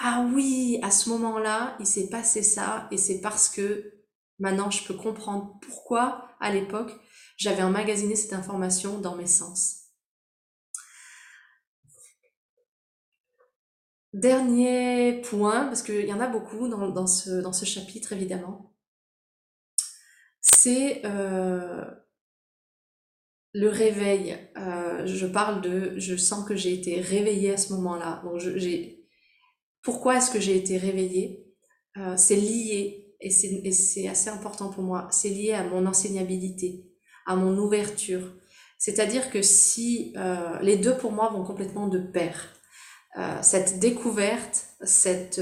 Ah 0.00 0.28
oui, 0.34 0.78
à 0.82 0.90
ce 0.90 1.10
moment-là, 1.10 1.76
il 1.80 1.86
s'est 1.86 2.08
passé 2.08 2.42
ça 2.42 2.88
et 2.90 2.96
c'est 2.96 3.20
parce 3.20 3.48
que 3.48 3.94
maintenant 4.38 4.70
je 4.70 4.84
peux 4.84 4.94
comprendre 4.94 5.58
pourquoi 5.62 6.28
à 6.40 6.52
l'époque 6.52 6.92
j'avais 7.36 7.62
emmagasiné 7.62 8.16
cette 8.16 8.32
information 8.32 8.98
dans 8.98 9.16
mes 9.16 9.26
sens. 9.26 9.78
Dernier 14.12 15.22
point, 15.22 15.64
parce 15.66 15.82
qu'il 15.82 16.04
y 16.04 16.12
en 16.12 16.20
a 16.20 16.26
beaucoup 16.26 16.68
dans 16.68 17.06
ce 17.06 17.64
chapitre 17.64 18.12
évidemment, 18.12 18.71
c'est 20.62 21.02
euh, 21.04 21.84
le 23.52 23.68
réveil, 23.68 24.38
euh, 24.56 25.04
je 25.06 25.26
parle 25.26 25.60
de, 25.60 25.98
je 25.98 26.14
sens 26.16 26.46
que 26.46 26.54
j'ai 26.54 26.72
été 26.72 27.00
réveillée 27.00 27.52
à 27.54 27.56
ce 27.56 27.72
moment-là. 27.72 28.22
Pourquoi 29.82 30.18
est-ce 30.18 30.30
que 30.30 30.38
j'ai 30.38 30.56
été 30.56 30.78
réveillée? 30.78 31.52
Euh, 31.96 32.16
C'est 32.16 32.36
lié 32.36 33.16
et 33.20 33.30
c'est 33.30 34.08
assez 34.08 34.30
important 34.30 34.70
pour 34.70 34.84
moi. 34.84 35.08
C'est 35.10 35.30
lié 35.30 35.52
à 35.52 35.64
mon 35.64 35.84
enseignabilité, 35.86 36.86
à 37.26 37.34
mon 37.34 37.56
ouverture. 37.58 38.32
C'est-à-dire 38.78 39.30
que 39.30 39.42
si 39.42 40.12
les 40.60 40.76
deux 40.76 40.96
pour 40.96 41.12
moi 41.12 41.28
vont 41.28 41.44
complètement 41.44 41.86
de 41.86 42.00
pair, 42.00 42.52
cette 43.42 43.78
découverte, 43.78 44.66
cette 44.82 45.40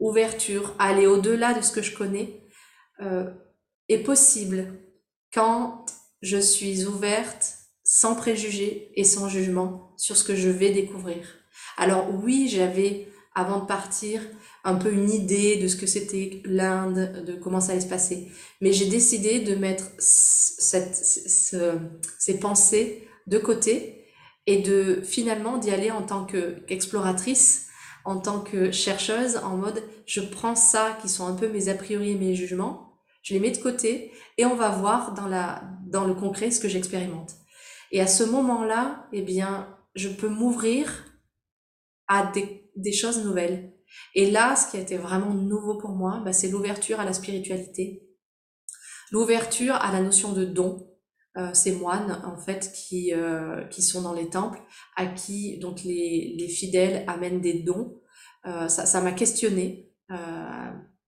ouverture, 0.00 0.74
aller 0.80 1.06
au-delà 1.06 1.54
de 1.54 1.60
ce 1.62 1.70
que 1.70 1.80
je 1.80 1.96
connais, 1.96 2.42
est 3.88 3.98
possible 3.98 4.74
quand 5.32 5.86
je 6.22 6.38
suis 6.38 6.84
ouverte 6.86 7.54
sans 7.84 8.14
préjugés 8.14 8.92
et 8.96 9.04
sans 9.04 9.28
jugement 9.28 9.94
sur 9.96 10.16
ce 10.16 10.24
que 10.24 10.36
je 10.36 10.50
vais 10.50 10.70
découvrir. 10.70 11.24
Alors 11.76 12.08
oui, 12.22 12.48
j'avais, 12.50 13.08
avant 13.34 13.60
de 13.60 13.66
partir, 13.66 14.20
un 14.64 14.74
peu 14.74 14.92
une 14.92 15.10
idée 15.10 15.56
de 15.56 15.68
ce 15.68 15.76
que 15.76 15.86
c'était 15.86 16.42
l'Inde, 16.44 17.24
de 17.26 17.34
comment 17.34 17.60
ça 17.60 17.72
allait 17.72 17.80
se 17.80 17.86
passer. 17.86 18.28
Mais 18.60 18.72
j'ai 18.72 18.86
décidé 18.86 19.40
de 19.40 19.54
mettre 19.54 19.84
cette, 19.98 20.94
ces 20.94 22.38
pensées 22.38 23.08
de 23.26 23.38
côté 23.38 24.06
et 24.46 24.58
de 24.58 25.00
finalement 25.02 25.58
d'y 25.58 25.70
aller 25.70 25.90
en 25.90 26.02
tant 26.02 26.24
qu'exploratrice, 26.24 27.66
en 28.04 28.18
tant 28.18 28.40
que 28.40 28.70
chercheuse, 28.72 29.36
en 29.36 29.56
mode 29.56 29.82
je 30.06 30.20
prends 30.20 30.54
ça 30.54 30.98
qui 31.00 31.08
sont 31.08 31.26
un 31.26 31.34
peu 31.34 31.48
mes 31.48 31.68
a 31.68 31.74
priori 31.74 32.12
et 32.12 32.14
mes 32.16 32.34
jugements, 32.34 32.87
je 33.28 33.34
les 33.34 33.40
mets 33.40 33.50
de 33.50 33.58
côté 33.58 34.10
et 34.38 34.46
on 34.46 34.54
va 34.54 34.70
voir 34.70 35.12
dans, 35.12 36.06
le 36.06 36.14
concret 36.14 36.50
ce 36.50 36.60
que 36.60 36.68
j'expérimente. 36.68 37.34
Et 37.92 38.00
à 38.00 38.06
ce 38.06 38.24
moment-là, 38.24 39.06
eh 39.12 39.20
bien, 39.20 39.76
je 39.94 40.08
peux 40.08 40.30
m'ouvrir 40.30 41.04
à 42.06 42.32
des, 42.32 42.92
choses 42.92 43.22
nouvelles. 43.22 43.74
Et 44.14 44.30
là, 44.30 44.56
ce 44.56 44.70
qui 44.70 44.78
a 44.78 44.80
été 44.80 44.96
vraiment 44.96 45.34
nouveau 45.34 45.76
pour 45.76 45.90
moi, 45.90 46.22
bah, 46.24 46.32
c'est 46.32 46.48
l'ouverture 46.48 47.00
à 47.00 47.04
la 47.04 47.12
spiritualité, 47.12 48.08
l'ouverture 49.10 49.74
à 49.74 49.92
la 49.92 50.00
notion 50.00 50.32
de 50.32 50.46
don. 50.46 50.86
Euh, 51.36 51.52
ces 51.52 51.72
moines, 51.72 52.22
en 52.24 52.38
fait, 52.38 52.72
qui, 52.72 53.12
euh, 53.12 53.62
qui 53.64 53.82
sont 53.82 54.00
dans 54.00 54.14
les 54.14 54.30
temples, 54.30 54.60
à 54.96 55.04
qui 55.04 55.58
donc 55.58 55.84
les, 55.84 56.34
les 56.38 56.48
fidèles 56.48 57.04
amènent 57.06 57.42
des 57.42 57.60
dons. 57.60 58.00
Euh, 58.46 58.68
ça 58.68 59.00
m'a 59.02 59.12
questionné. 59.12 59.92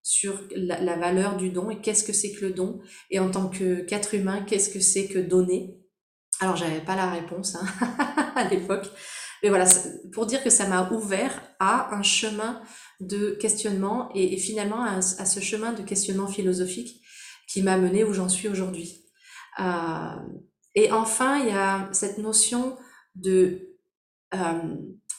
Sur 0.02 0.40
la, 0.56 0.96
valeur 0.96 1.36
du 1.36 1.50
don 1.50 1.70
et 1.70 1.80
qu'est-ce 1.80 2.04
que 2.04 2.12
c'est 2.12 2.32
que 2.32 2.46
le 2.46 2.52
don 2.52 2.80
et 3.10 3.18
en 3.18 3.30
tant 3.30 3.48
qu'être 3.48 4.14
humain 4.14 4.42
qu'est-ce 4.42 4.70
que 4.70 4.80
c'est 4.80 5.06
que 5.08 5.18
donner? 5.18 5.76
Alors 6.40 6.56
j'avais 6.56 6.80
pas 6.80 6.96
la 6.96 7.10
réponse 7.10 7.54
hein, 7.54 7.66
à 8.34 8.48
l'époque. 8.48 8.90
Mais 9.42 9.48
voilà 9.48 9.66
pour 10.12 10.26
dire 10.26 10.42
que 10.42 10.50
ça 10.50 10.66
m'a 10.68 10.90
ouvert 10.90 11.40
à 11.58 11.94
un 11.94 12.02
chemin 12.02 12.62
de 13.00 13.30
questionnement 13.40 14.10
et, 14.14 14.36
finalement 14.36 14.84
à, 14.84 15.00
ce 15.02 15.40
chemin 15.40 15.72
de 15.72 15.82
questionnement 15.82 16.28
philosophique 16.28 17.02
qui 17.48 17.62
m'a 17.62 17.78
mené 17.78 18.04
où 18.04 18.12
j'en 18.12 18.28
suis 18.28 18.48
aujourd'hui. 18.48 19.04
Euh, 19.60 20.16
et 20.74 20.92
enfin 20.92 21.38
il 21.38 21.48
y 21.48 21.56
a 21.56 21.88
cette 21.92 22.18
notion 22.18 22.76
euh, 23.26 23.58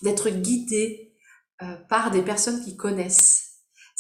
d'être 0.01 0.29
guidé 0.29 1.13
euh, 1.61 1.75
par 1.89 2.11
des 2.11 2.21
personnes 2.21 2.63
qui 2.63 2.77
connaissent 2.77 3.50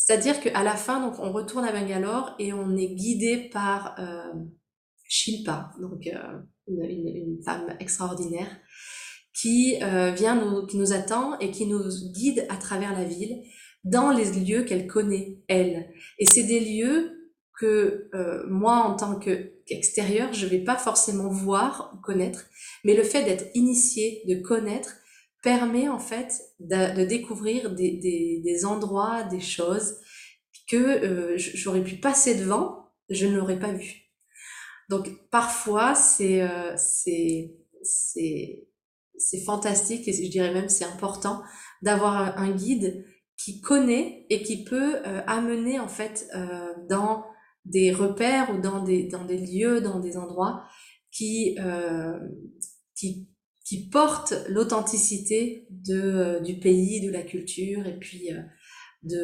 c'est-à-dire 0.03 0.39
qu'à 0.41 0.63
la 0.63 0.75
fin, 0.75 0.99
donc, 0.99 1.19
on 1.19 1.31
retourne 1.31 1.63
à 1.63 1.71
Bangalore 1.71 2.33
et 2.39 2.53
on 2.53 2.75
est 2.75 2.95
guidé 2.95 3.49
par 3.53 3.95
euh, 3.99 4.33
Shilpa, 5.07 5.71
donc 5.79 6.07
euh, 6.07 6.39
une, 6.67 7.39
femme 7.45 7.75
extraordinaire, 7.79 8.47
qui 9.33 9.77
euh, 9.83 10.11
vient 10.11 10.35
nous, 10.35 10.65
qui 10.65 10.77
nous 10.77 10.91
attend 10.91 11.37
et 11.39 11.51
qui 11.51 11.67
nous 11.67 11.83
guide 12.13 12.47
à 12.49 12.57
travers 12.57 12.97
la 12.97 13.03
ville 13.03 13.43
dans 13.83 14.11
les 14.11 14.31
lieux 14.31 14.63
qu'elle 14.63 14.87
connaît 14.87 15.39
elle. 15.47 15.91
Et 16.17 16.25
c'est 16.25 16.43
des 16.43 16.59
lieux 16.59 17.33
que 17.59 18.09
euh, 18.15 18.43
moi, 18.47 18.77
en 18.77 18.95
tant 18.95 19.19
qu'extérieur, 19.19 20.33
je 20.33 20.47
vais 20.47 20.63
pas 20.63 20.77
forcément 20.77 21.29
voir 21.29 21.93
ou 21.93 22.01
connaître, 22.01 22.45
mais 22.83 22.95
le 22.95 23.03
fait 23.03 23.23
d'être 23.23 23.45
initié, 23.53 24.23
de 24.27 24.41
connaître, 24.41 24.95
permet 25.41 25.89
en 25.89 25.99
fait 25.99 26.41
de, 26.59 26.95
de 26.95 27.05
découvrir 27.05 27.73
des, 27.73 27.91
des, 27.97 28.41
des, 28.43 28.65
endroits, 28.65 29.23
des 29.23 29.39
choses 29.39 29.97
que 30.67 30.77
euh, 30.77 31.37
j'aurais 31.37 31.83
pu 31.83 31.95
passer 31.95 32.35
devant, 32.35 32.91
je 33.09 33.25
ne 33.25 33.37
l'aurais 33.37 33.59
pas 33.59 33.71
vu. 33.71 34.11
Donc 34.89 35.09
parfois 35.29 35.95
c'est 35.95 36.41
euh, 36.41 36.75
c'est 36.77 37.55
fantastique 39.45 40.07
et 40.07 40.13
je 40.13 40.29
dirais 40.29 40.53
même 40.53 40.69
c'est 40.69 40.85
important 40.85 41.41
d'avoir 41.81 42.37
un, 42.37 42.51
guide 42.51 43.05
qui 43.37 43.61
connaît 43.61 44.25
et 44.29 44.43
qui 44.43 44.63
peut 44.63 44.97
euh, 45.05 45.21
amener 45.27 45.79
en 45.79 45.87
fait 45.87 46.27
euh, 46.35 46.73
dans 46.89 47.25
des 47.65 47.91
repères 47.91 48.53
ou 48.53 48.59
dans 48.59 48.83
des 48.83 49.03
dans 49.03 49.25
des 49.25 49.37
lieux, 49.37 49.81
dans 49.81 49.99
des 49.99 50.17
endroits 50.17 50.63
qui 51.11 51.57
euh, 51.59 52.19
qui 52.95 53.29
qui 53.71 53.87
portent 53.87 54.33
l'authenticité 54.49 55.65
de, 55.69 56.01
euh, 56.01 56.39
du 56.41 56.59
pays, 56.59 56.99
de 56.99 57.09
la 57.09 57.21
culture 57.21 57.87
et 57.87 57.97
puis 57.97 58.33
euh, 58.33 58.41
de, 59.03 59.17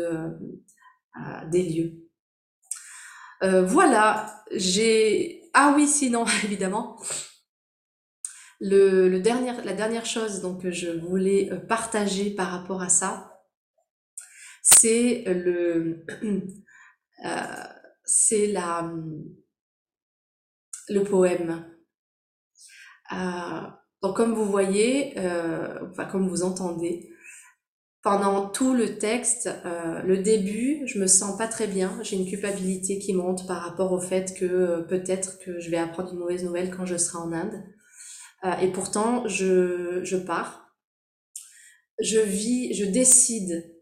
euh, 1.18 1.50
des 1.52 1.64
lieux. 1.64 2.10
Voilà, 3.42 4.42
j'ai... 4.54 5.44
Ah 5.54 5.74
oui, 5.76 5.86
sinon, 5.86 6.24
évidemment, 6.46 6.98
le, 8.62 9.18
dernier, 9.18 9.52
la 9.66 9.74
dernière 9.74 10.06
chose 10.06 10.40
donc, 10.40 10.62
que 10.62 10.72
je 10.72 10.92
voulais 10.92 11.50
partager 11.68 12.30
par 12.30 12.48
rapport 12.48 12.82
à 12.82 12.88
ça, 12.88 13.44
c'est 14.62 15.26
le... 15.28 16.06
C'est 18.10 18.48
la... 18.48 18.90
le 20.88 21.04
poème. 21.04 21.66
Donc 24.02 24.16
comme 24.16 24.34
vous 24.34 24.46
voyez, 24.46 25.18
euh, 25.18 25.80
enfin 25.92 26.06
comme 26.06 26.28
vous 26.28 26.44
entendez, 26.44 27.10
pendant 28.04 28.48
tout 28.48 28.74
le 28.74 28.98
texte, 28.98 29.50
euh, 29.66 30.02
le 30.04 30.20
début, 30.20 30.84
je 30.88 31.00
me 31.00 31.08
sens 31.08 31.38
pas 31.38 31.48
très 31.48 31.68
bien. 31.68 31.98
J'ai 32.04 32.16
une 32.16 32.28
culpabilité 32.28 33.00
qui 33.00 33.14
monte 33.14 33.48
par 33.48 33.62
rapport 33.62 33.92
au 33.92 34.00
fait 34.00 34.34
que 34.38 34.46
euh, 34.46 34.82
peut-être 34.84 35.40
que 35.40 35.60
je 35.60 35.70
vais 35.70 35.78
apprendre 35.78 36.14
une 36.14 36.20
mauvaise 36.20 36.44
nouvelle 36.44 36.74
quand 36.76 36.86
je 36.86 36.98
serai 36.98 37.18
en 37.18 37.32
Inde. 37.34 37.64
Et 38.62 38.72
pourtant, 38.72 39.28
je, 39.28 40.02
je 40.04 40.16
pars. 40.16 40.72
Je 42.00 42.20
vis, 42.20 42.74
je 42.76 42.86
décide 42.86 43.76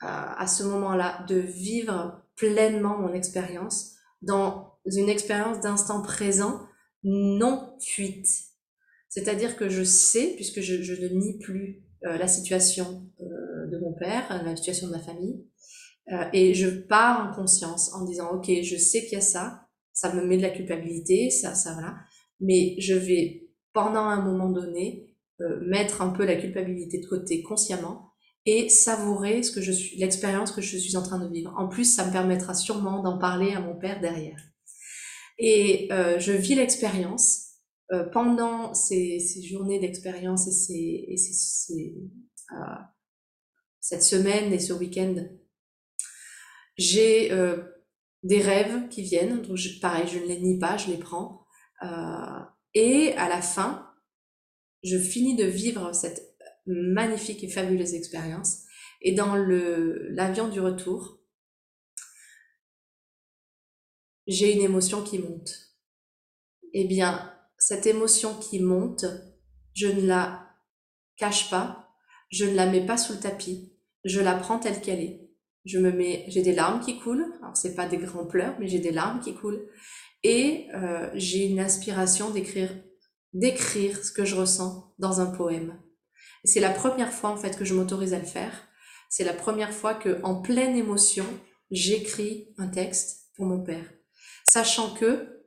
à 0.00 0.46
ce 0.46 0.62
moment-là 0.64 1.24
de 1.28 1.36
vivre 1.36 2.22
pleinement 2.36 2.98
mon 2.98 3.14
expérience, 3.14 3.94
dans 4.20 4.78
une 4.84 5.08
expérience 5.08 5.60
d'instant 5.60 6.02
présent 6.02 6.60
non 7.04 7.74
fuite. 7.80 8.51
C'est-à-dire 9.12 9.56
que 9.56 9.68
je 9.68 9.82
sais, 9.82 10.32
puisque 10.36 10.62
je, 10.62 10.74
ne 10.74 11.08
nie 11.08 11.38
plus 11.38 11.82
euh, 12.06 12.16
la 12.16 12.26
situation 12.26 13.06
euh, 13.20 13.66
de 13.70 13.78
mon 13.78 13.92
père, 13.92 14.42
la 14.42 14.56
situation 14.56 14.86
de 14.86 14.92
ma 14.92 15.00
famille, 15.00 15.44
euh, 16.10 16.24
et 16.32 16.54
je 16.54 16.70
pars 16.70 17.28
en 17.28 17.34
conscience 17.34 17.92
en 17.92 18.06
disant, 18.06 18.30
ok, 18.30 18.50
je 18.62 18.76
sais 18.76 19.02
qu'il 19.02 19.12
y 19.12 19.16
a 19.16 19.20
ça, 19.20 19.66
ça 19.92 20.14
me 20.14 20.24
met 20.24 20.38
de 20.38 20.42
la 20.42 20.48
culpabilité, 20.48 21.28
ça, 21.28 21.54
ça, 21.54 21.74
voilà, 21.74 21.94
mais 22.40 22.74
je 22.78 22.94
vais, 22.94 23.50
pendant 23.74 24.00
un 24.00 24.24
moment 24.24 24.48
donné, 24.48 25.10
mettre 25.60 26.02
un 26.02 26.10
peu 26.10 26.24
la 26.24 26.36
culpabilité 26.36 26.98
de 26.98 27.06
côté 27.06 27.42
consciemment 27.42 28.12
et 28.46 28.68
savourer 28.68 29.42
ce 29.42 29.50
que 29.50 29.60
je 29.60 29.72
suis, 29.72 29.96
l'expérience 29.98 30.52
que 30.52 30.62
je 30.62 30.78
suis 30.78 30.96
en 30.96 31.02
train 31.02 31.18
de 31.18 31.30
vivre. 31.30 31.52
En 31.58 31.68
plus, 31.68 31.84
ça 31.84 32.06
me 32.06 32.12
permettra 32.12 32.54
sûrement 32.54 33.02
d'en 33.02 33.18
parler 33.18 33.52
à 33.52 33.60
mon 33.60 33.76
père 33.76 34.00
derrière. 34.00 34.38
Et 35.38 35.88
je 35.90 36.32
vis 36.32 36.54
l'expérience 36.54 37.41
euh, 37.92 38.04
pendant 38.04 38.72
ces, 38.72 39.20
journées 39.42 39.78
d'expérience 39.78 40.70
et, 40.70 41.14
euh, 41.70 42.56
cette 43.80 44.02
semaine 44.02 44.50
et 44.52 44.58
ce 44.58 44.72
week-end, 44.72 45.14
j'ai 46.78 47.32
euh, 47.32 47.62
des 48.22 48.40
rêves 48.40 48.88
qui 48.88 49.02
viennent. 49.02 49.42
Donc, 49.42 49.58
pareil, 49.82 50.08
je 50.08 50.18
ne 50.18 50.24
les 50.24 50.40
nie 50.40 50.58
pas, 50.58 50.78
je 50.78 50.90
les 50.90 50.96
prends. 50.96 51.44
Et 52.74 53.12
à 53.16 53.28
la 53.28 53.42
fin, 53.42 53.92
je 54.82 54.96
finis 54.96 55.36
de 55.36 55.44
vivre 55.44 55.92
cette 55.92 56.38
magnifique 56.64 57.44
et 57.44 57.48
fabuleuse 57.48 57.94
expérience. 57.94 58.62
Et 59.02 59.12
dans 59.12 59.34
l'avion 59.34 60.48
du 60.48 60.60
retour, 60.60 61.20
j'ai 64.28 64.54
une 64.54 64.62
émotion 64.62 65.02
qui 65.02 65.18
monte. 65.18 65.74
Eh 66.72 66.84
bien, 66.84 67.32
cette 67.66 67.86
émotion 67.86 68.34
qui 68.34 68.58
monte, 68.58 69.04
je 69.74 69.86
ne 69.86 70.04
la 70.04 70.48
cache 71.16 71.48
pas, 71.48 71.88
je 72.28 72.44
ne 72.44 72.56
la 72.56 72.66
mets 72.66 72.84
pas 72.84 72.98
sous 72.98 73.12
le 73.12 73.20
tapis, 73.20 73.72
je 74.04 74.20
la 74.20 74.34
prends 74.34 74.58
telle 74.58 74.80
qu'elle 74.80 75.00
est. 75.00 75.30
Je 75.64 75.78
me 75.78 75.92
mets, 75.92 76.24
j'ai 76.26 76.42
des 76.42 76.54
larmes 76.54 76.80
qui 76.80 76.98
coulent. 76.98 77.32
Alors 77.40 77.56
c'est 77.56 77.76
pas 77.76 77.86
des 77.86 77.98
grands 77.98 78.26
pleurs, 78.26 78.56
mais 78.58 78.66
j'ai 78.66 78.80
des 78.80 78.90
larmes 78.90 79.20
qui 79.20 79.34
coulent. 79.34 79.64
Et 80.24 80.66
euh, 80.74 81.08
j'ai 81.14 81.46
une 81.46 81.60
inspiration 81.60 82.30
d'écrire, 82.30 82.70
d'écrire 83.32 84.04
ce 84.04 84.10
que 84.10 84.24
je 84.24 84.34
ressens 84.34 84.92
dans 84.98 85.20
un 85.20 85.26
poème. 85.26 85.80
C'est 86.44 86.58
la 86.58 86.70
première 86.70 87.12
fois 87.12 87.30
en 87.30 87.36
fait 87.36 87.56
que 87.56 87.64
je 87.64 87.74
m'autorise 87.74 88.12
à 88.12 88.18
le 88.18 88.24
faire. 88.24 88.66
C'est 89.08 89.24
la 89.24 89.34
première 89.34 89.72
fois 89.72 89.94
que, 89.94 90.20
en 90.24 90.42
pleine 90.42 90.76
émotion, 90.76 91.26
j'écris 91.70 92.48
un 92.58 92.66
texte 92.66 93.30
pour 93.36 93.46
mon 93.46 93.62
père, 93.62 93.84
sachant 94.44 94.94
que 94.94 95.44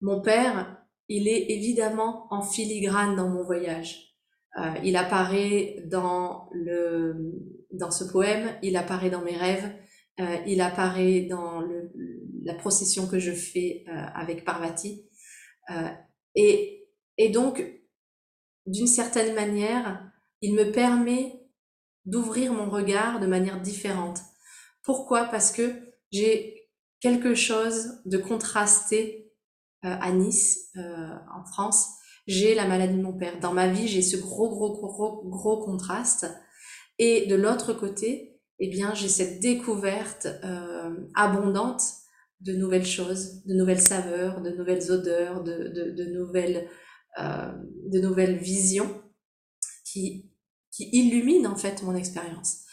mon 0.00 0.22
père 0.22 0.79
il 1.10 1.26
est 1.26 1.50
évidemment 1.50 2.28
en 2.30 2.40
filigrane 2.40 3.16
dans 3.16 3.28
mon 3.28 3.42
voyage. 3.42 4.14
Euh, 4.58 4.74
il 4.84 4.96
apparaît 4.96 5.82
dans, 5.86 6.48
le, 6.52 7.32
dans 7.72 7.90
ce 7.90 8.04
poème, 8.04 8.56
il 8.62 8.76
apparaît 8.76 9.10
dans 9.10 9.22
mes 9.22 9.36
rêves, 9.36 9.74
euh, 10.20 10.36
il 10.46 10.60
apparaît 10.60 11.22
dans 11.22 11.62
la 12.44 12.54
procession 12.54 13.08
que 13.08 13.18
je 13.18 13.32
fais 13.32 13.84
euh, 13.88 13.92
avec 14.14 14.44
Parvati. 14.44 15.04
Et, 16.34 16.88
et 17.16 17.28
donc, 17.28 17.64
d'une 18.66 18.88
certaine 18.88 19.34
manière, 19.34 20.10
il 20.40 20.54
me 20.54 20.72
permet 20.72 21.40
d'ouvrir 22.04 22.52
mon 22.52 22.68
regard 22.70 23.20
de 23.20 23.26
manière 23.26 23.60
différente. 23.60 24.18
Pourquoi? 24.82 25.24
Parce 25.26 25.52
que 25.52 25.72
j'ai 26.10 26.68
quelque 27.00 27.34
chose 27.34 28.00
de 28.04 28.18
contrasté 28.18 29.29
à 29.82 30.10
Nice, 30.12 30.70
euh, 30.76 31.08
en 31.34 31.44
France, 31.44 31.88
j'ai 32.26 32.54
la 32.54 32.66
maladie 32.66 32.96
de 32.96 33.02
mon 33.02 33.16
père. 33.16 33.40
Dans 33.40 33.52
ma 33.52 33.68
vie, 33.68 33.88
j'ai 33.88 34.02
ce 34.02 34.16
gros, 34.16 34.48
gros, 34.50 34.72
gros, 34.72 35.22
gros 35.24 35.64
contraste. 35.64 36.26
Et 36.98 37.26
de 37.26 37.34
l'autre 37.34 37.72
côté, 37.72 38.40
eh 38.58 38.68
bien, 38.68 38.94
j'ai 38.94 39.08
cette 39.08 39.40
découverte 39.40 40.28
euh, 40.44 40.94
abondante 41.14 41.82
de 42.40 42.52
nouvelles 42.54 42.86
choses, 42.86 43.44
de 43.44 43.54
nouvelles 43.54 43.80
saveurs, 43.80 44.42
de 44.42 44.50
nouvelles 44.50 44.90
odeurs, 44.90 45.42
de, 45.42 45.68
de, 45.68 45.90
de 45.92 46.04
nouvelles, 46.12 46.68
euh, 47.18 47.52
de 47.86 48.00
nouvelles 48.00 48.36
visions 48.36 49.02
qui, 49.84 50.30
qui 50.70 50.88
illuminent 50.92 51.50
en 51.50 51.56
fait 51.56 51.82
mon 51.82 51.94
expérience. 51.94 52.64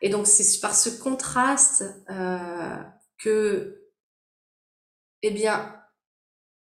Et 0.00 0.10
donc 0.10 0.26
c'est 0.26 0.60
par 0.60 0.74
ce 0.74 0.90
contraste 0.90 1.84
euh, 2.10 2.76
que, 3.18 3.82
eh 5.22 5.30
bien, 5.30 5.74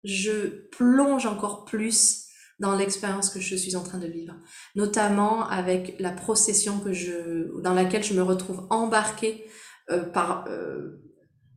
je 0.03 0.67
plonge 0.69 1.25
encore 1.25 1.65
plus 1.65 2.23
dans 2.59 2.75
l'expérience 2.75 3.29
que 3.29 3.39
je 3.39 3.55
suis 3.55 3.75
en 3.75 3.83
train 3.83 3.97
de 3.97 4.07
vivre, 4.07 4.35
notamment 4.75 5.47
avec 5.47 5.95
la 5.99 6.11
procession 6.11 6.79
que 6.79 6.93
je, 6.93 7.59
dans 7.61 7.73
laquelle 7.73 8.03
je 8.03 8.13
me 8.13 8.21
retrouve 8.21 8.67
embarquée 8.69 9.45
euh, 9.89 10.03
par. 10.03 10.45
Euh, 10.47 10.99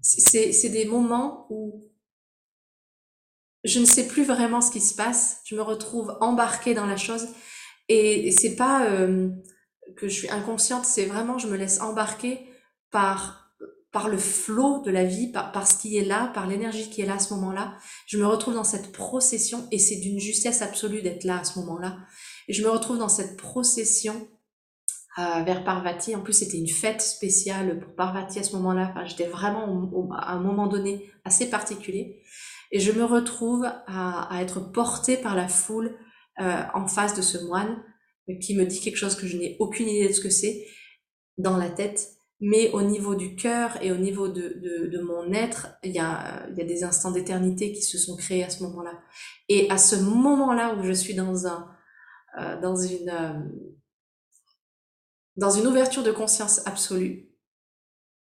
c'est 0.01 0.69
des 0.69 0.85
moments 0.85 1.47
où 1.51 1.91
je 3.65 3.81
ne 3.81 3.85
sais 3.85 4.07
plus 4.07 4.25
vraiment 4.25 4.61
ce 4.61 4.71
qui 4.71 4.81
se 4.81 4.95
passe. 4.95 5.41
Je 5.45 5.57
me 5.57 5.63
retrouve 5.63 6.17
embarquée 6.21 6.75
dans 6.75 6.87
la 6.87 6.97
chose 6.97 7.27
et, 7.89 8.29
et 8.29 8.31
c'est 8.31 8.55
pas 8.55 8.87
euh, 8.87 9.31
que 9.97 10.09
je 10.09 10.15
suis 10.15 10.31
inconsciente, 10.31 10.85
c'est 10.85 11.07
vraiment 11.07 11.39
je 11.39 11.49
me 11.49 11.57
laisse 11.57 11.81
embarquer 11.81 12.47
par 12.91 13.46
par 13.97 14.11
le 14.11 14.19
flot 14.19 14.83
de 14.83 14.91
la 14.91 15.05
vie, 15.05 15.33
par, 15.33 15.67
ce 15.67 15.79
qui 15.79 15.97
est 15.97 16.05
là, 16.05 16.31
par 16.35 16.47
l'énergie 16.47 16.91
qui 16.91 17.01
est 17.01 17.07
là 17.07 17.15
à 17.15 17.19
ce 17.19 17.33
moment-là. 17.33 17.79
Je 18.07 18.19
me 18.19 18.27
retrouve 18.27 18.53
dans 18.53 18.63
cette 18.63 18.93
procession 18.93 19.67
et 19.73 19.79
c'est 19.79 19.97
d'une 19.97 20.21
justesse 20.21 20.61
absolue 20.61 21.01
d'être 21.01 21.25
là 21.25 21.39
à 21.39 21.45
ce 21.45 21.59
moment-là. 21.61 21.97
Et 22.47 22.53
je 22.53 22.63
me 22.63 22.69
retrouve 22.69 22.99
dans 22.99 23.09
cette 23.09 23.39
procession 23.39 24.29
euh, 25.19 25.43
vers 25.45 25.65
Parvati. 25.65 26.15
En 26.15 26.21
plus, 26.21 26.35
c'était 26.35 26.59
une 26.59 26.69
fête 26.69 27.01
spéciale 27.01 27.81
pour 27.81 27.95
Parvati 27.95 28.39
à 28.39 28.43
ce 28.43 28.55
moment-là. 28.57 28.89
Enfin, 28.91 29.07
j'étais 29.07 29.29
vraiment 29.29 29.65
à 30.13 30.35
un 30.35 30.41
moment 30.41 30.67
donné 30.67 31.11
assez 31.25 31.49
particulier. 31.49 32.21
Et 32.73 32.81
je 32.81 32.93
me 32.93 33.03
retrouve 33.03 33.65
à, 33.65 34.31
à 34.31 34.43
être 34.43 34.61
portée 34.61 35.17
par 35.17 35.35
la 35.35 35.49
foule 35.49 35.97
euh, 36.39 36.63
en 36.75 36.87
face 36.87 37.17
de 37.17 37.23
ce 37.23 37.39
moine 37.39 37.83
euh, 38.29 38.35
qui 38.43 38.57
me 38.57 38.67
dit 38.67 38.83
quelque 38.83 38.99
chose 38.99 39.17
que 39.17 39.27
je 39.27 39.39
n'ai 39.39 39.57
aucune 39.59 39.89
idée 39.89 40.09
de 40.09 40.13
ce 40.13 40.21
que 40.21 40.29
c'est 40.29 40.67
dans 41.39 41.57
la 41.57 41.71
tête 41.71 42.16
mais 42.41 42.71
au 42.73 42.83
niveau 42.83 43.15
du 43.15 43.35
cœur 43.35 43.83
et 43.83 43.93
au 43.93 43.97
niveau 43.97 44.29
de, 44.29 44.61
de, 44.93 45.01
mon 45.01 45.33
être, 45.33 45.69
il 45.83 45.93
y 45.93 45.99
a, 45.99 46.47
y 46.55 46.61
a 46.61 46.65
des 46.65 46.85
instants 46.85 47.11
d'éternité 47.11 47.73
qui 47.73 47.83
se 47.83 47.97
sont 47.97 48.17
créés 48.17 48.45
à 48.45 48.51
ce 48.51 48.63
moment-là. 48.65 49.01
Et 49.49 49.71
à 49.71 49.79
ce 49.79 49.97
moment-là 49.97 50.75
où 50.75 50.83
je 50.83 50.93
suis 50.93 51.15
dans 51.15 51.47
un, 51.47 51.75
euh, 52.39 52.61
dans 52.61 52.77
une, 52.77 53.09
euh, 53.09 53.41
dans 55.37 55.51
une 55.51 55.67
ouverture 55.67 56.03
de 56.03 56.13
conscience 56.13 56.67
absolue, 56.67 57.31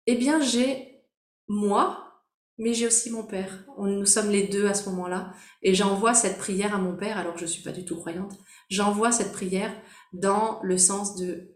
eh 0.07 0.15
bien 0.15 0.39
j'ai 0.39 1.03
moi, 1.49 2.23
mais 2.57 2.73
j'ai 2.73 2.87
aussi 2.87 3.11
mon 3.11 3.23
père. 3.23 3.65
nous 3.77 4.05
sommes 4.05 4.29
les 4.29 4.47
deux 4.47 4.67
à 4.67 4.73
ce 4.73 4.89
moment-là, 4.89 5.33
et 5.61 5.73
j'envoie 5.73 6.13
cette 6.13 6.37
prière 6.37 6.73
à 6.73 6.77
mon 6.77 6.95
père, 6.95 7.17
alors 7.17 7.37
je 7.37 7.45
suis 7.45 7.63
pas 7.63 7.71
du 7.71 7.83
tout 7.83 7.97
croyante. 7.97 8.33
J'envoie 8.69 9.11
cette 9.11 9.33
prière 9.33 9.73
dans 10.13 10.61
le 10.63 10.77
sens 10.77 11.15
de 11.15 11.55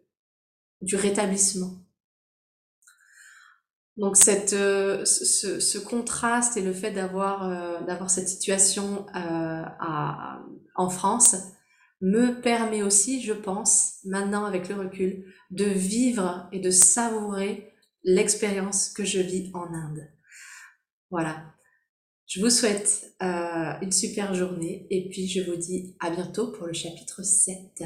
du 0.81 0.97
rétablissement 0.97 1.82
donc 3.97 4.17
cette, 4.17 4.53
euh, 4.53 5.05
ce, 5.05 5.59
ce, 5.59 5.77
contraste 5.77 6.57
et 6.57 6.61
le 6.61 6.73
fait 6.73 6.91
d'avoir 6.91 7.47
euh, 7.47 7.79
d'avoir 7.85 8.09
cette 8.09 8.27
situation 8.27 9.05
euh, 9.15 9.63
en 10.75 10.89
France 10.89 11.35
me 12.01 12.41
permet 12.41 12.81
aussi, 12.81 13.21
je 13.21 13.33
pense, 13.33 13.99
maintenant 14.03 14.45
avec 14.45 14.67
le 14.67 14.75
recul, 14.75 15.25
de 15.51 15.65
vivre 15.65 16.49
et 16.51 16.59
de 16.59 16.69
savourer 16.69 17.71
l'expérience 18.03 18.89
que 18.89 19.05
je 19.05 19.19
vis 19.19 19.51
en 19.53 19.73
Inde. 19.73 20.09
Voilà. 21.09 21.45
Je 22.25 22.41
vous 22.41 22.49
souhaite 22.49 23.15
une 23.21 23.91
super 23.91 24.33
journée 24.33 24.87
et 24.89 25.07
puis 25.09 25.27
je 25.27 25.49
vous 25.49 25.55
dis 25.55 25.95
à 26.01 26.09
bientôt 26.09 26.51
pour 26.51 26.67
le 26.67 26.73
chapitre 26.73 27.23
7. 27.23 27.83